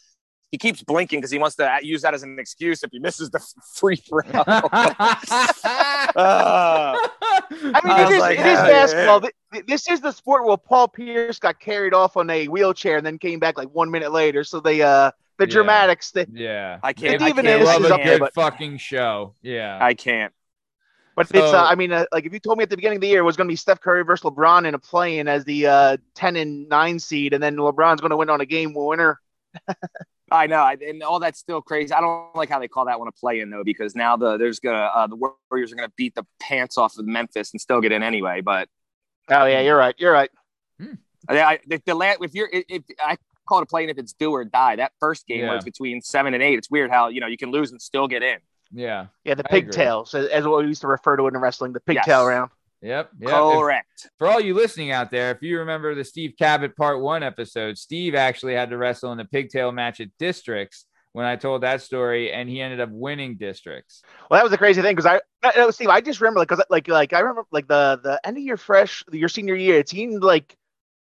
he 0.51 0.57
keeps 0.57 0.83
blinking 0.83 1.19
because 1.19 1.31
he 1.31 1.37
wants 1.39 1.55
to 1.55 1.79
use 1.81 2.01
that 2.01 2.13
as 2.13 2.23
an 2.23 2.37
excuse 2.37 2.83
if 2.83 2.91
he 2.91 2.99
misses 2.99 3.29
the 3.29 3.39
free 3.75 3.95
throw. 3.95 4.19
Ah. 6.15 7.09
I 7.51 7.53
mean, 7.53 7.73
I 7.75 8.01
it 8.01 8.05
was 8.05 8.13
is, 8.15 8.19
like, 8.19 8.39
it 8.39 8.45
is 8.45 8.59
basketball. 8.59 9.21
Th- 9.21 9.65
This 9.67 9.87
is 9.89 10.01
the 10.01 10.11
sport 10.11 10.45
where 10.45 10.57
Paul 10.57 10.87
Pierce 10.87 11.39
got 11.39 11.59
carried 11.59 11.93
off 11.93 12.17
on 12.17 12.29
a 12.29 12.47
wheelchair 12.47 12.97
and 12.97 13.05
then 13.05 13.17
came 13.17 13.39
back 13.39 13.57
like 13.57 13.69
one 13.69 13.89
minute 13.91 14.11
later. 14.11 14.43
So 14.43 14.59
they, 14.59 14.81
uh, 14.81 15.11
the 15.37 15.45
Yeah. 15.47 15.51
dramatics, 15.51 16.11
the, 16.11 16.27
yeah. 16.31 16.79
I 16.83 16.93
can't. 16.93 17.15
It 17.15 17.21
I 17.21 17.29
even 17.29 17.45
can't 17.45 17.61
is- 17.61 17.67
love 17.67 17.83
a 17.85 17.95
up 17.95 18.03
good 18.03 18.19
but- 18.19 18.33
fucking 18.33 18.77
show. 18.77 19.35
Yeah. 19.41 19.77
I 19.81 19.93
can't. 19.93 20.33
but 21.15 21.27
it's, 21.33 21.53
uh, 21.53 21.63
I 21.65 21.75
mean, 21.75 21.91
uh, 21.91 22.05
like 22.11 22.25
if 22.25 22.33
you 22.33 22.39
told 22.39 22.57
me 22.57 22.63
at 22.63 22.69
the 22.69 22.75
beginning 22.77 22.97
of 22.97 23.01
the 23.01 23.07
year 23.07 23.19
it 23.19 23.23
was 23.23 23.35
going 23.37 23.47
to 23.47 23.51
be 23.51 23.55
Steph 23.57 23.79
Curry 23.81 24.03
versus 24.03 24.23
LeBron 24.23 24.65
in 24.67 24.73
a 24.75 24.79
play-in 24.79 25.27
as 25.27 25.43
the 25.45 25.67
uh, 25.67 25.97
ten 26.15 26.35
and 26.35 26.67
nine 26.69 26.99
seed, 26.99 27.33
and 27.33 27.41
then 27.43 27.55
LeBron's 27.57 28.01
going 28.01 28.11
to 28.11 28.17
win 28.17 28.29
on 28.29 28.41
a 28.41 28.45
game 28.45 28.73
winner. 28.73 29.19
I 30.31 30.47
know, 30.47 30.65
and 30.65 31.03
all 31.03 31.19
that's 31.19 31.39
still 31.39 31.61
crazy. 31.61 31.93
I 31.93 31.99
don't 32.01 32.33
like 32.35 32.49
how 32.49 32.59
they 32.59 32.67
call 32.69 32.85
that 32.85 32.97
one 32.99 33.07
a 33.07 33.11
play-in 33.11 33.49
though, 33.49 33.63
because 33.65 33.95
now 33.95 34.15
the 34.15 34.37
there's 34.37 34.59
gonna 34.59 34.77
uh, 34.95 35.07
the 35.07 35.17
Warriors 35.49 35.71
are 35.71 35.75
gonna 35.75 35.91
beat 35.97 36.15
the 36.15 36.25
pants 36.39 36.77
off 36.77 36.97
of 36.97 37.05
Memphis 37.05 37.51
and 37.53 37.59
still 37.59 37.81
get 37.81 37.91
in 37.91 38.01
anyway. 38.01 38.41
But 38.41 38.69
Oh 39.29 39.45
yeah, 39.45 39.59
you're 39.61 39.77
right. 39.77 39.93
You're 39.97 40.13
right. 40.13 40.29
I, 41.29 41.41
I, 41.41 41.59
the, 41.67 41.81
the 41.85 41.93
la- 41.95 42.13
if 42.21 42.33
you're 42.33 42.49
if, 42.51 42.63
if 42.69 42.83
I 43.03 43.17
call 43.47 43.59
it 43.59 43.63
a 43.63 43.65
play-in 43.65 43.89
if 43.89 43.97
it's 43.97 44.13
do 44.13 44.31
or 44.31 44.43
die. 44.45 44.77
That 44.77 44.93
first 44.99 45.27
game 45.27 45.41
Yeah. 45.41 45.47
where 45.47 45.55
it's 45.57 45.65
between 45.65 46.01
seven 46.01 46.33
and 46.33 46.41
eight, 46.41 46.57
it's 46.57 46.69
weird 46.71 46.89
how 46.91 47.09
you 47.09 47.19
know 47.19 47.27
you 47.27 47.37
can 47.37 47.51
lose 47.51 47.71
and 47.71 47.81
still 47.81 48.07
get 48.07 48.23
in. 48.23 48.37
yeah. 48.71 49.07
Yeah, 49.25 49.35
the 49.35 49.43
I 49.51 49.57
agree. 49.57 49.61
pigtails, 49.67 50.15
as, 50.15 50.27
as 50.27 50.45
what 50.47 50.61
we 50.63 50.67
used 50.67 50.81
to 50.81 50.87
refer 50.87 51.17
to 51.17 51.27
it 51.27 51.33
in 51.33 51.39
wrestling, 51.39 51.73
the 51.73 51.79
pigtail 51.81 52.21
Yes. 52.21 52.27
round. 52.27 52.51
Yep. 52.81 53.11
Yep. 53.19 53.29
If- 53.29 53.59
Correct. 53.59 54.09
for 54.17 54.27
all 54.27 54.39
you 54.39 54.53
listening 54.53 54.91
out 54.91 55.11
there, 55.11 55.31
if 55.31 55.41
you 55.41 55.59
remember 55.59 55.93
the 55.93 56.03
Steve 56.03 56.33
Cabot 56.37 56.75
part 56.75 56.99
one 57.01 57.23
episode, 57.23 57.77
Steve 57.77 58.15
actually 58.15 58.53
had 58.53 58.69
to 58.71 58.77
wrestle 58.77 59.11
in 59.11 59.19
a 59.19 59.25
pigtail 59.25 59.71
match 59.71 59.99
at 60.01 60.09
Districts 60.17 60.85
when 61.13 61.25
I 61.25 61.35
told 61.35 61.61
that 61.63 61.81
story, 61.81 62.31
and 62.31 62.49
he 62.49 62.61
ended 62.61 62.79
up 62.79 62.89
winning 62.89 63.35
Districts. 63.35 64.01
Well, 64.29 64.37
that 64.37 64.43
was 64.43 64.51
the 64.51 64.57
crazy 64.57 64.81
thing 64.81 64.95
because 64.95 65.05
I, 65.05 65.19
I, 65.43 65.69
Steve, 65.71 65.89
I 65.89 66.01
just 66.01 66.21
remember 66.21 66.39
like, 66.39 66.47
cause 66.47 66.61
like, 66.69 66.87
like 66.87 67.13
I 67.13 67.19
remember 67.19 67.43
like 67.51 67.67
the 67.67 67.99
the 68.01 68.19
end 68.25 68.37
of 68.37 68.43
your 68.43 68.57
fresh, 68.57 69.03
your 69.11 69.29
senior 69.29 69.55
year, 69.55 69.77
it 69.77 69.89
seemed 69.89 70.23
like 70.23 70.55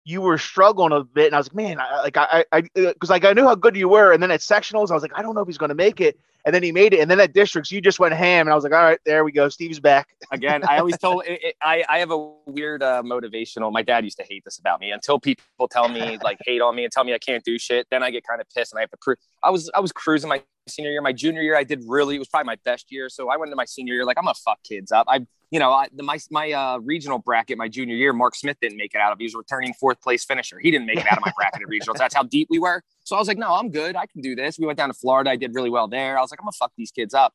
you 0.06 0.22
were 0.22 0.38
struggling 0.38 0.92
a 0.92 1.04
bit, 1.04 1.26
and 1.26 1.36
I 1.36 1.40
was 1.40 1.48
like, 1.48 1.56
man, 1.56 1.80
I, 1.80 2.02
like 2.04 2.16
I, 2.16 2.46
I, 2.52 2.62
because 2.76 3.10
like 3.10 3.26
I 3.26 3.34
knew 3.34 3.44
how 3.44 3.56
good 3.56 3.76
you 3.76 3.90
were, 3.90 4.14
and 4.14 4.22
then 4.22 4.30
at 4.30 4.40
sectionals, 4.40 4.92
I 4.92 4.94
was 4.94 5.02
like, 5.02 5.12
I 5.16 5.24
don't 5.24 5.34
know 5.34 5.42
if 5.42 5.48
he's 5.48 5.58
going 5.58 5.70
to 5.70 5.76
make 5.76 6.00
it, 6.00 6.20
and 6.46 6.54
then 6.54 6.62
he 6.62 6.72
made 6.72 6.94
it, 6.94 7.00
and 7.00 7.10
then 7.10 7.20
at 7.20 7.34
districts, 7.34 7.72
you 7.72 7.82
just 7.82 8.00
went 8.00 8.14
ham, 8.14 8.46
and 8.46 8.52
I 8.52 8.56
was 8.56 8.64
like, 8.64 8.74
all 8.74 8.84
right, 8.84 9.00
there 9.04 9.26
we 9.26 9.32
go, 9.32 9.50
Steve's 9.50 9.80
back. 9.80 10.08
Again, 10.32 10.64
I 10.70 10.78
always 10.78 11.00
told 11.00 11.24
it, 11.26 11.40
it, 11.44 11.56
I 11.60 11.84
I 11.90 11.98
have 12.00 12.12
a 12.12 12.34
weird 12.46 12.84
uh, 12.84 13.02
motivational. 13.04 13.72
My 13.74 13.82
dad 13.82 14.04
used 14.04 14.18
to 14.18 14.26
hate 14.30 14.44
this 14.46 14.60
about 14.60 14.80
me 14.80 14.92
until 14.92 15.20
people 15.20 15.68
tell 15.70 15.90
me 15.90 16.20
like 16.24 16.38
hate 16.46 16.62
on 16.62 16.76
me 16.76 16.84
and 16.84 16.92
tell 16.92 17.04
me 17.04 17.16
I 17.16 17.20
can't 17.20 17.44
do 17.44 17.58
shit. 17.58 17.88
Then 17.90 18.04
I 18.04 18.12
get 18.12 18.24
kind 18.28 18.40
of 18.40 18.48
pissed 18.50 18.74
and 18.74 18.78
I 18.78 18.82
have 18.82 18.92
to 18.92 18.98
prove. 19.02 19.18
I 19.42 19.50
was 19.50 19.72
I 19.74 19.80
was 19.80 19.92
cruising 19.92 20.30
my 20.30 20.44
senior 20.68 20.92
year. 20.92 21.02
My 21.02 21.14
junior 21.14 21.42
year, 21.42 21.58
I 21.58 21.64
did 21.64 21.84
really. 21.88 22.16
It 22.16 22.20
was 22.20 22.28
probably 22.28 22.46
my 22.46 22.58
best 22.64 22.92
year. 22.92 23.10
So 23.10 23.30
I 23.30 23.38
went 23.38 23.50
into 23.50 23.56
my 23.56 23.66
senior 23.66 23.96
year 23.96 24.06
like 24.06 24.18
I'm 24.18 24.26
gonna 24.26 24.36
fuck 24.36 24.62
kids 24.64 24.92
up. 24.92 25.08
I 25.10 25.26
you 25.56 25.60
know 25.60 25.72
I, 25.72 25.88
the, 25.94 26.04
my 26.04 26.18
my 26.32 26.52
uh, 26.52 26.78
regional 26.80 27.18
bracket 27.18 27.58
my 27.58 27.70
junior 27.70 27.96
year. 27.96 28.12
Mark 28.12 28.36
Smith 28.36 28.58
didn't 28.62 28.78
make 28.78 28.94
it 28.94 29.00
out 29.00 29.14
of. 29.14 29.18
He 29.20 29.24
was 29.24 29.36
a 29.36 29.38
returning 29.38 29.74
fourth 29.74 30.02
place 30.02 30.26
finisher. 30.26 30.60
He 30.60 30.70
didn't 30.70 30.86
make 30.86 31.00
it 31.00 31.08
out 31.10 31.18
of 31.18 31.24
my 31.26 31.32
bracket 31.38 31.62
at 31.62 31.70
regionals. 31.70 31.98
That's 31.98 32.14
how 32.14 32.24
deep 32.24 32.48
we 32.50 32.60
were. 32.60 32.84
So 33.06 33.16
I 33.16 33.20
was 33.20 33.30
like, 33.30 33.38
no, 33.38 33.54
I'm 33.54 33.70
good. 33.72 33.96
I 33.96 34.06
can 34.06 34.20
do 34.20 34.36
this. 34.36 34.60
We 34.60 34.66
went 34.66 34.78
down 34.78 34.90
to 34.90 34.94
Florida. 34.94 35.30
I 35.30 35.38
did 35.38 35.56
really 35.56 35.70
well 35.70 35.88
there. 35.88 36.18
I 36.18 36.22
was 36.22 36.30
like, 36.30 36.42
I'm 36.42 36.46
gonna 36.46 36.52
fuck 36.60 36.74
these 36.78 36.92
kids 36.92 37.14
up. 37.14 37.34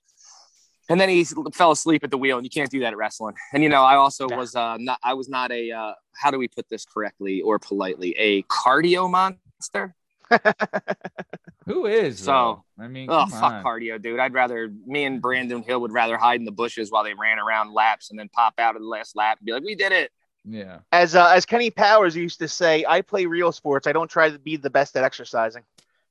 And 0.90 1.00
then 1.00 1.08
he 1.08 1.24
fell 1.54 1.70
asleep 1.70 2.04
at 2.04 2.10
the 2.10 2.18
wheel, 2.18 2.36
and 2.36 2.44
you 2.44 2.50
can't 2.50 2.70
do 2.70 2.80
that 2.80 2.92
at 2.92 2.96
wrestling. 2.98 3.36
And 3.54 3.62
you 3.62 3.70
know, 3.70 3.82
I 3.84 3.94
also 3.94 4.28
Yeah. 4.28 4.36
was 4.36 4.54
uh, 4.54 4.76
not. 4.78 4.98
I 5.02 5.14
was 5.14 5.28
not 5.30 5.50
a. 5.50 5.70
Uh, 5.72 5.92
how 6.20 6.30
do 6.30 6.38
we 6.38 6.48
put 6.48 6.68
this 6.68 6.84
correctly 6.84 7.40
or 7.40 7.58
politely? 7.58 8.14
A 8.18 8.42
cardio 8.42 9.08
monster. 9.10 9.94
Who 11.66 11.86
is? 11.86 12.18
So- 12.18 12.62
though? 12.78 12.84
I 12.84 12.88
mean, 12.88 13.08
Oh 13.10 13.26
fuck 13.26 13.42
on. 13.52 13.64
cardio, 13.64 14.00
dude. 14.00 14.18
I'd 14.18 14.32
rather 14.32 14.72
me 14.86 15.04
and 15.04 15.20
Brandon 15.20 15.62
Hill 15.62 15.80
would 15.82 15.92
rather 15.92 16.16
hide 16.16 16.40
in 16.40 16.44
the 16.46 16.52
bushes 16.52 16.90
while 16.90 17.04
they 17.04 17.14
ran 17.14 17.38
around 17.38 17.72
laps 17.74 18.10
and 18.10 18.18
then 18.18 18.28
pop 18.30 18.54
out 18.58 18.74
of 18.76 18.82
the 18.82 18.88
last 18.88 19.14
lap 19.16 19.38
and 19.38 19.46
be 19.46 19.52
like, 19.52 19.62
"We 19.64 19.74
did 19.74 19.92
it." 19.92 20.10
Yeah. 20.44 20.78
As 20.90 21.14
uh, 21.14 21.26
as 21.28 21.44
Kenny 21.44 21.70
Powers 21.70 22.16
used 22.16 22.38
to 22.38 22.48
say, 22.48 22.84
I 22.88 23.02
play 23.02 23.26
real 23.26 23.52
sports. 23.52 23.86
I 23.86 23.92
don't 23.92 24.10
try 24.10 24.30
to 24.30 24.38
be 24.38 24.56
the 24.56 24.70
best 24.70 24.96
at 24.96 25.04
exercising. 25.04 25.62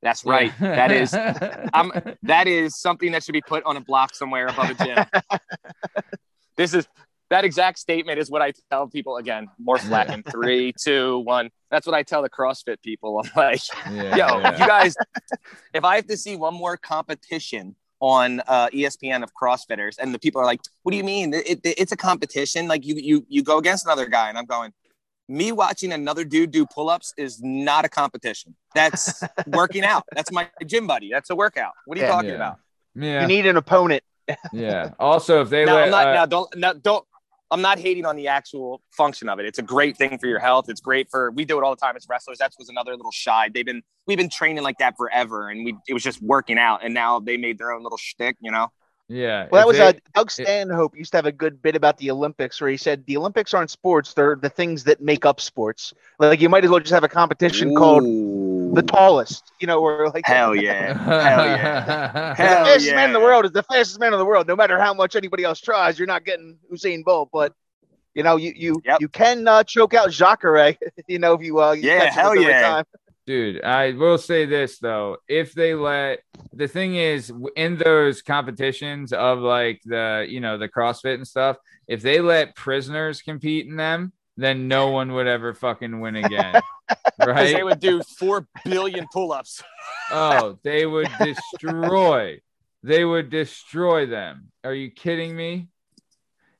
That's 0.02 0.24
right. 0.24 0.54
That 0.60 0.92
is 0.92 1.14
I'm 1.74 1.92
that 2.24 2.48
is 2.48 2.80
something 2.80 3.12
that 3.14 3.24
should 3.24 3.34
be 3.34 3.42
put 3.42 3.64
on 3.66 3.76
a 3.76 3.82
block 3.82 4.16
somewhere 4.16 4.48
above 4.48 4.70
a 4.70 4.86
gym. 4.86 5.40
this 6.56 6.74
is 6.74 6.88
that 7.30 7.46
exact 7.46 7.80
statement 7.80 8.20
is 8.20 8.30
what 8.30 8.42
I 8.42 8.54
tell 8.72 8.88
people 8.88 9.18
again. 9.18 9.48
More 9.60 9.78
flat 9.88 10.10
in 10.14 10.24
three, 10.24 10.74
two, 10.80 11.20
one. 11.20 11.50
That's 11.72 11.86
what 11.86 11.96
I 11.96 12.04
tell 12.04 12.22
the 12.22 12.30
CrossFit 12.30 12.82
people. 12.82 13.22
I'm 13.24 13.30
like, 13.36 13.62
Yeah, 13.92 14.16
yo, 14.16 14.40
yeah. 14.40 14.52
you 14.60 14.68
guys, 14.68 14.96
if 15.74 15.84
I 15.84 15.96
have 15.98 16.08
to 16.08 16.18
see 16.18 16.36
one 16.36 16.54
more 16.54 16.78
competition 16.78 17.76
on 18.02 18.40
uh, 18.48 18.70
ESPN 18.70 19.24
of 19.24 19.32
CrossFitters, 19.40 19.98
and 20.00 20.14
the 20.14 20.20
people 20.20 20.40
are 20.42 20.46
like, 20.46 20.62
"What 20.84 20.92
do 20.92 20.98
you 20.98 21.04
mean? 21.04 21.34
It, 21.34 21.60
it- 21.64 21.76
it's 21.78 21.92
a 21.92 21.98
competition. 21.98 22.68
Like 22.68 22.86
you 22.86 22.96
you 22.96 23.26
you 23.28 23.44
go 23.44 23.58
against 23.58 23.86
another 23.86 24.06
guy." 24.08 24.30
And 24.30 24.38
I'm 24.38 24.46
going, 24.46 24.72
me 25.28 25.52
watching 25.52 25.92
another 25.92 26.24
dude 26.24 26.50
do 26.52 26.66
pull-ups 26.66 27.14
is 27.18 27.42
not 27.44 27.84
a 27.86 27.90
competition. 27.90 28.56
That's 28.74 29.22
working 29.48 29.84
out. 29.84 30.04
That's 30.16 30.32
my 30.32 30.48
gym 30.66 30.88
buddy. 30.88 31.10
That's 31.12 31.30
a 31.30 31.36
workout. 31.36 31.74
What 31.86 31.98
are 31.98 32.02
you 32.02 32.08
Yeah. 32.08 32.12
talking 32.12 32.30
Yeah. 32.30 32.36
about? 32.36 32.58
yeah, 32.96 33.22
You 33.22 33.28
need 33.28 33.46
an 33.46 33.58
opponent. 33.58 34.02
yeah. 34.54 34.92
Also, 34.98 35.42
if 35.42 35.50
they 35.50 35.66
Now, 35.66 35.76
let 35.76 35.84
I'm 35.86 35.92
not, 35.92 36.08
uh, 36.08 36.14
now 36.14 36.26
don't 36.26 36.56
now 36.58 36.74
don't. 36.74 37.06
I'm 37.52 37.62
not 37.62 37.80
hating 37.80 38.06
on 38.06 38.16
the 38.16 38.28
actual 38.28 38.82
function 38.92 39.28
of 39.28 39.40
it. 39.40 39.46
It's 39.46 39.58
a 39.60 39.64
great 39.64 39.98
thing 39.98 40.18
for 40.20 40.28
your 40.28 40.40
health. 40.40 40.66
It's 40.70 40.82
great 40.82 41.10
for 41.10 41.32
we 41.32 41.46
do 41.46 41.58
it 41.58 41.64
all 41.64 41.72
the 41.72 41.82
time 41.82 41.96
as 41.96 42.06
wrestlers. 42.08 42.38
That 42.38 42.54
was 42.60 42.70
another 42.70 42.96
little 42.96 43.12
shy. 43.12 43.50
They've 43.54 43.66
been 43.66 43.82
we've 44.06 44.18
been 44.18 44.30
training 44.30 44.64
like 44.64 44.78
that 44.78 44.96
forever, 44.98 45.50
and 45.50 45.66
we 45.66 45.76
it 45.88 45.94
was 45.94 46.04
just 46.04 46.22
working 46.22 46.60
out. 46.60 46.84
And 46.84 46.94
now 46.94 47.20
they 47.20 47.38
made 47.38 47.58
their 47.58 47.72
own 47.72 47.82
little 47.84 47.98
shtick. 47.98 48.38
You 48.40 48.52
know, 48.52 48.68
yeah, 49.08 49.48
Well, 49.52 49.62
that 49.62 49.68
was 49.68 49.78
they- 49.78 49.88
uh, 49.88 49.94
Doug 50.14 50.30
Stanhope 50.30 50.96
used 50.96 51.12
to 51.14 51.18
have 51.18 51.26
a 51.26 51.32
good 51.32 51.62
bit 51.62 51.76
about 51.76 51.98
the 51.98 52.12
Olympics 52.12 52.62
where 52.62 52.70
he 52.70 52.78
said 52.78 53.04
the 53.08 53.18
Olympics 53.18 53.56
aren't 53.56 53.72
sports; 53.72 54.14
they're 54.14 54.36
the 54.36 54.50
things 54.50 54.84
that 54.84 55.02
make 55.02 55.26
up 55.26 55.42
sports. 55.42 55.94
Like 56.20 56.42
you 56.42 56.50
might 56.50 56.64
as 56.64 56.70
well 56.70 56.80
just 56.80 56.94
have 56.94 57.04
a 57.04 57.10
competition 57.10 57.76
called 57.76 58.04
the 58.82 58.88
tallest. 58.88 59.52
You 59.60 59.68
know, 59.68 59.80
or 59.80 60.10
like 60.10 60.26
hell 60.26 60.56
yeah, 60.68 60.94
hell 61.24 61.46
yeah. 61.46 62.34
the 62.36 62.44
Hell 62.44 62.66
fastest 62.66 62.96
man 62.96 63.10
in 63.10 63.14
the 63.14 63.20
world 63.20 63.46
is 63.46 63.52
the 63.52 63.64
fastest 63.64 64.00
man 64.00 64.14
in 64.14 64.20
the 64.20 64.26
world. 64.26 64.48
No 64.48 64.56
matter 64.56 64.80
how 64.80 64.94
much 64.94 65.16
anybody 65.16 65.44
else 65.44 65.60
tries, 65.60 65.98
you're 66.00 66.08
not 66.08 66.26
getting 66.26 66.58
Usain 66.72 67.04
Bolt. 67.04 67.30
But 67.32 67.54
you 68.14 68.24
know, 68.24 68.38
you 68.38 68.54
you 68.56 68.82
Yep. 68.86 69.02
you 69.02 69.08
can 69.10 69.48
uh, 69.48 69.64
choke 69.64 69.94
out 69.94 70.12
Jacare. 70.12 70.76
you 71.08 71.20
know, 71.20 71.34
if 71.34 71.42
you 71.42 71.60
uh, 71.62 71.74
you 71.74 71.84
Yeah, 71.84 72.06
catch 72.06 72.14
hell 72.16 72.34
the 72.34 72.42
right 72.42 72.50
yeah. 72.50 72.62
time. 72.62 72.86
Dude, 73.28 73.64
I 73.64 73.92
will 73.92 74.18
say 74.18 74.46
this 74.46 74.80
though. 74.80 75.18
If 75.28 75.54
they 75.54 75.76
let 75.76 76.22
the 76.52 76.68
thing 76.68 76.96
is 76.96 77.32
in 77.56 77.78
those 77.78 78.24
competitions 78.24 79.14
of 79.14 79.38
like 79.38 79.82
the, 79.86 80.26
you 80.28 80.40
know, 80.40 80.58
the 80.58 80.68
CrossFit 80.68 81.14
and 81.14 81.28
stuff, 81.28 81.58
if 81.88 82.02
they 82.02 82.22
let 82.22 82.56
prisoners 82.56 83.22
compete 83.22 83.68
in 83.68 83.76
them, 83.76 84.14
then 84.42 84.68
no 84.68 84.90
one 84.90 85.14
would 85.14 85.28
ever 85.28 85.54
fucking 85.54 86.00
win 86.00 86.16
again. 86.16 86.62
right? 87.26 87.54
they 87.54 87.64
would 87.64 87.80
do 87.80 88.02
four 88.18 88.48
billion 88.66 89.08
pull-ups. 89.12 89.64
Oh, 90.12 90.58
they 90.64 90.88
would 90.88 91.08
destroy. 91.20 92.42
They 92.82 93.06
would 93.06 93.30
destroy 93.30 94.08
them. 94.08 94.52
Are 94.64 94.74
you 94.74 94.90
kidding 94.90 95.36
me? 95.36 95.68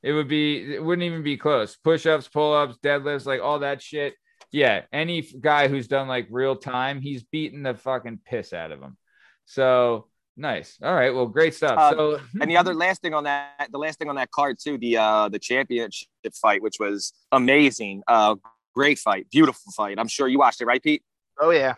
It 0.04 0.12
would 0.12 0.28
be 0.28 0.76
it 0.76 0.84
wouldn't 0.84 1.06
even 1.06 1.24
be 1.24 1.36
close. 1.36 1.76
Push-ups, 1.76 2.28
pull-ups, 2.28 2.78
deadlifts, 2.84 3.26
like 3.26 3.42
all 3.42 3.60
that 3.60 3.82
shit. 3.82 4.14
Yeah, 4.52 4.84
any 4.94 5.24
guy 5.24 5.68
who's 5.68 5.88
done 5.88 6.08
like 6.08 6.28
real 6.30 6.56
time, 6.56 7.02
he's 7.02 7.24
beating 7.24 7.64
the 7.64 7.74
fucking 7.74 8.20
piss 8.24 8.54
out 8.54 8.72
of 8.72 8.82
them. 8.82 8.98
So 9.46 10.06
nice. 10.40 10.78
All 10.82 10.94
right. 10.94 11.14
Well, 11.14 11.28
great 11.28 11.54
stuff. 11.54 11.78
Uh, 11.78 11.92
so 11.92 12.20
And 12.42 12.50
the 12.50 12.58
other 12.58 12.74
last 12.74 13.02
thing 13.02 13.14
on 13.14 13.26
that, 13.26 13.70
the 13.72 13.78
last 13.78 14.00
thing 14.00 14.10
on 14.10 14.16
that 14.16 14.32
card 14.32 14.58
too, 14.62 14.78
the 14.78 14.98
uh 14.98 15.30
the 15.30 15.40
championship 15.40 16.08
fight, 16.42 16.62
which 16.62 16.78
was 16.80 17.14
amazing. 17.32 18.02
Uh, 18.08 18.36
great 18.74 18.98
fight, 18.98 19.30
beautiful 19.30 19.72
fight. 19.74 20.00
I'm 20.00 20.08
sure 20.08 20.28
you 20.28 20.40
watched 20.40 20.62
it, 20.62 20.66
right, 20.66 20.82
Pete? 20.82 21.04
Oh 21.40 21.52
yeah. 21.52 21.76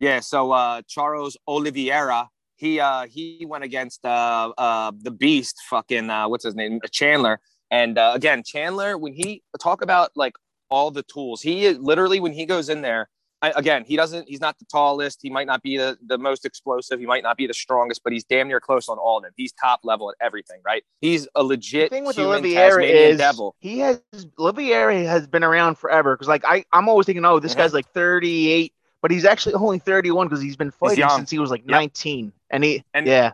Yeah. 0.00 0.20
So 0.20 0.52
uh, 0.52 0.82
Charles 0.88 1.36
Oliveira, 1.46 2.28
he 2.56 2.80
uh, 2.80 3.06
he 3.06 3.44
went 3.48 3.64
against 3.64 4.04
uh, 4.04 4.52
uh, 4.56 4.92
the 4.96 5.10
Beast, 5.10 5.56
fucking 5.68 6.10
uh, 6.10 6.28
what's 6.28 6.44
his 6.44 6.54
name, 6.54 6.80
Chandler. 6.90 7.40
And 7.70 7.98
uh, 7.98 8.12
again, 8.14 8.42
Chandler, 8.44 8.98
when 8.98 9.14
he 9.14 9.42
talk 9.60 9.82
about 9.82 10.10
like 10.14 10.34
all 10.70 10.90
the 10.90 11.02
tools, 11.02 11.42
he 11.42 11.70
literally 11.70 12.20
when 12.20 12.32
he 12.32 12.46
goes 12.46 12.68
in 12.68 12.82
there. 12.82 13.08
I, 13.42 13.52
again, 13.56 13.84
he 13.84 13.96
doesn't. 13.96 14.28
He's 14.28 14.40
not 14.40 14.56
the 14.60 14.64
tallest. 14.66 15.18
He 15.20 15.28
might 15.28 15.48
not 15.48 15.62
be 15.62 15.76
the, 15.76 15.98
the 16.06 16.16
most 16.16 16.46
explosive. 16.46 17.00
He 17.00 17.06
might 17.06 17.24
not 17.24 17.36
be 17.36 17.48
the 17.48 17.54
strongest, 17.54 18.02
but 18.04 18.12
he's 18.12 18.22
damn 18.24 18.46
near 18.46 18.60
close 18.60 18.88
on 18.88 18.98
all 18.98 19.16
of 19.18 19.24
them. 19.24 19.32
He's 19.36 19.52
top 19.52 19.80
level 19.82 20.10
at 20.10 20.16
everything, 20.24 20.60
right? 20.64 20.84
He's 21.00 21.24
a 21.34 21.40
The 21.40 21.44
legit 21.44 21.90
thing 21.90 22.04
with 22.04 22.14
human 22.16 22.34
Oliveira 22.34 22.82
Tasmanian 22.82 22.96
is 23.10 23.18
devil. 23.18 23.56
he 23.58 23.80
has 23.80 24.00
Oliveira 24.38 25.04
has 25.04 25.26
been 25.26 25.42
around 25.44 25.76
forever. 25.76 26.14
Because 26.14 26.28
like 26.28 26.44
I, 26.44 26.64
I'm 26.72 26.88
always 26.88 27.06
thinking, 27.06 27.24
oh, 27.24 27.40
this 27.40 27.54
Mhm. 27.54 27.58
guy's 27.58 27.74
like 27.74 27.88
38, 27.92 28.72
but 29.02 29.10
he's 29.10 29.24
actually 29.24 29.54
only 29.54 29.80
31 29.80 30.28
because 30.28 30.40
he's 30.40 30.56
been 30.56 30.70
fighting 30.70 30.98
young. 31.00 31.10
since 31.18 31.30
he 31.30 31.38
was 31.40 31.50
like 31.50 31.66
19. 31.66 32.32
And 32.50 32.62
he, 32.62 32.84
And- 32.94 33.06
yeah, 33.06 33.32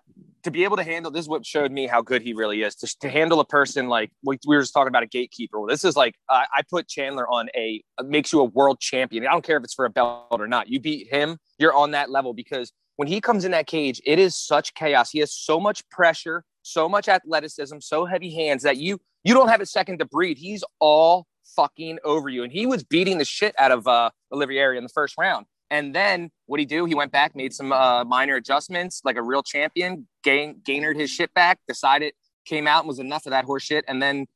to 0.48 0.52
be 0.52 0.64
able 0.64 0.76
to 0.76 0.82
handle 0.82 1.10
this 1.10 1.22
is 1.22 1.28
what 1.28 1.44
showed 1.44 1.70
me 1.70 1.86
how 1.86 2.00
good 2.00 2.22
he 2.22 2.32
really 2.32 2.62
is 2.62 2.74
to, 2.76 2.98
to 3.00 3.08
handle 3.08 3.40
a 3.40 3.44
person 3.44 3.88
like 3.88 4.10
we, 4.24 4.38
we 4.46 4.56
were 4.56 4.62
just 4.62 4.72
talking 4.72 4.88
about 4.88 5.02
a 5.02 5.06
gatekeeper. 5.06 5.60
Well, 5.60 5.68
this 5.68 5.84
is 5.84 5.96
like 5.96 6.14
uh, 6.28 6.44
i 6.52 6.62
put 6.70 6.88
chandler 6.88 7.28
on 7.28 7.48
a 7.54 7.82
makes 8.04 8.32
you 8.32 8.40
a 8.40 8.44
world 8.44 8.80
champion. 8.80 9.26
I 9.26 9.30
don't 9.30 9.44
care 9.44 9.58
if 9.58 9.64
it's 9.64 9.74
for 9.74 9.84
a 9.84 9.90
belt 9.90 10.26
or 10.30 10.48
not. 10.48 10.68
You 10.68 10.80
beat 10.80 11.08
him 11.08 11.38
you're 11.58 11.74
on 11.74 11.90
that 11.92 12.10
level 12.10 12.32
because 12.32 12.72
when 12.96 13.08
he 13.08 13.20
comes 13.20 13.44
in 13.44 13.52
that 13.52 13.66
cage 13.66 14.00
it 14.04 14.18
is 14.18 14.36
such 14.36 14.74
chaos. 14.74 15.10
He 15.10 15.18
has 15.20 15.34
so 15.34 15.60
much 15.60 15.88
pressure 15.90 16.44
so 16.62 16.88
much 16.88 17.08
athleticism 17.08 17.78
so 17.80 18.04
heavy 18.04 18.34
hands 18.34 18.62
that 18.62 18.76
you 18.76 18.98
you 19.24 19.34
don't 19.34 19.48
have 19.48 19.60
a 19.60 19.66
second 19.66 19.98
to 19.98 20.04
breathe. 20.04 20.38
He's 20.38 20.64
all 20.80 21.26
fucking 21.56 21.98
over 22.04 22.28
you. 22.28 22.42
And 22.42 22.52
he 22.52 22.66
was 22.66 22.84
beating 22.84 23.18
the 23.18 23.24
shit 23.24 23.54
out 23.58 23.70
of 23.70 23.86
uh 23.86 24.10
olivier 24.32 24.76
in 24.76 24.82
the 24.82 24.90
first 24.90 25.14
round 25.18 25.46
and 25.70 25.94
then 25.94 26.30
what 26.46 26.60
he 26.60 26.66
do? 26.66 26.84
He 26.84 26.94
went 26.94 27.12
back, 27.12 27.34
made 27.36 27.52
some 27.52 27.72
uh, 27.72 28.04
minor 28.04 28.36
adjustments, 28.36 29.02
like 29.04 29.16
a 29.16 29.22
real 29.22 29.42
champion. 29.42 30.06
Gain, 30.22 30.60
gainered 30.66 30.96
his 30.96 31.10
shit 31.10 31.32
back. 31.34 31.58
Decided, 31.68 32.14
came 32.44 32.66
out 32.66 32.80
and 32.80 32.88
was 32.88 32.98
enough 32.98 33.26
of 33.26 33.30
that 33.30 33.44
horse 33.44 33.62
shit, 33.64 33.84
and 33.88 34.00
then 34.02 34.26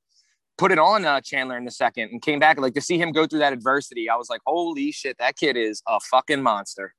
put 0.58 0.70
it 0.72 0.78
on 0.78 1.04
uh, 1.04 1.20
Chandler 1.20 1.56
in 1.56 1.64
the 1.64 1.70
second, 1.70 2.10
and 2.10 2.20
came 2.22 2.38
back. 2.38 2.58
Like 2.60 2.74
to 2.74 2.80
see 2.80 2.98
him 2.98 3.12
go 3.12 3.26
through 3.26 3.40
that 3.40 3.52
adversity, 3.52 4.08
I 4.10 4.16
was 4.16 4.28
like, 4.30 4.40
holy 4.46 4.92
shit, 4.92 5.16
that 5.18 5.36
kid 5.36 5.56
is 5.56 5.82
a 5.88 5.98
fucking 6.00 6.42
monster. 6.42 6.94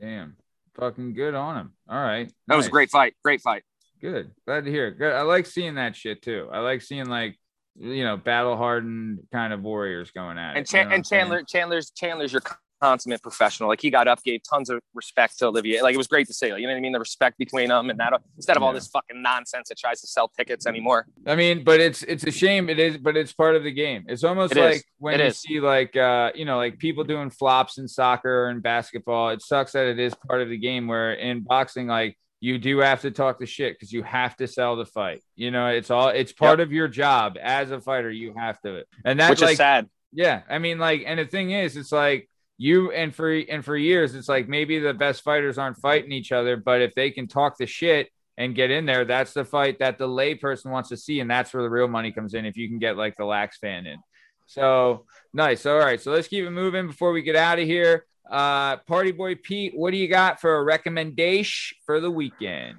damn, 0.00 0.36
fucking 0.74 1.14
good 1.14 1.34
on 1.34 1.56
him. 1.56 1.72
All 1.88 2.02
right. 2.02 2.30
That 2.48 2.56
was 2.56 2.66
a 2.66 2.70
great 2.70 2.90
fight. 2.90 3.14
Great 3.24 3.40
fight. 3.40 3.62
Good. 4.00 4.32
Glad 4.46 4.64
to 4.66 4.70
hear. 4.70 4.88
it. 4.88 4.98
Good. 4.98 5.12
I 5.14 5.22
like 5.22 5.46
seeing 5.46 5.76
that 5.76 5.96
shit 5.96 6.20
too. 6.20 6.48
I 6.52 6.58
like 6.58 6.82
seeing 6.82 7.06
like 7.06 7.38
you 7.76 8.04
know 8.04 8.16
battle 8.16 8.56
hardened 8.56 9.20
kind 9.32 9.52
of 9.52 9.62
warriors 9.62 10.10
going 10.10 10.36
at 10.38 10.56
And 10.56 10.58
it. 10.66 10.72
you 10.72 10.78
know 10.78 10.82
Chan 10.82 10.86
what 10.86 10.92
I'm 10.92 10.96
and 10.96 11.06
saying? 11.06 11.20
Chandler, 11.22 11.42
Chandler's 11.44 11.90
Chandler's 11.90 12.32
your 12.32 12.42
consummate 12.84 13.22
professional. 13.22 13.68
Like 13.68 13.80
he 13.80 13.90
got 13.90 14.06
up, 14.08 14.22
gave 14.22 14.42
tons 14.42 14.68
of 14.68 14.80
respect 14.92 15.38
to 15.38 15.46
Olivia. 15.46 15.82
Like 15.82 15.94
it 15.94 15.98
was 15.98 16.06
great 16.06 16.26
to 16.26 16.34
see. 16.34 16.52
Like, 16.52 16.60
you 16.60 16.66
know 16.66 16.74
what 16.74 16.78
I 16.78 16.80
mean? 16.80 16.92
The 16.92 16.98
respect 16.98 17.38
between 17.38 17.68
them 17.68 17.88
and 17.90 17.98
that 17.98 18.12
instead 18.36 18.56
of 18.56 18.62
all 18.62 18.72
this 18.72 18.88
fucking 18.88 19.22
nonsense 19.22 19.68
that 19.70 19.78
tries 19.78 20.00
to 20.02 20.06
sell 20.06 20.28
tickets 20.28 20.66
anymore. 20.66 21.06
I 21.26 21.34
mean, 21.34 21.64
but 21.64 21.80
it's 21.80 22.02
it's 22.02 22.24
a 22.24 22.30
shame. 22.30 22.68
It 22.68 22.78
is, 22.78 22.98
but 22.98 23.16
it's 23.16 23.32
part 23.32 23.56
of 23.56 23.62
the 23.64 23.72
game. 23.72 24.04
It's 24.08 24.24
almost 24.24 24.52
It 24.52 24.58
is. 24.58 24.64
like 24.76 24.84
when 24.98 25.14
It 25.14 25.20
you 25.20 25.26
is. 25.28 25.38
see 25.38 25.60
like 25.60 25.96
uh, 25.96 26.32
you 26.34 26.44
know, 26.44 26.56
like 26.58 26.78
people 26.78 27.04
doing 27.04 27.30
flops 27.30 27.78
in 27.78 27.88
soccer 27.88 28.48
and 28.48 28.62
basketball. 28.62 29.30
It 29.30 29.40
sucks 29.42 29.72
that 29.72 29.86
it 29.86 29.98
is 29.98 30.14
part 30.28 30.42
of 30.42 30.48
the 30.50 30.58
game. 30.58 30.86
Where 30.86 31.14
in 31.14 31.40
boxing, 31.40 31.86
like 31.86 32.18
you 32.40 32.58
do 32.58 32.78
have 32.78 33.00
to 33.02 33.10
talk 33.10 33.38
the 33.38 33.46
shit 33.46 33.74
because 33.74 33.92
you 33.92 34.02
have 34.02 34.36
to 34.36 34.46
sell 34.46 34.76
the 34.76 34.84
fight. 34.84 35.22
You 35.36 35.50
know, 35.50 35.68
it's 35.68 35.90
all 35.90 36.08
it's 36.08 36.32
part 36.32 36.60
of 36.60 36.70
your 36.72 36.88
job 36.88 37.38
as 37.40 37.70
a 37.70 37.80
fighter. 37.80 38.10
You 38.10 38.34
have 38.36 38.60
to, 38.62 38.84
and 39.04 39.18
that's 39.18 39.30
which 39.30 39.40
like 39.40 39.52
is 39.52 39.56
sad. 39.58 39.88
Yeah, 40.16 40.42
I 40.48 40.58
mean, 40.60 40.78
like, 40.78 41.02
and 41.06 41.18
the 41.18 41.24
thing 41.24 41.50
is, 41.50 41.76
it's 41.76 41.90
like 41.90 42.28
you 42.64 42.92
and 42.92 43.14
for 43.14 43.30
and 43.30 43.62
for 43.62 43.76
years, 43.76 44.14
it's 44.14 44.28
like 44.28 44.48
maybe 44.48 44.78
the 44.78 44.94
best 44.94 45.20
fighters 45.20 45.58
aren't 45.58 45.76
fighting 45.76 46.12
each 46.12 46.32
other, 46.32 46.56
but 46.56 46.80
if 46.80 46.94
they 46.94 47.10
can 47.10 47.28
talk 47.28 47.58
the 47.58 47.66
shit 47.66 48.08
and 48.38 48.54
get 48.54 48.70
in 48.70 48.86
there, 48.86 49.04
that's 49.04 49.34
the 49.34 49.44
fight 49.44 49.80
that 49.80 49.98
the 49.98 50.06
lay 50.06 50.34
person 50.34 50.70
wants 50.70 50.88
to 50.88 50.96
see, 50.96 51.20
and 51.20 51.30
that's 51.30 51.52
where 51.52 51.62
the 51.62 51.68
real 51.68 51.88
money 51.88 52.10
comes 52.10 52.32
in. 52.32 52.46
If 52.46 52.56
you 52.56 52.66
can 52.66 52.78
get 52.78 52.96
like 52.96 53.18
the 53.18 53.26
lax 53.26 53.58
fan 53.58 53.84
in, 53.84 53.98
so 54.46 55.04
nice. 55.34 55.66
All 55.66 55.76
right, 55.76 56.00
so 56.00 56.10
let's 56.10 56.26
keep 56.26 56.46
it 56.46 56.50
moving 56.52 56.86
before 56.86 57.12
we 57.12 57.20
get 57.20 57.36
out 57.36 57.58
of 57.58 57.66
here. 57.66 58.06
Uh, 58.30 58.78
Party 58.78 59.12
Boy 59.12 59.34
Pete, 59.34 59.74
what 59.76 59.90
do 59.90 59.98
you 59.98 60.08
got 60.08 60.40
for 60.40 60.56
a 60.56 60.64
recommendation 60.64 61.76
for 61.84 62.00
the 62.00 62.10
weekend? 62.10 62.78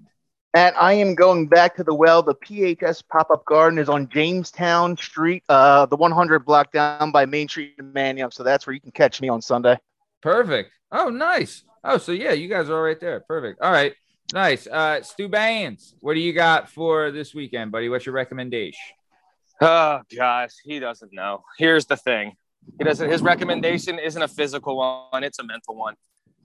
And 0.56 0.74
I 0.78 0.94
am 0.94 1.16
going 1.16 1.48
back 1.48 1.76
to 1.76 1.84
the 1.84 1.94
well. 1.94 2.24
The 2.24 2.34
PHS 2.34 3.04
pop 3.10 3.30
up 3.30 3.44
garden 3.44 3.78
is 3.78 3.90
on 3.90 4.08
Jamestown 4.08 4.96
Street, 4.96 5.44
uh, 5.50 5.86
the 5.86 5.98
100 5.98 6.46
block 6.46 6.72
down 6.72 7.12
by 7.12 7.26
Main 7.26 7.50
Street 7.50 7.74
in 7.78 7.92
Manayunk. 7.92 8.34
So 8.34 8.42
that's 8.42 8.66
where 8.66 8.74
you 8.74 8.80
can 8.80 8.92
catch 8.92 9.20
me 9.20 9.28
on 9.28 9.42
Sunday. 9.42 9.78
Perfect. 10.22 10.72
Oh, 10.94 11.10
nice. 11.10 11.64
Oh, 11.84 11.98
so 11.98 12.14
yeah, 12.14 12.32
you 12.32 12.48
guys 12.48 12.70
are 12.70 12.76
all 12.78 12.82
right 12.82 13.00
there. 13.02 13.20
Perfect. 13.28 13.60
All 13.62 13.72
right. 13.72 13.94
Nice. 14.34 14.66
Uh 14.66 15.04
Stu 15.04 15.28
Baines, 15.28 15.94
what 16.00 16.16
do 16.16 16.20
you 16.20 16.34
got 16.34 16.70
for 16.70 17.12
this 17.12 17.36
weekend, 17.36 17.72
buddy? 17.72 17.90
What's 17.90 18.08
your 18.08 18.16
recommendation? 18.16 18.80
Oh 19.62 20.02
gosh, 20.16 20.52
he 20.64 20.80
doesn't 20.80 21.14
know. 21.14 21.44
Here's 21.60 21.86
the 21.86 21.96
thing. 21.96 22.36
He 22.80 22.84
doesn't 22.84 23.08
his 23.08 23.22
recommendation 23.22 24.00
isn't 24.00 24.22
a 24.22 24.28
physical 24.28 24.78
one, 24.78 25.24
it's 25.24 25.38
a 25.38 25.44
mental 25.44 25.76
one. 25.76 25.96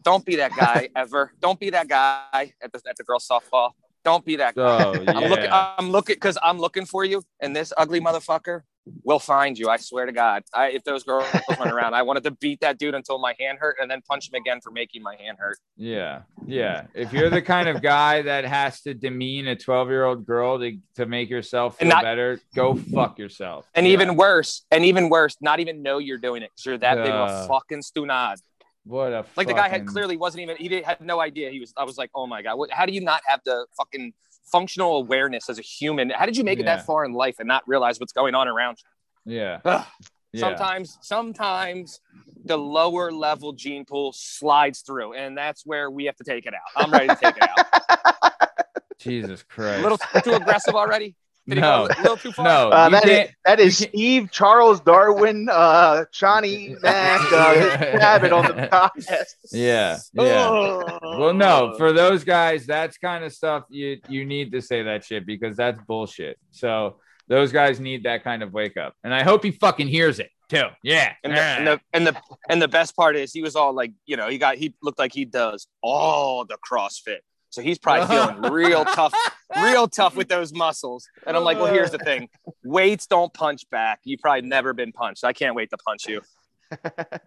Don't 0.03 0.27
be 0.27 0.37
that 0.37 0.55
guy 0.55 0.91
ever. 0.97 1.33
Don't 1.41 1.59
be 1.59 1.71
that 1.71 1.89
guy 1.89 2.53
at 2.63 2.71
the 2.71 2.83
at 2.87 2.97
the 2.97 3.05
girls 3.05 3.27
softball. 3.27 3.71
Don't 4.05 4.25
be 4.25 4.37
that 4.37 4.55
guy. 4.55 4.95
So 4.95 5.05
I'm 5.09 5.29
looking. 5.31 5.49
I'm 5.51 5.91
looking 5.91 6.15
because 6.17 6.39
I'm 6.43 6.59
looking 6.59 6.87
for 6.87 7.05
you 7.05 7.23
and 7.41 7.55
this 7.55 7.73
ugly 7.77 8.01
motherfucker 8.01 8.63
will 9.05 9.19
find 9.19 9.59
you. 9.59 9.69
I 9.69 9.77
swear 9.77 10.07
to 10.07 10.13
God. 10.13 10.43
I, 10.55 10.71
if 10.71 10.83
those 10.85 11.05
girls 11.05 11.27
went 11.59 11.71
around, 11.71 11.95
I 11.95 12.03
wanted 12.03 12.25
to 12.25 12.31
beat 12.33 12.61
that 12.61 12.79
dude 12.79 12.95
until 12.95 13.19
my 13.19 13.35
hand 13.39 13.59
hurt 13.61 13.77
and 13.81 13.91
then 13.91 14.01
punch 14.09 14.29
him 14.29 14.35
again 14.35 14.61
for 14.63 14.71
making 14.71 15.03
my 15.03 15.15
hand 15.17 15.37
hurt. 15.39 15.59
Yeah. 15.77 16.23
Yeah. 16.47 16.87
If 16.95 17.13
you're 17.13 17.29
the 17.31 17.43
kind 17.43 17.69
of 17.69 17.83
guy 17.83 18.23
that 18.23 18.45
has 18.47 18.81
to 18.83 18.95
demean 18.95 19.47
a 19.49 19.55
12 19.55 19.89
year 19.91 20.05
old 20.05 20.25
girl 20.27 20.59
to, 20.59 20.79
to 20.97 21.07
make 21.07 21.29
yourself 21.29 21.79
feel 21.79 21.89
not- 21.89 22.03
better, 22.03 22.41
go 22.55 22.75
fuck 22.75 23.19
yourself. 23.19 23.69
And 23.75 23.87
Yeah. 23.87 23.93
even 23.93 24.17
worse, 24.17 24.65
and 24.71 24.85
even 24.87 25.11
worse, 25.11 25.37
not 25.43 25.61
even 25.61 25.83
know 25.83 25.99
you're 25.99 26.19
doing 26.19 26.43
it 26.43 26.51
because 26.51 26.65
you're 26.67 26.79
that 26.79 26.97
big 26.97 27.13
of 27.13 27.29
Uh, 27.31 27.45
a 27.45 27.49
fucking 27.49 27.83
stunad. 27.83 28.37
What 28.85 29.13
a 29.13 29.25
Like 29.37 29.47
the 29.47 29.55
guy 29.55 29.69
had 29.69 29.87
clearly 29.87 30.17
wasn't 30.17 30.43
even, 30.43 30.57
he 30.57 30.69
did, 30.69 30.85
had 30.85 31.01
no 31.01 31.21
idea. 31.21 31.51
He 31.51 31.61
was, 31.61 31.73
I 31.77 31.85
was 31.85 31.99
like, 31.99 32.11
oh 32.15 32.27
my 32.27 32.43
God, 32.43 32.57
what, 32.57 32.71
how 32.71 32.87
do 32.87 32.93
you 32.93 33.01
not 33.01 33.23
have 33.27 33.41
the 33.45 33.67
fucking 33.77 34.13
functional 34.51 34.97
awareness 34.97 35.49
as 35.49 35.59
a 35.59 35.63
human? 35.63 36.11
How 36.11 36.27
did 36.27 36.37
you 36.37 36.45
make 36.45 36.59
it 36.59 36.65
that 36.65 36.87
far 36.87 37.05
in 37.05 37.13
life 37.13 37.37
and 37.39 37.47
not 37.47 37.67
realize 37.67 38.01
what's 38.01 38.13
going 38.13 38.35
on 38.35 38.49
around 38.49 38.79
you? 39.27 39.37
Yeah. 39.37 39.61
Ugh. 39.65 39.87
Yeah. 40.33 40.41
Sometimes, 40.41 40.99
sometimes 41.03 42.01
the 42.45 42.57
lower 42.57 43.11
level 43.11 43.53
gene 43.53 43.85
pool 43.85 44.13
slides 44.15 44.81
through, 44.81 45.15
and 45.15 45.37
that's 45.37 45.67
where 45.67 45.91
we 45.91 46.05
have 46.05 46.17
to 46.17 46.25
take 46.25 46.47
it 46.47 46.55
out. 46.55 46.61
I'm 46.77 46.93
ready 46.93 47.09
to 47.09 47.17
take 47.17 47.37
it 47.37 47.43
out. 47.43 48.33
Jesus 48.99 49.43
Christ! 49.43 49.81
A 49.81 49.83
little 49.83 49.99
too 50.23 50.35
aggressive 50.35 50.75
already. 50.75 51.17
Did 51.51 51.59
he 51.59 51.61
No. 51.63 51.85
a 51.87 52.01
little 52.01 52.17
too 52.17 52.33
far? 52.33 52.45
No. 52.51 52.69
Uh, 52.71 52.89
that 52.89 53.09
is, 53.09 53.29
that 53.45 53.61
is 53.61 53.77
Steve 53.79 54.31
Charles 54.31 54.81
Darwin, 54.81 55.49
uh, 55.51 56.05
Johnny 56.13 56.75
Mac, 56.83 57.21
uh, 57.33 57.55
his 57.55 58.01
Cabot 58.01 58.33
on 58.39 58.45
the 58.47 58.69
podcast. 58.73 59.35
Yeah. 59.53 59.99
Yeah. 60.15 60.99
Well, 61.03 61.35
no, 61.35 61.75
for 61.77 61.93
those 61.93 62.25
guys, 62.25 62.65
that's 62.67 62.97
kind 62.99 63.25
of 63.25 63.33
stuff 63.33 63.65
you 63.69 63.99
you 64.09 64.25
need 64.25 64.53
to 64.53 64.63
say 64.63 64.83
that 64.85 65.05
shit 65.05 65.27
because 65.27 65.57
that's 65.57 65.79
bullshit. 65.87 66.39
So 66.53 66.97
those 67.29 67.53
guys 67.53 67.79
need 67.81 68.05
that 68.05 68.25
kind 68.25 68.43
of 68.43 68.53
wake 68.53 68.77
up, 68.77 68.95
and 69.05 69.15
I 69.15 69.23
hope 69.23 69.45
he 69.45 69.51
fucking 69.53 69.87
hears 69.89 70.19
it 70.19 70.31
too. 70.49 70.65
Yeah, 70.83 71.13
And 71.23 71.33
the, 71.33 71.41
and 71.41 71.67
the 71.67 71.81
and 71.93 72.07
the 72.07 72.21
and 72.49 72.61
the 72.63 72.67
best 72.69 72.97
part 72.97 73.15
is 73.15 73.33
he 73.33 73.41
was 73.43 73.55
all 73.55 73.73
like, 73.73 73.93
you 74.07 74.17
know, 74.17 74.29
he 74.29 74.37
got 74.39 74.57
he 74.57 74.75
looked 74.83 74.99
like 74.99 75.13
he 75.13 75.25
does 75.25 75.69
all 75.83 76.45
the 76.45 76.59
CrossFit. 76.69 77.19
So 77.51 77.63
he's 77.63 77.79
probably 77.79 78.07
feeling 78.07 78.43
real 78.53 78.85
tough, 78.85 79.13
real 79.57 79.89
tough 79.89 80.17
with 80.17 80.29
those 80.29 80.53
muscles. 80.53 81.07
And 81.27 81.37
I'm 81.37 81.45
like, 81.45 81.59
well, 81.59 81.73
here's 81.73 81.91
the 81.91 81.99
thing: 82.05 82.29
weights 82.65 83.07
don't 83.07 83.33
punch 83.35 83.69
back. 83.71 84.01
You've 84.05 84.21
probably 84.21 84.43
never 84.49 84.73
been 84.73 84.93
punched. 84.93 85.25
I 85.25 85.33
can't 85.33 85.55
wait 85.55 85.71
to 85.71 85.77
punch 85.79 86.07
you. 86.09 86.21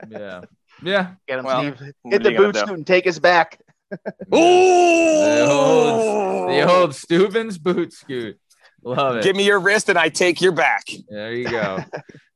yeah, 0.10 0.42
yeah. 0.84 1.16
Get 1.28 1.40
him, 1.40 1.46
Well, 1.46 1.62
Steve. 1.76 1.94
Hit 2.06 2.24
the 2.24 2.32
you 2.32 2.38
gonna 2.38 2.54
boot 2.54 2.66
do? 2.68 2.74
and 2.74 2.88
take 2.88 3.06
us 3.08 3.20
back. 3.20 3.60
The 3.92 5.46
old, 5.48 6.50
the 6.50 6.62
old 6.70 6.96
Steuben's 6.96 7.58
boot 7.58 7.94
scoot. 7.94 8.40
Love 8.86 9.18
it. 9.18 9.24
Give 9.24 9.36
me 9.36 9.46
your 9.46 9.60
wrist 9.60 9.88
and 9.90 9.98
I 9.98 10.10
take 10.10 10.42
your 10.42 10.52
back. 10.52 10.86
There 11.10 11.32
you 11.34 11.50
go. 11.50 11.80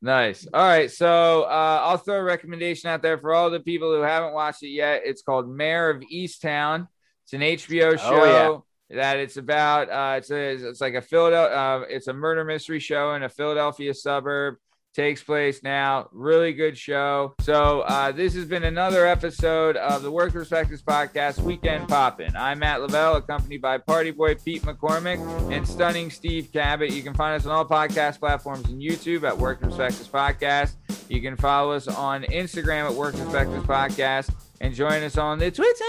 nice. 0.01 0.47
All 0.53 0.63
right. 0.65 0.89
So 0.89 1.43
uh, 1.43 1.81
I'll 1.83 1.97
throw 1.97 2.19
a 2.19 2.23
recommendation 2.23 2.89
out 2.89 3.01
there 3.01 3.17
for 3.17 3.33
all 3.33 3.49
the 3.49 3.59
people 3.59 3.93
who 3.93 4.01
haven't 4.01 4.33
watched 4.33 4.63
it 4.63 4.69
yet. 4.69 5.01
It's 5.03 5.21
called 5.21 5.49
Mare 5.49 5.89
of 5.89 6.01
Easttown. 6.13 6.87
It's 7.27 7.33
an 7.33 7.41
HBO 7.41 7.99
show 7.99 8.63
Oh, 8.63 8.63
that 8.89 9.17
it's 9.19 9.35
about. 9.35 9.89
Uh, 9.89 10.15
it's 10.17 10.31
a, 10.31 10.69
it's 10.69 10.79
like 10.79 10.93
a 10.93 11.01
Philadelphia. 11.01 11.57
Uh, 11.57 11.85
it's 11.89 12.07
a 12.07 12.13
murder 12.13 12.45
mystery 12.45 12.79
show 12.79 13.15
in 13.15 13.23
a 13.23 13.27
Philadelphia 13.29 13.93
suburb. 13.93 14.55
Takes 14.93 15.21
place 15.21 15.61
now. 15.61 16.07
Really 16.13 16.53
good 16.53 16.77
show. 16.77 17.35
So 17.41 17.81
uh, 17.81 18.13
this 18.13 18.33
has 18.33 18.45
been 18.45 18.63
another 18.63 19.05
episode 19.05 19.75
of 19.75 20.03
the 20.03 20.09
Work 20.09 20.31
Perspectives 20.31 20.81
Podcast 20.81 21.39
Weekend 21.39 21.89
Poppin'. 21.89 22.33
I'm 22.37 22.59
Matt 22.59 22.79
Lavelle, 22.81 23.17
accompanied 23.17 23.61
by 23.61 23.77
Party 23.77 24.11
Boy 24.11 24.35
Pete 24.35 24.61
McCormick 24.61 25.19
and 25.51 25.67
stunning 25.67 26.09
Steve 26.09 26.49
Cabot. 26.53 26.91
You 26.91 27.03
can 27.03 27.13
find 27.13 27.35
us 27.35 27.45
on 27.45 27.51
all 27.51 27.65
podcast 27.65 28.19
platforms 28.19 28.69
and 28.69 28.81
YouTube 28.81 29.23
at 29.27 29.37
Work 29.37 29.59
Perspectives 29.59 30.07
Podcast. 30.07 30.75
You 31.09 31.21
can 31.21 31.35
follow 31.35 31.73
us 31.73 31.89
on 31.89 32.23
Instagram 32.23 32.85
at 32.89 32.93
Work 32.93 33.15
Perspectives 33.15 33.67
Podcast 33.67 34.33
and 34.61 34.73
join 34.73 35.03
us 35.03 35.17
on 35.17 35.37
the 35.39 35.51
Twitter 35.51 35.83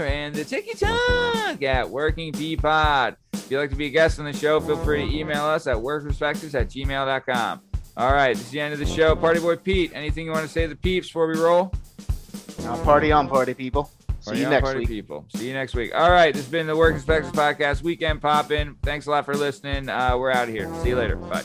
and 0.00 0.34
the 0.34 0.44
TikTok 0.44 1.62
at 1.62 1.88
Working 1.90 2.32
P 2.32 2.56
Pod. 2.56 3.16
If 3.32 3.50
you'd 3.50 3.58
like 3.58 3.70
to 3.70 3.76
be 3.76 3.86
a 3.86 3.90
guest 3.90 4.18
on 4.18 4.24
the 4.24 4.32
show, 4.32 4.60
feel 4.60 4.76
free 4.78 5.06
to 5.08 5.16
email 5.16 5.44
us 5.44 5.66
at 5.66 5.76
workperspectives 5.76 6.54
at 6.54 6.68
gmail.com. 6.68 7.60
All 7.96 8.12
right, 8.12 8.34
this 8.34 8.46
is 8.46 8.50
the 8.52 8.60
end 8.60 8.72
of 8.72 8.78
the 8.78 8.86
show. 8.86 9.14
Party 9.14 9.40
Boy 9.40 9.56
Pete, 9.56 9.92
anything 9.94 10.24
you 10.26 10.32
want 10.32 10.46
to 10.46 10.52
say 10.52 10.62
to 10.62 10.68
the 10.68 10.76
peeps 10.76 11.08
before 11.08 11.26
we 11.26 11.38
roll? 11.38 11.72
Now 12.60 12.82
party 12.84 13.12
on, 13.12 13.28
party 13.28 13.52
people. 13.54 13.90
See 14.20 14.26
Party 14.26 14.38
you 14.40 14.44
on, 14.46 14.50
next 14.52 14.64
party 14.64 14.78
week. 14.80 14.88
people. 14.88 15.26
See 15.36 15.48
you 15.48 15.52
next 15.52 15.74
week. 15.74 15.92
All 15.94 16.10
right, 16.10 16.32
this 16.32 16.44
has 16.44 16.50
been 16.50 16.66
the 16.66 16.76
Work 16.76 16.94
Perspectives 16.94 17.32
Podcast 17.32 17.82
Weekend 17.82 18.22
Poppin'. 18.22 18.76
Thanks 18.82 19.06
a 19.06 19.10
lot 19.10 19.24
for 19.26 19.34
listening. 19.34 19.88
Uh, 19.88 20.16
we're 20.16 20.30
out 20.30 20.48
of 20.48 20.54
here. 20.54 20.72
See 20.82 20.90
you 20.90 20.96
later. 20.96 21.16
Bye. 21.16 21.42